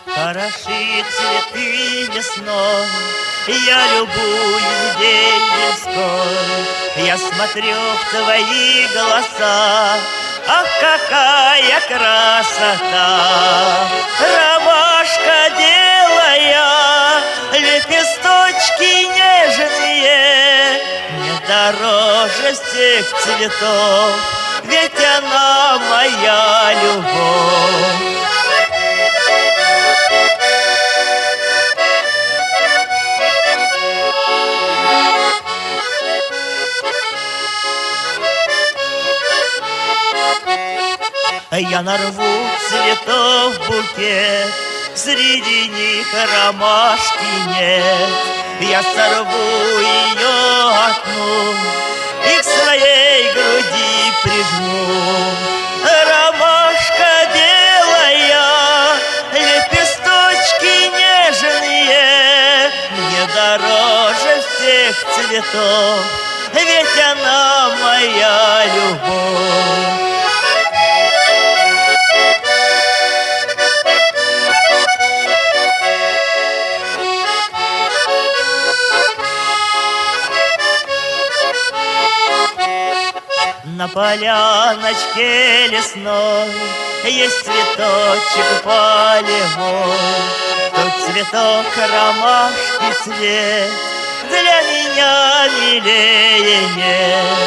Хороши 0.05 1.03
цветы 1.09 2.05
весной 2.15 3.30
я 3.47 3.97
любуюсь 3.97 4.97
день 4.99 5.41
Я 6.97 7.17
смотрю 7.17 7.73
в 7.73 8.09
твои 8.11 8.87
глаза 8.93 9.97
Ах, 10.47 10.67
какая 10.79 11.79
красота! 11.87 13.19
Ромашка 14.19 15.49
белая, 15.57 17.21
лепесточки 17.53 18.93
нежные, 19.15 20.81
Не 21.19 21.33
дороже 21.47 22.49
всех 22.53 23.05
цветов, 23.21 24.11
ведь 24.63 25.05
она 25.17 25.79
моя 25.89 26.73
любовь. 26.83 28.40
Я 41.69 41.83
нарву 41.83 42.49
цветов 42.69 43.53
букет, 43.67 44.51
Среди 44.95 45.67
них 45.67 46.07
ромашки 46.11 47.31
нет. 47.49 48.09
Я 48.61 48.81
сорву 48.81 49.79
ее 49.79 50.29
одну 50.87 51.53
И 52.25 52.41
к 52.41 52.43
своей 52.43 53.31
груди 53.33 54.11
прижму. 54.23 55.03
Ромашка 55.83 57.29
белая, 57.31 58.97
Лепесточки 59.33 60.89
нежные, 60.97 62.71
Мне 62.97 63.23
дороже 63.35 64.41
всех 64.49 64.95
цветов, 65.13 65.99
Ведь 66.55 67.03
она 67.11 67.69
моя 67.83 68.63
любовь. 68.75 70.20
Поляночке 83.93 85.67
лесной 85.67 86.49
Есть 87.03 87.43
цветочек 87.43 88.63
полевой. 88.63 89.97
Тот 90.75 90.93
цветок 91.05 91.65
ромашки 91.77 92.89
цвет 93.03 93.71
Для 94.29 94.61
меня 94.61 95.47
милее 95.59 96.61
нет. 96.75 97.39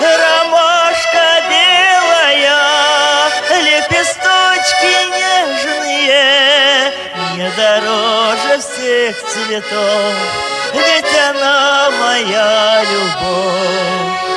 Ромашка 0.00 1.26
белая 1.48 2.60
Лепесточки 3.62 4.94
нежные 5.16 6.22
Не 7.34 7.48
дороже 7.56 8.54
всех 8.58 9.14
цветов 9.22 10.14
Ведь 10.74 11.14
она 11.18 11.90
моя 11.90 12.82
любовь 12.84 14.35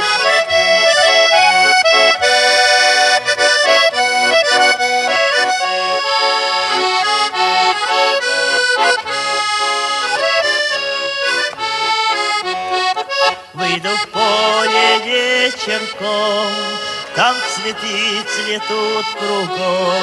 вечерком, 15.59 16.51
Там 17.15 17.35
цветы 17.53 18.23
цветут 18.23 19.05
кругом, 19.19 19.95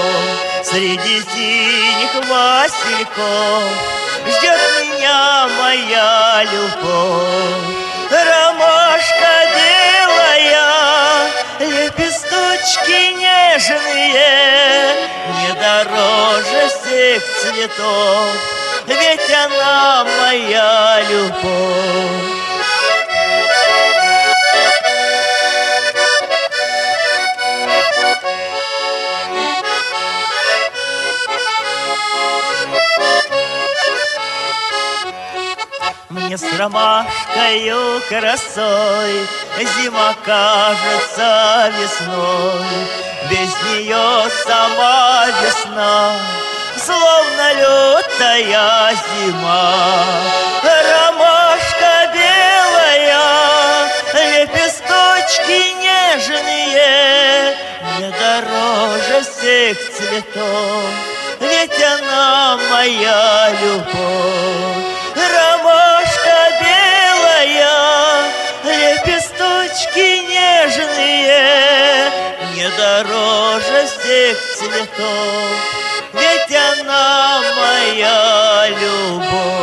Среди 0.62 1.22
синих 1.22 2.28
васильков 2.28 3.64
Ждет 4.26 4.60
меня 4.82 5.48
моя 5.60 6.42
любовь. 6.44 7.76
Ромашка 8.10 9.34
белая, 9.56 10.66
Лепесточки 11.60 13.14
нежные, 13.14 14.28
Не 15.36 15.52
дороже 15.60 16.68
всех 16.68 17.22
цветов, 17.40 18.28
Ведь 18.86 19.30
она 19.30 20.04
моя 20.04 21.02
любовь. 21.08 22.45
Мне 36.26 36.36
с 36.36 36.58
ромашкою 36.58 38.02
красой. 38.08 39.28
Зима 39.58 40.12
кажется 40.24 41.72
весной. 41.78 42.66
Без 43.30 43.54
нее 43.70 44.28
сама 44.44 45.26
весна. 45.40 46.18
Словно 46.84 47.52
лютая 47.52 48.92
зима. 49.06 49.72
Ромашка 50.64 52.10
белая, 52.12 53.88
лепесточки 54.12 55.58
нежные. 55.80 57.56
Не 58.00 58.10
дороже 58.10 59.22
всех 59.22 59.78
цветов, 59.94 60.90
ведь 61.38 61.82
она 61.84 62.58
моя 62.68 63.50
любовь 63.62 64.95
моя, 67.46 68.24
лепесточки 68.64 70.08
нежные, 70.28 72.10
не 72.54 72.68
дороже 72.76 73.86
всех 73.86 74.36
цветов, 74.56 75.50
ведь 76.12 76.56
она 76.56 77.42
моя 77.56 78.68
любовь. 78.70 79.55